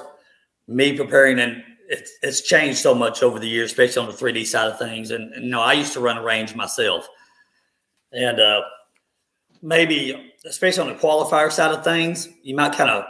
me 0.67 0.95
preparing, 0.95 1.39
and 1.39 1.63
it's, 1.87 2.11
it's 2.23 2.41
changed 2.41 2.79
so 2.79 2.95
much 2.95 3.21
over 3.21 3.39
the 3.39 3.47
years, 3.47 3.71
especially 3.71 4.01
on 4.01 4.07
the 4.07 4.17
3D 4.17 4.45
side 4.45 4.71
of 4.71 4.79
things. 4.79 5.11
And, 5.11 5.33
and 5.33 5.45
you 5.45 5.51
know, 5.51 5.61
I 5.61 5.73
used 5.73 5.93
to 5.93 5.99
run 5.99 6.17
a 6.17 6.23
range 6.23 6.55
myself, 6.55 7.07
and 8.11 8.39
uh, 8.39 8.61
maybe 9.61 10.33
especially 10.45 10.89
on 10.89 10.95
the 10.95 10.99
qualifier 10.99 11.51
side 11.51 11.71
of 11.71 11.83
things, 11.83 12.29
you 12.41 12.55
might 12.55 12.73
kind 12.73 12.89
of, 12.89 13.03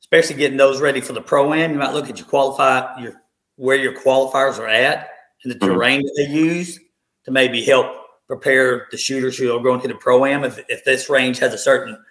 especially 0.00 0.36
getting 0.36 0.56
those 0.56 0.80
ready 0.80 1.00
for 1.00 1.12
the 1.12 1.20
pro 1.20 1.52
am, 1.52 1.72
you 1.72 1.78
might 1.78 1.92
look 1.92 2.08
at 2.08 2.18
your 2.18 2.26
qualify 2.26 3.00
your 3.00 3.14
where 3.56 3.76
your 3.76 3.92
qualifiers 3.92 4.58
are 4.58 4.66
at 4.66 5.11
and 5.44 5.52
the 5.52 5.58
Mhm. 5.58 5.66
terrain 5.66 6.02
that 6.02 6.12
they 6.16 6.32
use 6.32 6.78
to 7.24 7.30
maybe 7.30 7.62
help 7.62 7.86
prepare 8.26 8.88
the 8.90 8.96
shooters 8.96 9.36
who 9.36 9.54
are 9.54 9.62
going 9.62 9.80
to 9.80 9.88
the 9.88 9.94
pro 9.94 10.24
am. 10.24 10.44
If, 10.44 10.60
if 10.68 10.84
this 10.84 11.10
range 11.10 11.38
has 11.40 11.52
a 11.52 11.58
certain 11.58 12.02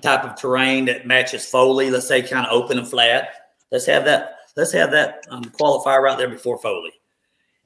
type 0.00 0.24
of 0.24 0.34
terrain 0.40 0.86
that 0.86 1.06
matches 1.06 1.46
Foley, 1.46 1.90
let's 1.90 2.08
say 2.08 2.22
kind 2.22 2.46
of 2.46 2.52
open 2.52 2.78
and 2.78 2.88
flat, 2.88 3.28
let's 3.70 3.86
have 3.86 4.04
that. 4.06 4.36
Let's 4.56 4.72
have 4.72 4.90
that 4.90 5.24
um, 5.30 5.44
qualifier 5.44 6.02
right 6.02 6.18
there 6.18 6.28
before 6.28 6.58
Foley. 6.58 6.92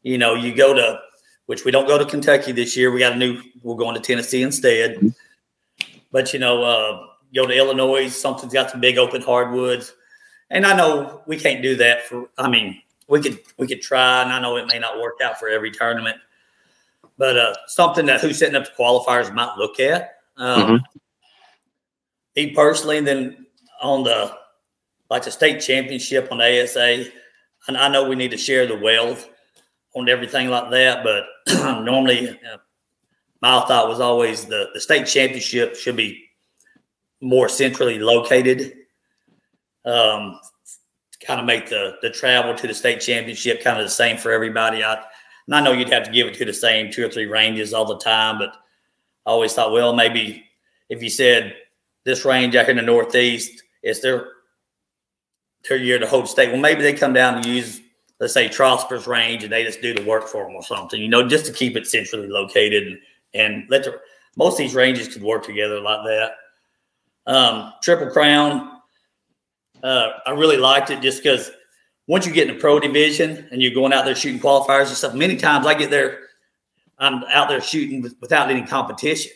You 0.02 0.18
know, 0.18 0.34
you 0.34 0.54
go 0.54 0.74
to 0.74 1.00
which 1.46 1.64
we 1.64 1.70
don't 1.70 1.86
go 1.88 1.98
to 1.98 2.04
Kentucky 2.04 2.52
this 2.52 2.76
year. 2.76 2.90
We 2.90 3.00
got 3.00 3.12
a 3.12 3.16
new. 3.16 3.40
We're 3.62 3.76
going 3.76 3.94
to 3.94 4.00
Tennessee 4.00 4.42
instead. 4.42 5.14
But 6.12 6.32
you 6.32 6.38
know, 6.38 6.62
uh, 6.62 7.06
go 7.34 7.46
to 7.46 7.56
Illinois. 7.56 8.08
Something's 8.08 8.52
got 8.52 8.70
some 8.70 8.80
big 8.80 8.98
open 8.98 9.22
hardwoods, 9.22 9.94
and 10.50 10.66
I 10.66 10.76
know 10.76 11.22
we 11.26 11.38
can't 11.38 11.62
do 11.62 11.76
that 11.76 12.06
for. 12.06 12.28
I 12.38 12.48
mean, 12.48 12.80
we 13.08 13.20
could 13.20 13.40
we 13.58 13.66
could 13.66 13.82
try, 13.82 14.22
and 14.22 14.32
I 14.32 14.40
know 14.40 14.56
it 14.56 14.66
may 14.66 14.78
not 14.78 15.00
work 15.00 15.20
out 15.22 15.38
for 15.38 15.48
every 15.48 15.70
tournament, 15.70 16.16
but 17.18 17.36
uh, 17.36 17.54
something 17.66 18.06
that 18.06 18.20
who's 18.20 18.38
setting 18.38 18.56
up 18.56 18.64
the 18.64 18.82
qualifiers 18.82 19.32
might 19.32 19.56
look 19.56 19.78
at. 19.80 20.16
Um, 20.36 20.82
Me 22.36 22.50
personally, 22.50 22.98
and 22.98 23.06
then 23.06 23.46
on 23.82 24.04
the 24.04 24.36
like 25.10 25.24
the 25.24 25.30
state 25.30 25.60
championship 25.60 26.28
on 26.32 26.38
the 26.38 26.62
ASA, 26.62 27.06
and 27.68 27.76
I 27.76 27.88
know 27.88 28.08
we 28.08 28.16
need 28.16 28.30
to 28.32 28.36
share 28.36 28.66
the 28.66 28.78
wealth 28.78 29.28
on 29.94 30.08
everything 30.08 30.48
like 30.48 30.70
that, 30.70 31.04
but 31.04 31.24
normally 31.84 32.30
uh, 32.30 32.56
my 33.40 33.60
thought 33.66 33.88
was 33.88 34.00
always 34.00 34.46
the 34.46 34.70
the 34.74 34.80
state 34.80 35.06
championship 35.06 35.76
should 35.76 35.96
be 35.96 36.24
more 37.20 37.48
centrally 37.48 37.98
located. 37.98 38.74
Um, 39.84 40.40
kind 41.24 41.40
of 41.40 41.46
make 41.46 41.68
the 41.68 41.96
the 42.02 42.10
travel 42.10 42.54
to 42.54 42.66
the 42.66 42.74
state 42.74 43.00
championship 43.00 43.62
kind 43.62 43.78
of 43.78 43.84
the 43.84 43.90
same 43.90 44.16
for 44.16 44.32
everybody. 44.32 44.84
I 44.84 45.02
and 45.46 45.54
I 45.54 45.60
know 45.60 45.72
you'd 45.72 45.92
have 45.92 46.04
to 46.04 46.12
give 46.12 46.26
it 46.26 46.34
to 46.34 46.44
the 46.44 46.54
same 46.54 46.90
two 46.90 47.06
or 47.06 47.10
three 47.10 47.26
ranges 47.26 47.74
all 47.74 47.84
the 47.84 47.98
time, 47.98 48.38
but 48.38 48.50
I 49.26 49.30
always 49.30 49.52
thought, 49.52 49.72
well, 49.72 49.94
maybe 49.94 50.44
if 50.88 51.02
you 51.02 51.10
said 51.10 51.54
this 52.04 52.24
range 52.24 52.56
out 52.56 52.66
here 52.66 52.70
in 52.70 52.76
the 52.76 52.82
Northeast, 52.82 53.62
it's 53.82 54.00
their 54.00 54.28
their 55.68 55.78
year 55.78 55.98
to 55.98 56.06
hold 56.06 56.28
state. 56.28 56.50
Well, 56.50 56.60
maybe 56.60 56.82
they 56.82 56.92
come 56.92 57.12
down 57.12 57.36
and 57.36 57.46
use, 57.46 57.80
let's 58.20 58.34
say, 58.34 58.48
Trosper's 58.48 59.06
range, 59.06 59.44
and 59.44 59.52
they 59.52 59.64
just 59.64 59.80
do 59.80 59.94
the 59.94 60.04
work 60.04 60.28
for 60.28 60.44
them 60.44 60.54
or 60.54 60.62
something. 60.62 61.00
You 61.00 61.08
know, 61.08 61.26
just 61.26 61.46
to 61.46 61.52
keep 61.52 61.76
it 61.76 61.86
centrally 61.86 62.28
located 62.28 62.98
and, 63.32 63.64
let 63.68 63.84
the 63.84 63.98
most 64.36 64.54
of 64.54 64.58
these 64.58 64.74
ranges 64.74 65.08
could 65.08 65.22
work 65.22 65.44
together 65.44 65.80
like 65.80 66.04
that. 66.04 66.32
Um, 67.26 67.72
Triple 67.82 68.10
Crown, 68.10 68.73
uh, 69.84 70.12
I 70.26 70.30
really 70.30 70.56
liked 70.56 70.90
it 70.90 71.02
just 71.02 71.22
because 71.22 71.50
once 72.06 72.26
you 72.26 72.32
get 72.32 72.48
in 72.48 72.54
the 72.54 72.60
pro 72.60 72.80
division 72.80 73.46
and 73.52 73.62
you're 73.62 73.74
going 73.74 73.92
out 73.92 74.04
there 74.06 74.14
shooting 74.14 74.40
qualifiers 74.40 74.88
and 74.88 74.96
stuff, 74.96 75.14
many 75.14 75.36
times 75.36 75.66
I 75.66 75.74
get 75.74 75.90
there, 75.90 76.20
I'm 76.98 77.22
out 77.24 77.48
there 77.48 77.60
shooting 77.60 78.00
with, 78.00 78.16
without 78.20 78.50
any 78.50 78.66
competition. 78.66 79.30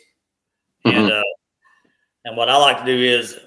And 0.85 1.13
uh, 1.13 1.23
and 2.25 2.37
what 2.37 2.49
I 2.49 2.57
like 2.57 2.79
to 2.79 2.85
do 2.87 2.99
is, 2.99 3.39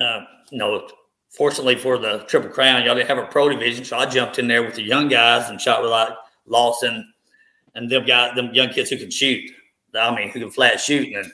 uh, 0.00 0.20
you 0.50 0.58
know, 0.58 0.88
fortunately 1.28 1.76
for 1.76 1.98
the 1.98 2.24
Triple 2.28 2.50
Crown, 2.50 2.84
y'all 2.84 2.94
didn't 2.94 3.08
have 3.08 3.18
a 3.18 3.26
pro 3.26 3.50
division, 3.50 3.84
so 3.84 3.98
I 3.98 4.06
jumped 4.06 4.38
in 4.38 4.48
there 4.48 4.62
with 4.62 4.76
the 4.76 4.82
young 4.82 5.08
guys 5.08 5.50
and 5.50 5.60
shot 5.60 5.82
with 5.82 5.90
like 5.90 6.10
Lawson 6.46 7.12
and 7.74 7.90
them 7.90 8.06
guys, 8.06 8.34
them 8.36 8.54
young 8.54 8.70
kids 8.70 8.88
who 8.88 8.96
can 8.96 9.10
shoot. 9.10 9.50
I 9.94 10.14
mean, 10.14 10.30
who 10.30 10.40
can 10.40 10.50
flat 10.50 10.80
shoot. 10.80 11.14
And 11.14 11.30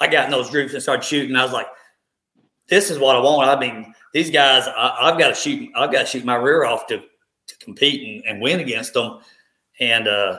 I 0.00 0.06
got 0.06 0.24
in 0.24 0.30
those 0.30 0.50
groups 0.50 0.72
and 0.72 0.82
started 0.82 1.04
shooting. 1.04 1.36
I 1.36 1.44
was 1.44 1.52
like, 1.52 1.66
this 2.70 2.90
is 2.90 2.98
what 2.98 3.16
I 3.16 3.20
want. 3.20 3.50
I 3.50 3.60
mean, 3.60 3.92
these 4.14 4.30
guys, 4.30 4.66
I, 4.66 5.10
have 5.10 5.18
got 5.18 5.28
to 5.28 5.34
shoot. 5.34 5.70
I've 5.76 5.92
got 5.92 6.00
to 6.02 6.06
shoot 6.06 6.24
my 6.24 6.36
rear 6.36 6.64
off 6.64 6.86
to, 6.86 6.98
to 6.98 7.58
compete 7.58 8.24
and, 8.24 8.24
and 8.24 8.42
win 8.42 8.60
against 8.60 8.94
them. 8.94 9.18
And 9.80 10.08
uh, 10.08 10.38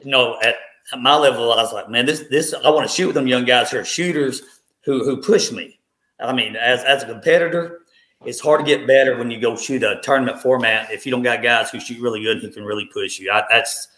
you 0.00 0.10
know, 0.10 0.38
at, 0.42 0.54
at 0.92 1.00
my 1.00 1.16
level, 1.16 1.52
I 1.52 1.56
was 1.56 1.72
like, 1.72 1.90
man, 1.90 2.06
this 2.06 2.24
this 2.30 2.54
I 2.54 2.70
want 2.70 2.88
to 2.88 2.94
shoot 2.94 3.08
with 3.08 3.14
them 3.14 3.26
young 3.26 3.44
guys 3.44 3.70
who 3.70 3.78
are 3.78 3.84
shooters 3.84 4.42
who 4.84 5.04
who 5.04 5.20
push 5.20 5.52
me. 5.52 5.78
I 6.20 6.32
mean, 6.32 6.56
as 6.56 6.84
as 6.84 7.02
a 7.02 7.06
competitor, 7.06 7.80
it's 8.24 8.40
hard 8.40 8.60
to 8.60 8.66
get 8.66 8.86
better 8.86 9.16
when 9.16 9.30
you 9.30 9.40
go 9.40 9.56
shoot 9.56 9.82
a 9.82 10.00
tournament 10.02 10.40
format 10.40 10.90
if 10.90 11.04
you 11.04 11.12
don't 11.12 11.22
got 11.22 11.42
guys 11.42 11.70
who 11.70 11.80
shoot 11.80 12.00
really 12.00 12.22
good 12.22 12.40
who 12.40 12.50
can 12.50 12.64
really 12.64 12.88
push 12.92 13.18
you. 13.18 13.30
I, 13.30 13.44
that's 13.50 13.88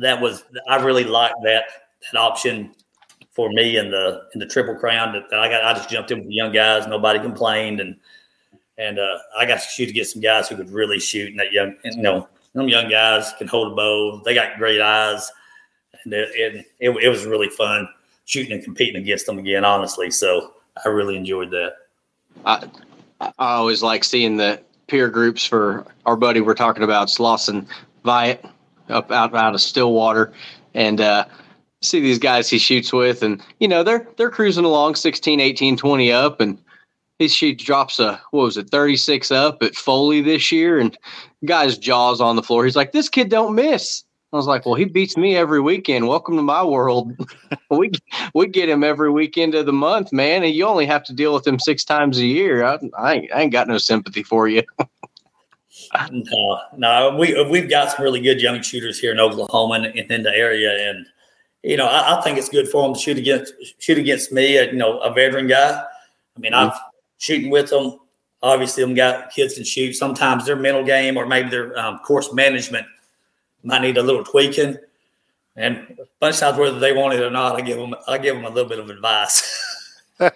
that 0.00 0.20
was 0.20 0.44
I 0.68 0.76
really 0.76 1.04
liked 1.04 1.36
that 1.44 1.64
that 2.12 2.18
option 2.18 2.74
for 3.38 3.52
me 3.52 3.76
in 3.76 3.88
the 3.92 4.26
in 4.34 4.40
the 4.40 4.46
triple 4.46 4.74
crown 4.74 5.12
that, 5.12 5.32
I 5.32 5.48
got. 5.48 5.62
I 5.62 5.72
just 5.72 5.88
jumped 5.88 6.10
in 6.10 6.18
with 6.18 6.26
the 6.26 6.34
young 6.34 6.50
guys. 6.50 6.88
Nobody 6.88 7.20
complained, 7.20 7.78
and 7.78 7.94
and 8.78 8.98
uh, 8.98 9.18
I 9.38 9.46
got 9.46 9.60
to 9.60 9.68
shoot 9.68 9.86
to 9.86 9.92
get 9.92 10.08
some 10.08 10.20
guys 10.20 10.48
who 10.48 10.56
could 10.56 10.70
really 10.70 10.98
shoot. 10.98 11.30
And 11.30 11.38
that 11.38 11.52
young, 11.52 11.76
and, 11.84 11.94
you 11.94 12.02
know, 12.02 12.28
them 12.54 12.68
young 12.68 12.90
guys 12.90 13.32
can 13.38 13.46
hold 13.46 13.72
a 13.72 13.76
bow. 13.76 14.22
They 14.24 14.34
got 14.34 14.58
great 14.58 14.80
eyes, 14.80 15.30
and 16.02 16.12
it, 16.12 16.28
it, 16.34 16.66
it, 16.80 17.04
it 17.04 17.08
was 17.08 17.26
really 17.26 17.48
fun 17.48 17.88
shooting 18.24 18.54
and 18.54 18.64
competing 18.64 19.00
against 19.00 19.26
them 19.26 19.38
again. 19.38 19.64
Honestly, 19.64 20.10
so 20.10 20.54
I 20.84 20.88
really 20.88 21.16
enjoyed 21.16 21.52
that. 21.52 21.74
I 22.44 22.68
I 23.20 23.30
always 23.38 23.84
like 23.84 24.02
seeing 24.02 24.36
the 24.36 24.60
peer 24.88 25.10
groups 25.10 25.44
for 25.44 25.86
our 26.06 26.16
buddy 26.16 26.40
we're 26.40 26.54
talking 26.54 26.82
about, 26.82 27.06
Slauson 27.06 27.68
Viet, 28.04 28.44
up 28.88 29.12
out 29.12 29.32
out 29.32 29.54
of 29.54 29.60
Stillwater, 29.60 30.32
and 30.74 31.00
uh, 31.00 31.24
see 31.82 32.00
these 32.00 32.18
guys 32.18 32.48
he 32.48 32.58
shoots 32.58 32.92
with, 32.92 33.22
and 33.22 33.42
you 33.60 33.68
know 33.68 33.82
they're 33.82 34.06
they're 34.16 34.30
cruising 34.30 34.64
along 34.64 34.96
16, 34.96 35.40
18, 35.40 35.76
20 35.76 36.12
up, 36.12 36.40
and 36.40 36.58
he 37.18 37.28
shoots 37.28 37.64
drops 37.64 37.98
a 37.98 38.20
what 38.30 38.44
was 38.44 38.56
it 38.56 38.70
36 38.70 39.30
up 39.30 39.62
at 39.62 39.74
Foley 39.74 40.20
this 40.20 40.50
year, 40.52 40.78
and 40.78 40.96
guy's 41.44 41.78
jaws 41.78 42.20
on 42.20 42.36
the 42.36 42.42
floor. 42.42 42.64
He's 42.64 42.76
like, 42.76 42.92
this 42.92 43.08
kid 43.08 43.28
don't 43.28 43.54
miss. 43.54 44.04
I 44.30 44.36
was 44.36 44.46
like, 44.46 44.66
well, 44.66 44.74
he 44.74 44.84
beats 44.84 45.16
me 45.16 45.36
every 45.36 45.60
weekend. 45.60 46.06
Welcome 46.06 46.36
to 46.36 46.42
my 46.42 46.62
world. 46.62 47.12
we 47.70 47.90
we 48.34 48.46
get 48.46 48.68
him 48.68 48.84
every 48.84 49.10
weekend 49.10 49.54
of 49.54 49.64
the 49.64 49.72
month, 49.72 50.12
man, 50.12 50.42
and 50.42 50.54
you 50.54 50.66
only 50.66 50.84
have 50.84 51.04
to 51.04 51.14
deal 51.14 51.32
with 51.32 51.46
him 51.46 51.58
six 51.58 51.82
times 51.82 52.18
a 52.18 52.26
year. 52.26 52.62
I, 52.62 52.78
I, 52.98 53.14
ain't, 53.14 53.32
I 53.32 53.40
ain't 53.42 53.52
got 53.52 53.68
no 53.68 53.78
sympathy 53.78 54.22
for 54.22 54.46
you. 54.46 54.62
no, 56.10 56.60
no, 56.76 57.16
we 57.18 57.42
we've 57.44 57.70
got 57.70 57.92
some 57.92 58.04
really 58.04 58.20
good 58.20 58.42
young 58.42 58.60
shooters 58.60 58.98
here 58.98 59.12
in 59.12 59.20
Oklahoma 59.20 59.74
and, 59.74 60.10
in 60.10 60.22
the 60.22 60.34
area, 60.34 60.90
and 60.90 61.06
you 61.62 61.76
know, 61.76 61.86
I, 61.86 62.18
I, 62.18 62.22
think 62.22 62.38
it's 62.38 62.48
good 62.48 62.68
for 62.68 62.82
them 62.82 62.94
to 62.94 63.00
shoot 63.00 63.18
against 63.18 63.52
shoot 63.78 63.98
against 63.98 64.32
me, 64.32 64.56
a, 64.56 64.66
you 64.66 64.74
know, 64.74 64.98
a 65.00 65.12
veteran 65.12 65.46
guy. 65.46 65.82
I 66.36 66.40
mean, 66.40 66.52
mm-hmm. 66.52 66.70
I've 66.70 66.78
shooting 67.18 67.50
with 67.50 67.70
them. 67.70 67.98
Obviously, 68.42 68.84
them 68.84 68.94
got 68.94 69.30
kids 69.30 69.54
can 69.54 69.64
shoot. 69.64 69.94
Sometimes 69.94 70.46
their 70.46 70.56
mental 70.56 70.84
game 70.84 71.16
or 71.16 71.26
maybe 71.26 71.50
their 71.50 71.76
um, 71.78 71.98
course 71.98 72.32
management 72.32 72.86
might 73.64 73.82
need 73.82 73.98
a 73.98 74.02
little 74.02 74.24
tweaking. 74.24 74.76
And 75.56 75.76
a 76.00 76.06
bunch 76.20 76.36
of 76.36 76.40
times, 76.40 76.58
whether 76.58 76.78
they 76.78 76.92
want 76.92 77.14
it 77.14 77.22
or 77.22 77.30
not, 77.30 77.56
I 77.56 77.62
give 77.62 77.78
them 77.78 77.94
I 78.06 78.18
give 78.18 78.36
them 78.36 78.44
a 78.44 78.50
little 78.50 78.68
bit 78.68 78.78
of 78.78 78.90
advice. 78.90 79.94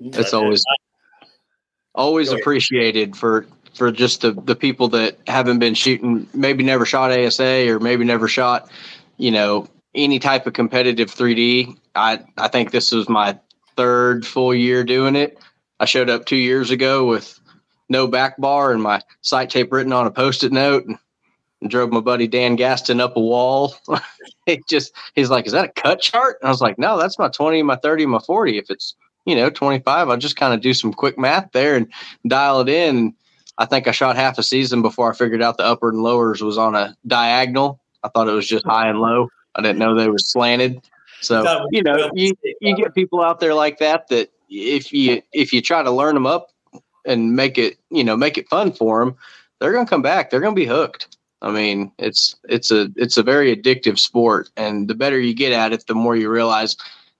That's 0.00 0.32
always 0.32 0.64
always 1.94 2.32
appreciated 2.32 3.14
for 3.14 3.46
for 3.78 3.92
just 3.92 4.22
the 4.22 4.32
the 4.32 4.56
people 4.56 4.88
that 4.88 5.16
haven't 5.26 5.60
been 5.60 5.74
shooting, 5.74 6.28
maybe 6.34 6.64
never 6.64 6.84
shot 6.84 7.12
ASA 7.12 7.70
or 7.70 7.78
maybe 7.78 8.04
never 8.04 8.28
shot, 8.28 8.70
you 9.16 9.30
know, 9.30 9.68
any 9.94 10.18
type 10.18 10.46
of 10.46 10.52
competitive 10.52 11.10
3D. 11.10 11.78
I 11.94 12.20
I 12.36 12.48
think 12.48 12.72
this 12.72 12.92
was 12.92 13.08
my 13.08 13.38
third 13.76 14.26
full 14.26 14.54
year 14.54 14.82
doing 14.84 15.16
it. 15.16 15.38
I 15.80 15.84
showed 15.84 16.10
up 16.10 16.26
two 16.26 16.36
years 16.36 16.72
ago 16.72 17.06
with 17.06 17.40
no 17.88 18.08
back 18.08 18.36
bar 18.36 18.72
and 18.72 18.82
my 18.82 19.00
sight 19.20 19.48
tape 19.48 19.72
written 19.72 19.92
on 19.92 20.06
a 20.06 20.10
post-it 20.10 20.52
note 20.52 20.86
and, 20.86 20.98
and 21.60 21.70
drove 21.70 21.90
my 21.90 22.00
buddy 22.00 22.26
Dan 22.26 22.56
Gaston 22.56 23.00
up 23.00 23.16
a 23.16 23.20
wall. 23.20 23.74
he 24.46 24.60
just 24.68 24.92
he's 25.14 25.30
like, 25.30 25.46
Is 25.46 25.52
that 25.52 25.64
a 25.64 25.80
cut 25.80 26.00
chart? 26.00 26.38
And 26.40 26.48
I 26.48 26.50
was 26.50 26.60
like, 26.60 26.78
No, 26.78 26.98
that's 26.98 27.18
my 27.18 27.28
20, 27.28 27.62
my 27.62 27.76
30, 27.76 28.06
my 28.06 28.18
40. 28.18 28.58
If 28.58 28.70
it's, 28.70 28.96
you 29.24 29.36
know, 29.36 29.50
25, 29.50 30.08
I'll 30.08 30.16
just 30.16 30.36
kind 30.36 30.52
of 30.52 30.60
do 30.60 30.74
some 30.74 30.92
quick 30.92 31.16
math 31.16 31.52
there 31.52 31.76
and 31.76 31.86
dial 32.26 32.60
it 32.60 32.68
in. 32.68 33.14
I 33.58 33.66
think 33.66 33.88
I 33.88 33.90
shot 33.90 34.16
half 34.16 34.38
a 34.38 34.42
season 34.42 34.82
before 34.82 35.10
I 35.10 35.16
figured 35.16 35.42
out 35.42 35.56
the 35.56 35.64
upper 35.64 35.90
and 35.90 35.98
lowers 35.98 36.42
was 36.42 36.56
on 36.56 36.76
a 36.76 36.96
diagonal. 37.06 37.80
I 38.04 38.08
thought 38.08 38.28
it 38.28 38.32
was 38.32 38.48
just 38.48 38.64
high 38.64 38.88
and 38.88 39.00
low. 39.00 39.28
I 39.56 39.62
didn't 39.62 39.78
know 39.78 39.94
they 39.94 40.08
were 40.08 40.18
slanted. 40.18 40.80
So 41.20 41.66
you 41.72 41.82
know, 41.82 42.10
you, 42.14 42.32
you 42.60 42.76
get 42.76 42.94
people 42.94 43.20
out 43.20 43.40
there 43.40 43.54
like 43.54 43.78
that 43.78 44.06
that 44.08 44.30
if 44.48 44.92
you 44.92 45.20
if 45.32 45.52
you 45.52 45.60
try 45.60 45.82
to 45.82 45.90
learn 45.90 46.14
them 46.14 46.26
up 46.26 46.50
and 47.04 47.34
make 47.34 47.58
it 47.58 47.78
you 47.90 48.04
know 48.04 48.16
make 48.16 48.38
it 48.38 48.48
fun 48.48 48.72
for 48.72 49.04
them, 49.04 49.16
they're 49.58 49.72
gonna 49.72 49.86
come 49.88 50.02
back. 50.02 50.30
They're 50.30 50.40
gonna 50.40 50.54
be 50.54 50.64
hooked. 50.64 51.16
I 51.42 51.50
mean, 51.50 51.92
it's 51.98 52.36
it's 52.48 52.70
a 52.70 52.88
it's 52.94 53.16
a 53.16 53.22
very 53.24 53.54
addictive 53.54 53.98
sport, 53.98 54.50
and 54.56 54.88
the 54.88 54.94
better 54.94 55.18
you 55.18 55.34
get 55.34 55.52
at 55.52 55.72
it, 55.72 55.86
the 55.86 55.94
more 55.94 56.16
you 56.16 56.30
realize, 56.30 56.76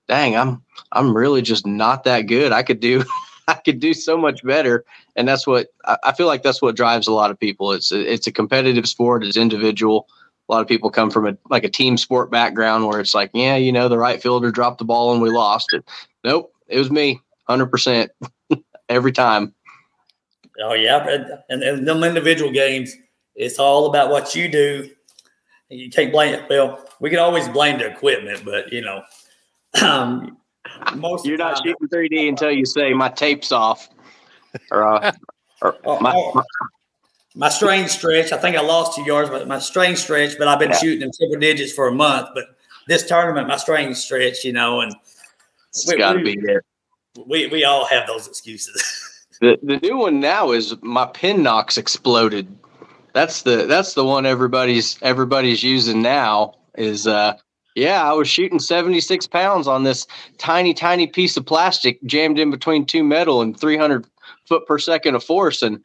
dang, 0.07 0.36
I'm 0.36 0.62
I'm 0.93 1.16
really 1.16 1.43
just 1.43 1.66
not 1.66 2.05
that 2.05 2.22
good. 2.22 2.53
I 2.53 2.62
could 2.62 2.80
do 2.80 3.05
I 3.49 3.55
could 3.55 3.80
do 3.80 3.94
so 3.94 4.16
much 4.18 4.44
better, 4.44 4.84
and 5.16 5.26
that's 5.26 5.46
what 5.46 5.68
I 6.05 6.12
feel 6.12 6.26
like. 6.26 6.42
That's 6.42 6.61
what 6.61 6.76
drives 6.76 7.07
a 7.07 7.12
lot 7.12 7.30
of 7.30 7.40
people. 7.40 7.72
It's 7.72 7.90
a, 7.90 8.12
it's 8.12 8.26
a 8.26 8.32
competitive 8.32 8.86
sport. 8.86 9.24
It's 9.24 9.38
individual. 9.38 10.07
A 10.49 10.53
lot 10.53 10.61
of 10.61 10.68
people 10.68 10.90
come 10.90 11.11
from 11.11 11.26
a 11.26 11.36
like 11.49 11.64
a 11.64 11.70
team 11.70 11.96
sport 11.96 12.30
background 12.30 12.86
where 12.86 13.01
it's 13.01 13.14
like, 13.14 13.30
yeah, 13.32 13.57
you 13.57 13.72
know, 13.72 13.88
the 13.88 13.99
right 13.99 14.22
fielder 14.22 14.51
dropped 14.51 14.78
the 14.78 14.84
ball 14.84 15.12
and 15.12 15.22
we 15.22 15.30
lost 15.30 15.72
it. 15.72 15.84
Nope, 16.24 16.53
it 16.68 16.78
was 16.78 16.90
me, 16.90 17.20
hundred 17.49 17.66
percent, 17.66 18.12
every 18.90 19.12
time. 19.12 19.55
Oh 20.61 20.74
yeah, 20.74 21.07
and, 21.49 21.62
and 21.62 21.88
them 21.88 22.05
individual 22.05 22.53
games, 22.53 22.94
it's 23.34 23.59
all 23.59 23.86
about 23.86 24.11
what 24.11 24.34
you 24.34 24.49
do. 24.49 24.90
You 25.70 25.90
can't 25.90 26.12
blame 26.12 26.34
it. 26.34 26.44
Well, 26.51 26.86
we 27.01 27.09
can 27.09 27.18
always 27.18 27.49
blame 27.49 27.78
the 27.78 27.86
equipment, 27.86 28.44
but 28.44 28.72
you 28.72 28.82
know, 28.82 29.03
um, 29.82 30.36
most 30.97 31.27
you're 31.27 31.39
not 31.39 31.59
shooting 31.59 31.89
3D 31.89 32.29
until 32.29 32.51
you 32.51 32.64
say 32.64 32.93
my 32.93 33.09
tape's 33.09 33.53
off, 33.53 33.89
or, 34.71 34.85
uh, 34.85 35.12
or 35.62 35.77
oh, 35.85 36.01
my, 36.01 36.12
oh, 36.14 36.43
my 37.35 37.49
strange 37.49 37.91
stretch. 37.91 38.33
I 38.33 38.39
think 38.39 38.57
I 38.57 38.62
lost 38.62 38.97
two 38.97 39.03
yards, 39.03 39.31
but 39.31 39.47
my 39.47 39.59
strange 39.59 39.99
stretch. 39.99 40.39
But 40.39 40.49
I've 40.49 40.59
been 40.59 40.71
yeah. 40.71 40.79
shooting 40.79 41.03
in 41.03 41.11
triple 41.16 41.39
digits 41.39 41.73
for 41.73 41.89
a 41.89 41.93
month. 41.93 42.29
But 42.35 42.45
this 42.87 43.07
tournament, 43.07 43.49
my 43.49 43.57
strange 43.57 43.97
stretch, 43.97 44.45
you 44.45 44.53
know, 44.53 44.81
and 44.81 44.95
it's 45.71 45.93
got 45.95 46.14
to 46.14 46.23
be 46.23 46.37
there. 46.43 46.62
We 47.27 47.47
we 47.49 47.64
all 47.64 47.85
have 47.87 48.07
those 48.07 48.27
excuses. 48.27 49.05
The 49.41 49.57
the 49.62 49.77
new 49.77 49.97
one 49.97 50.19
now 50.19 50.51
is 50.51 50.75
my 50.83 51.07
pin 51.07 51.45
nocks 51.45 51.79
exploded. 51.79 52.49
That's 53.12 53.43
the 53.43 53.66
that's 53.66 53.95
the 53.95 54.05
one 54.05 54.27
everybody's 54.27 54.99
everybody's 55.01 55.62
using 55.62 56.03
now. 56.03 56.55
Is 56.77 57.07
uh 57.07 57.35
yeah, 57.79 58.03
I 58.03 58.12
was 58.12 58.29
shooting 58.29 58.59
76 58.59 59.26
pounds 59.29 59.68
on 59.68 59.85
this 59.85 60.07
tiny, 60.37 60.74
tiny 60.74 61.07
piece 61.07 61.37
of 61.37 61.47
plastic 61.47 62.03
jammed 62.05 62.39
in 62.39 62.51
between 62.51 62.85
two 62.85 63.05
metal 63.05 63.41
and 63.41 63.59
300 63.59 64.07
foot 64.47 64.66
per 64.66 64.79
second 64.79 65.14
of 65.14 65.22
force. 65.22 65.62
And 65.62 65.83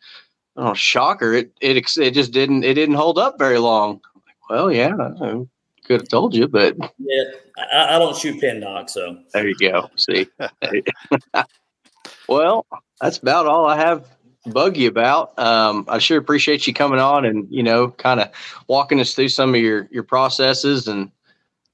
oh, 0.58 0.74
shocker! 0.74 1.34
It 1.34 1.52
it 1.62 1.78
it 1.98 2.12
just 2.12 2.32
didn't 2.32 2.64
it 2.64 2.74
didn't 2.74 2.96
hold 2.96 3.18
up 3.18 3.38
very 3.38 3.60
long. 3.60 4.02
Well, 4.50 4.72
yeah, 4.72 4.96
I 4.96 5.46
could 5.86 6.02
have 6.02 6.10
told 6.10 6.34
you, 6.36 6.48
but 6.48 6.76
yeah, 6.98 7.24
I, 7.72 7.96
I 7.96 8.00
don't 8.00 8.18
shoot 8.18 8.40
pin 8.42 8.60
nocks, 8.60 8.94
so 8.94 9.20
there 9.34 9.48
you 9.48 9.56
go. 9.56 9.90
See, 9.98 10.28
well, 12.28 12.66
that's 13.00 13.18
about 13.18 13.46
all 13.46 13.66
I 13.66 13.78
have 13.78 14.08
bug 14.48 14.78
you 14.78 14.90
about. 14.90 15.38
Um, 15.40 15.86
I 15.88 16.00
sure 16.00 16.18
appreciate 16.18 16.68
you 16.68 16.74
coming 16.74 17.00
on 17.00 17.26
and 17.26 17.48
you 17.50 17.64
know, 17.64 17.90
kind 17.92 18.20
of 18.20 18.30
walking 18.68 19.00
us 19.00 19.14
through 19.14 19.30
some 19.30 19.54
of 19.56 19.62
your 19.62 19.88
your 19.92 20.04
processes, 20.04 20.88
and 20.88 21.12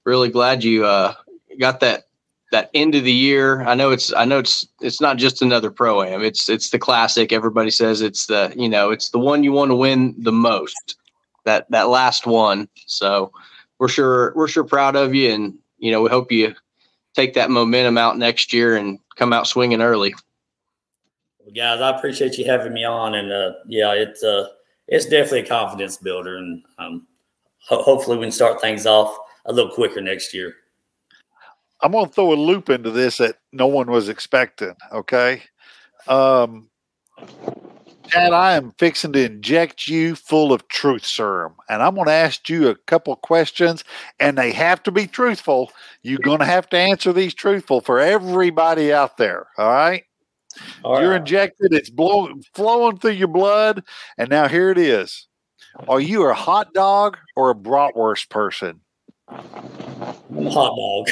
really 0.06 0.30
glad 0.30 0.64
you 0.64 0.86
uh, 0.86 1.14
got 1.60 1.80
that 1.82 2.06
that 2.52 2.70
end 2.74 2.96
of 2.96 3.04
the 3.04 3.14
year. 3.14 3.62
I 3.62 3.76
know 3.76 3.92
it's 3.92 4.14
I 4.14 4.26
know 4.26 4.40
it's 4.40 4.68
it's 4.82 5.02
not 5.02 5.18
just 5.18 5.42
another 5.42 5.70
pro 5.70 6.02
am. 6.02 6.24
It's 6.24 6.50
it's 6.50 6.70
the 6.72 6.80
classic. 6.80 7.32
Everybody 7.32 7.72
says 7.72 8.02
it's 8.02 8.26
the 8.26 8.54
you 8.56 8.70
know 8.70 8.92
it's 8.92 9.10
the 9.10 9.20
one 9.20 9.44
you 9.44 9.52
want 9.52 9.72
to 9.72 9.76
win 9.76 10.16
the 10.18 10.32
most. 10.32 10.96
That 11.46 11.70
that 11.72 11.90
last 11.90 12.26
one. 12.26 12.68
So 12.86 13.32
we're 13.78 13.88
sure 13.88 14.34
we're 14.36 14.48
sure 14.48 14.64
proud 14.64 14.96
of 14.96 15.14
you, 15.14 15.32
and 15.32 15.58
you 15.78 15.92
know 15.92 16.02
we 16.02 16.10
hope 16.10 16.32
you 16.32 16.56
take 17.14 17.34
that 17.36 17.52
momentum 17.52 17.98
out 17.98 18.18
next 18.18 18.54
year 18.54 18.76
and 18.76 19.00
come 19.16 19.34
out 19.34 19.48
swinging 19.48 19.82
early. 19.82 20.14
Well, 21.40 21.54
guys, 21.54 21.82
I 21.82 21.98
appreciate 21.98 22.38
you 22.38 22.46
having 22.46 22.74
me 22.74 22.84
on, 22.84 23.16
and 23.16 23.32
uh, 23.32 23.54
yeah, 23.68 23.94
it's 23.94 24.24
uh, 24.24 24.48
it's 24.88 25.06
definitely 25.06 25.42
a 25.42 25.48
confidence 25.48 25.98
builder, 25.98 26.38
and 26.38 26.64
um, 26.78 27.08
ho- 27.60 27.84
hopefully 27.84 28.18
we 28.18 28.26
can 28.26 28.32
start 28.32 28.60
things 28.60 28.86
off 28.86 29.16
a 29.50 29.54
little 29.54 29.72
quicker 29.72 30.00
next 30.00 30.34
year. 30.34 30.56
I'm 31.82 31.92
going 31.92 32.06
to 32.06 32.12
throw 32.12 32.32
a 32.32 32.36
loop 32.36 32.70
into 32.70 32.92
this 32.92 33.18
that 33.18 33.38
no 33.52 33.68
one 33.68 33.90
was 33.90 34.10
expecting. 34.10 34.76
Okay, 34.94 35.42
um, 36.08 36.70
Chad, 38.10 38.34
I 38.34 38.54
am 38.54 38.74
fixing 38.78 39.14
to 39.14 39.26
inject 39.26 39.88
you 39.88 40.16
full 40.16 40.52
of 40.52 40.68
truth 40.68 41.06
serum, 41.06 41.56
and 41.70 41.82
I'm 41.82 41.96
going 41.96 42.08
to 42.08 42.14
ask 42.14 42.50
you 42.50 42.70
a 42.70 42.76
couple 42.76 43.16
questions, 43.16 43.84
and 44.20 44.38
they 44.38 44.52
have 44.52 44.84
to 44.84 44.92
be 44.92 45.08
truthful. 45.08 45.72
You're 46.04 46.20
going 46.20 46.40
to 46.40 46.46
have 46.46 46.70
to 46.70 46.78
answer 46.78 47.14
these 47.14 47.34
truthful 47.34 47.82
for 47.82 48.00
everybody 48.00 48.92
out 48.94 49.18
there. 49.18 49.48
All 49.58 49.70
right. 49.70 50.04
All 50.84 51.00
You're 51.00 51.12
right. 51.12 51.20
injected. 51.20 51.74
It's 51.74 51.90
blowing, 51.90 52.44
flowing 52.54 52.98
through 52.98 53.12
your 53.12 53.28
blood, 53.28 53.84
and 54.18 54.30
now 54.30 54.48
here 54.48 54.70
it 54.70 54.78
is. 54.78 55.28
Are 55.88 56.02
you 56.02 56.26
a 56.26 56.34
hot 56.34 56.74
dog 56.74 57.18
or 57.36 57.52
a 57.52 57.56
bratwurst 57.56 58.30
person? 58.30 58.82
I'm 59.30 60.48
a 60.48 60.50
hot 60.50 60.76
dog. 60.76 61.10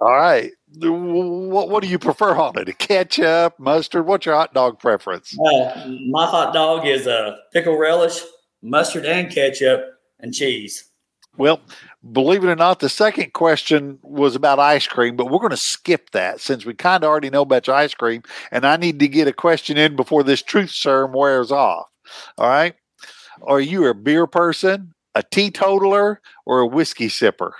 All 0.00 0.12
right. 0.12 0.50
What, 0.78 1.68
what 1.68 1.82
do 1.82 1.88
you 1.88 1.98
prefer 1.98 2.34
on 2.34 2.58
it? 2.58 2.68
A 2.68 2.72
ketchup, 2.72 3.58
mustard? 3.58 4.06
What's 4.06 4.26
your 4.26 4.34
hot 4.34 4.54
dog 4.54 4.78
preference? 4.78 5.38
Uh, 5.38 5.86
my 6.08 6.26
hot 6.26 6.52
dog 6.54 6.86
is 6.86 7.06
a 7.06 7.38
pickle 7.52 7.76
relish, 7.76 8.20
mustard 8.62 9.04
and 9.04 9.30
ketchup, 9.30 9.84
and 10.20 10.32
cheese. 10.32 10.88
Well, 11.36 11.60
believe 12.12 12.44
it 12.44 12.48
or 12.48 12.56
not, 12.56 12.80
the 12.80 12.88
second 12.88 13.32
question 13.32 13.98
was 14.02 14.34
about 14.34 14.58
ice 14.58 14.86
cream, 14.86 15.16
but 15.16 15.30
we're 15.30 15.38
going 15.38 15.50
to 15.50 15.56
skip 15.56 16.10
that 16.10 16.40
since 16.40 16.66
we 16.66 16.74
kind 16.74 17.04
of 17.04 17.08
already 17.08 17.30
know 17.30 17.42
about 17.42 17.66
your 17.66 17.76
ice 17.76 17.94
cream. 17.94 18.22
And 18.50 18.66
I 18.66 18.76
need 18.76 18.98
to 19.00 19.08
get 19.08 19.28
a 19.28 19.32
question 19.32 19.78
in 19.78 19.96
before 19.96 20.22
this 20.22 20.42
truth 20.42 20.70
serum 20.70 21.12
wears 21.12 21.50
off. 21.50 21.86
All 22.36 22.48
right. 22.48 22.74
Are 23.42 23.60
you 23.60 23.86
a 23.86 23.94
beer 23.94 24.26
person, 24.26 24.94
a 25.14 25.22
teetotaler, 25.22 26.20
or 26.46 26.60
a 26.60 26.66
whiskey 26.66 27.08
sipper? 27.08 27.52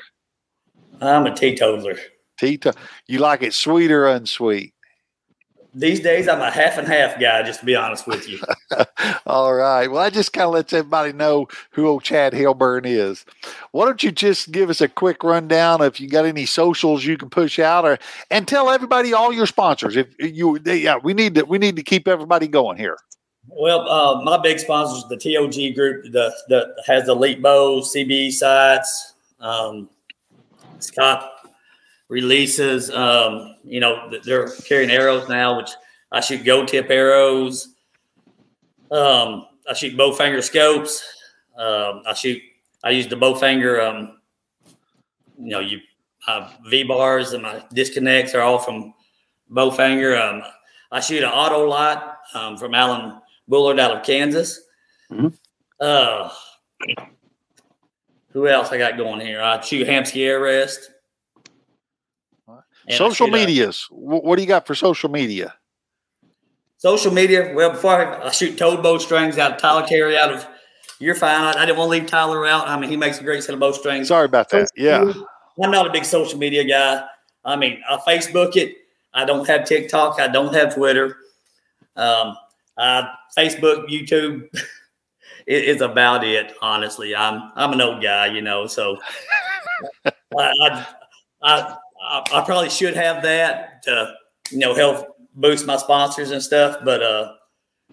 I'm 1.01 1.27
a 1.27 1.35
teetotaler. 1.35 1.99
Teeto- 2.41 2.77
you 3.07 3.19
like 3.19 3.43
it 3.43 3.55
sweet 3.55 3.91
or 3.91 4.07
unsweet? 4.07 4.73
These 5.75 6.01
days, 6.01 6.29
I'm 6.29 6.43
a 6.43 6.51
half 6.51 6.77
and 6.77 6.87
half 6.87 7.19
guy, 7.19 7.43
just 7.45 7.61
to 7.61 7.67
be 7.67 7.75
honest 7.75 8.07
with 8.07 8.29
you. 8.29 8.39
All 9.27 9.55
right. 9.55 9.91
Well, 9.91 10.03
I 10.03 10.11
just 10.11 10.35
kind 10.35 10.47
of 10.47 10.53
lets 10.53 10.75
everybody 10.75 11.15
know 11.15 11.49
who 11.71 11.87
old 11.87 12.03
Chad 12.03 12.35
Hilburn 12.35 12.85
is. 12.85 13.25
Why 13.71 13.87
don't 13.87 14.03
you 14.03 14.13
just 14.13 14.53
give 14.53 14.69
us 14.69 14.83
a 14.83 14.89
quick 14.89 15.25
rundown 15.25 15.81
if 15.81 15.99
you 15.99 16.11
got 16.11 16.27
any 16.27 16.45
socials 16.45 17.07
you 17.07 17.17
can 17.17 17.31
push 17.31 17.59
out, 17.59 17.87
or 17.87 17.99
and 18.31 18.47
tell 18.47 18.69
everybody 18.69 19.15
all 19.15 19.33
your 19.33 19.47
sponsors. 19.47 19.97
If 19.97 20.15
you, 20.19 20.59
yeah, 20.67 20.99
we 21.03 21.15
need 21.15 21.37
to 21.37 21.45
we 21.47 21.57
need 21.57 21.77
to 21.77 21.83
keep 21.83 22.07
everybody 22.07 22.49
going 22.49 22.77
here. 22.77 22.99
Well, 23.49 23.89
uh, 23.89 24.23
my 24.23 24.39
big 24.39 24.59
sponsors, 24.59 25.05
the 25.09 25.17
TOG 25.17 25.75
group, 25.75 26.05
the 26.13 26.35
the 26.49 26.75
has 26.87 27.07
the 27.07 27.13
Elite 27.13 27.43
Bows, 27.43 27.93
CBE 27.95 28.33
sights, 28.33 29.15
um, 29.41 29.91
Scott 30.79 31.31
releases. 32.09 32.91
Um, 32.91 33.57
you 33.65 33.81
know, 33.81 34.11
they're 34.25 34.49
carrying 34.65 34.91
arrows 34.91 35.29
now, 35.29 35.57
which 35.57 35.71
I 36.13 36.21
shoot 36.21 36.45
gold 36.45 36.69
tip 36.69 36.91
arrows. 36.91 37.69
Um, 38.91 39.47
I 39.69 39.73
shoot 39.75 39.97
Bee 39.97 40.13
Stinger 40.15 40.43
scopes. 40.43 41.03
Um, 41.57 42.03
I 42.07 42.13
shoot. 42.15 42.41
I 42.85 42.91
use 42.91 43.09
the 43.09 43.17
Bee 43.17 43.35
Stinger. 43.37 43.81
Um, 43.81 44.21
you 45.39 45.49
know, 45.49 45.61
you 45.61 45.81
V 46.69 46.85
bars 46.85 47.33
and 47.33 47.43
my 47.43 47.65
disconnects 47.73 48.35
are 48.35 48.43
all 48.43 48.59
from 48.59 48.93
Bee 49.53 49.71
Stinger. 49.73 50.17
Um, 50.17 50.43
I 50.91 51.01
shoot 51.01 51.23
an 51.25 51.31
Autolite 51.31 52.17
um, 52.35 52.59
from 52.59 52.75
Alan 52.75 53.22
Bullard 53.49 53.81
out 53.81 53.97
of 53.97 54.05
Kansas. 54.05 54.61
Mm-hmm. 55.11 55.29
Uh, 55.81 56.31
who 58.33 58.49
else 58.49 58.71
I 58.71 58.79
got 58.79 58.97
going 58.97 59.21
here? 59.21 59.43
I 59.43 59.61
shoot 59.61 59.87
Hamskea 59.87 60.27
Air 60.27 60.41
Rest. 60.41 60.91
social 62.89 63.29
medias. 63.29 63.87
what 63.91 64.37
do 64.37 64.43
you 64.43 64.49
got 64.49 64.67
for 64.67 64.75
social 64.75 65.11
media? 65.11 65.55
Social 66.79 67.13
media. 67.13 67.53
Well, 67.55 67.71
before 67.71 67.93
I, 67.93 68.27
I 68.27 68.31
shoot 68.31 68.59
toad 68.59 68.83
bowstrings 68.83 69.39
out 69.39 69.53
of 69.53 69.59
Tyler 69.59 69.87
Terry 69.87 70.19
out 70.19 70.33
of. 70.33 70.47
You're 70.99 71.15
fine. 71.15 71.41
I, 71.41 71.63
I, 71.63 71.67
didn't 71.67 71.79
want 71.79 71.93
to 71.93 72.01
leave 72.01 72.07
Tyler 72.07 72.47
out. 72.47 72.67
I 72.69 72.79
mean, 72.79 72.91
he 72.91 72.97
makes 72.97 73.21
a 73.21 73.25
great 73.25 73.43
set 73.45 73.55
of 73.55 73.61
bowstrings. 73.61 74.09
Sorry 74.09 74.25
about 74.25 74.49
that. 74.51 74.69
yeah, 74.77 75.13
I'm 75.63 75.71
not 75.71 75.87
a 75.87 75.91
big 75.91 76.05
social 76.05 76.39
media 76.39 76.65
guy. 76.65 77.05
I 77.45 77.57
mean, 77.57 77.81
I 77.89 77.99
Facebook 77.99 78.57
it. 78.57 78.77
I 79.15 79.25
don't 79.25 79.47
have 79.47 79.65
TikTok. 79.65 80.19
I 80.21 80.29
don't 80.29 80.55
have 80.55 80.75
Twitter. 80.75 81.19
Um, 81.97 82.37
uh, 82.77 83.05
Facebook, 83.37 83.89
YouTube 83.89 84.49
is 85.47 85.81
about 85.81 86.25
it. 86.25 86.55
Honestly, 86.61 87.15
I'm 87.15 87.53
I'm 87.55 87.73
an 87.73 87.81
old 87.81 88.03
guy, 88.03 88.27
you 88.27 88.43
know, 88.43 88.67
so 88.67 88.99
I, 90.05 90.53
I, 91.43 91.77
I, 92.03 92.23
I 92.33 92.45
probably 92.45 92.71
should 92.71 92.95
have 92.95 93.23
that 93.23 93.83
to 93.85 94.15
you 94.51 94.59
know 94.59 94.75
help 94.75 95.17
boost 95.35 95.67
my 95.67 95.77
sponsors 95.77 96.31
and 96.31 96.43
stuff. 96.43 96.79
But 96.85 97.03
uh, 97.03 97.35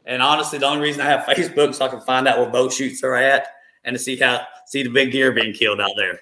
and 0.06 0.22
honestly, 0.22 0.60
the 0.60 0.68
only 0.68 0.82
reason 0.82 1.02
I 1.02 1.06
have 1.06 1.26
Facebook 1.26 1.74
so 1.76 1.86
I 1.86 1.90
can 1.90 2.02
find 2.02 2.28
out 2.28 2.40
where 2.40 2.50
bow 2.50 2.70
shoots 2.70 3.04
are 3.04 3.16
at 3.16 3.48
and 3.84 3.96
to 3.96 4.00
see 4.00 4.16
how 4.18 4.42
see 4.68 4.84
the 4.84 4.90
big 4.90 5.12
deer 5.12 5.32
being 5.32 5.54
killed 5.54 5.82
out 5.82 5.92
there. 5.98 6.20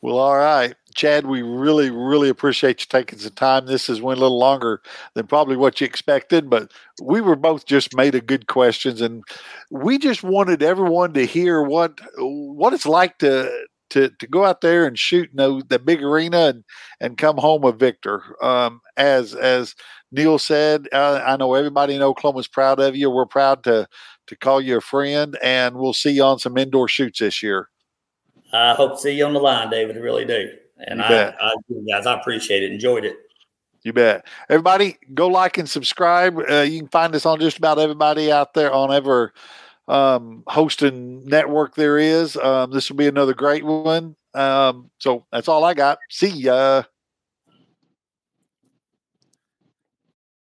well, 0.00 0.18
all 0.18 0.36
right. 0.36 0.74
Chad, 0.94 1.26
we 1.26 1.42
really, 1.42 1.90
really 1.90 2.28
appreciate 2.28 2.80
you 2.80 2.86
taking 2.88 3.18
some 3.18 3.32
time. 3.32 3.66
This 3.66 3.88
has 3.88 4.00
went 4.00 4.18
a 4.18 4.22
little 4.22 4.38
longer 4.38 4.80
than 5.14 5.26
probably 5.26 5.56
what 5.56 5.80
you 5.80 5.86
expected, 5.86 6.48
but 6.48 6.72
we 7.02 7.20
were 7.20 7.36
both 7.36 7.66
just 7.66 7.96
made 7.96 8.14
of 8.14 8.26
good 8.26 8.46
questions, 8.46 9.00
and 9.00 9.24
we 9.70 9.98
just 9.98 10.22
wanted 10.22 10.62
everyone 10.62 11.12
to 11.14 11.26
hear 11.26 11.62
what 11.62 12.00
what 12.16 12.72
it's 12.72 12.86
like 12.86 13.18
to 13.18 13.50
to 13.90 14.10
to 14.18 14.26
go 14.26 14.44
out 14.44 14.60
there 14.60 14.86
and 14.86 14.98
shoot 14.98 15.30
you 15.32 15.36
know, 15.36 15.62
the 15.62 15.78
big 15.78 16.02
arena 16.02 16.46
and 16.46 16.64
and 17.00 17.18
come 17.18 17.36
home 17.36 17.64
a 17.64 17.72
victor. 17.72 18.22
Um, 18.42 18.80
as 18.96 19.34
as 19.34 19.74
Neil 20.12 20.38
said, 20.38 20.88
uh, 20.92 21.22
I 21.24 21.36
know 21.36 21.54
everybody 21.54 21.94
in 21.94 22.02
Oklahoma 22.02 22.40
is 22.40 22.48
proud 22.48 22.80
of 22.80 22.96
you. 22.96 23.10
We're 23.10 23.26
proud 23.26 23.64
to 23.64 23.88
to 24.26 24.36
call 24.36 24.60
you 24.60 24.78
a 24.78 24.80
friend, 24.80 25.36
and 25.42 25.76
we'll 25.76 25.92
see 25.92 26.10
you 26.12 26.22
on 26.24 26.38
some 26.38 26.56
indoor 26.56 26.88
shoots 26.88 27.18
this 27.18 27.42
year. 27.42 27.68
I 28.52 28.74
hope 28.74 28.92
to 28.92 28.98
see 28.98 29.12
you 29.12 29.26
on 29.26 29.32
the 29.32 29.40
line, 29.40 29.70
David. 29.70 29.96
I 29.96 30.00
really 30.00 30.24
do. 30.24 30.50
And 30.86 31.02
I, 31.02 31.34
I, 31.40 31.54
guys, 31.88 32.06
I 32.06 32.18
appreciate 32.18 32.62
it. 32.62 32.72
Enjoyed 32.72 33.04
it. 33.04 33.16
You 33.82 33.92
bet. 33.92 34.26
Everybody, 34.48 34.96
go 35.12 35.28
like 35.28 35.58
and 35.58 35.68
subscribe. 35.68 36.38
Uh, 36.50 36.62
you 36.62 36.80
can 36.80 36.88
find 36.88 37.14
us 37.14 37.26
on 37.26 37.38
just 37.38 37.58
about 37.58 37.78
everybody 37.78 38.32
out 38.32 38.54
there 38.54 38.72
on 38.72 38.92
ever 38.92 39.32
um, 39.88 40.42
hosting 40.46 41.24
network 41.26 41.74
there 41.74 41.98
is. 41.98 42.36
Um, 42.36 42.70
this 42.70 42.88
will 42.88 42.96
be 42.96 43.06
another 43.06 43.34
great 43.34 43.64
one. 43.64 44.16
Um, 44.32 44.90
so 44.98 45.26
that's 45.30 45.48
all 45.48 45.64
I 45.64 45.74
got. 45.74 45.98
See 46.10 46.28
ya. 46.28 46.84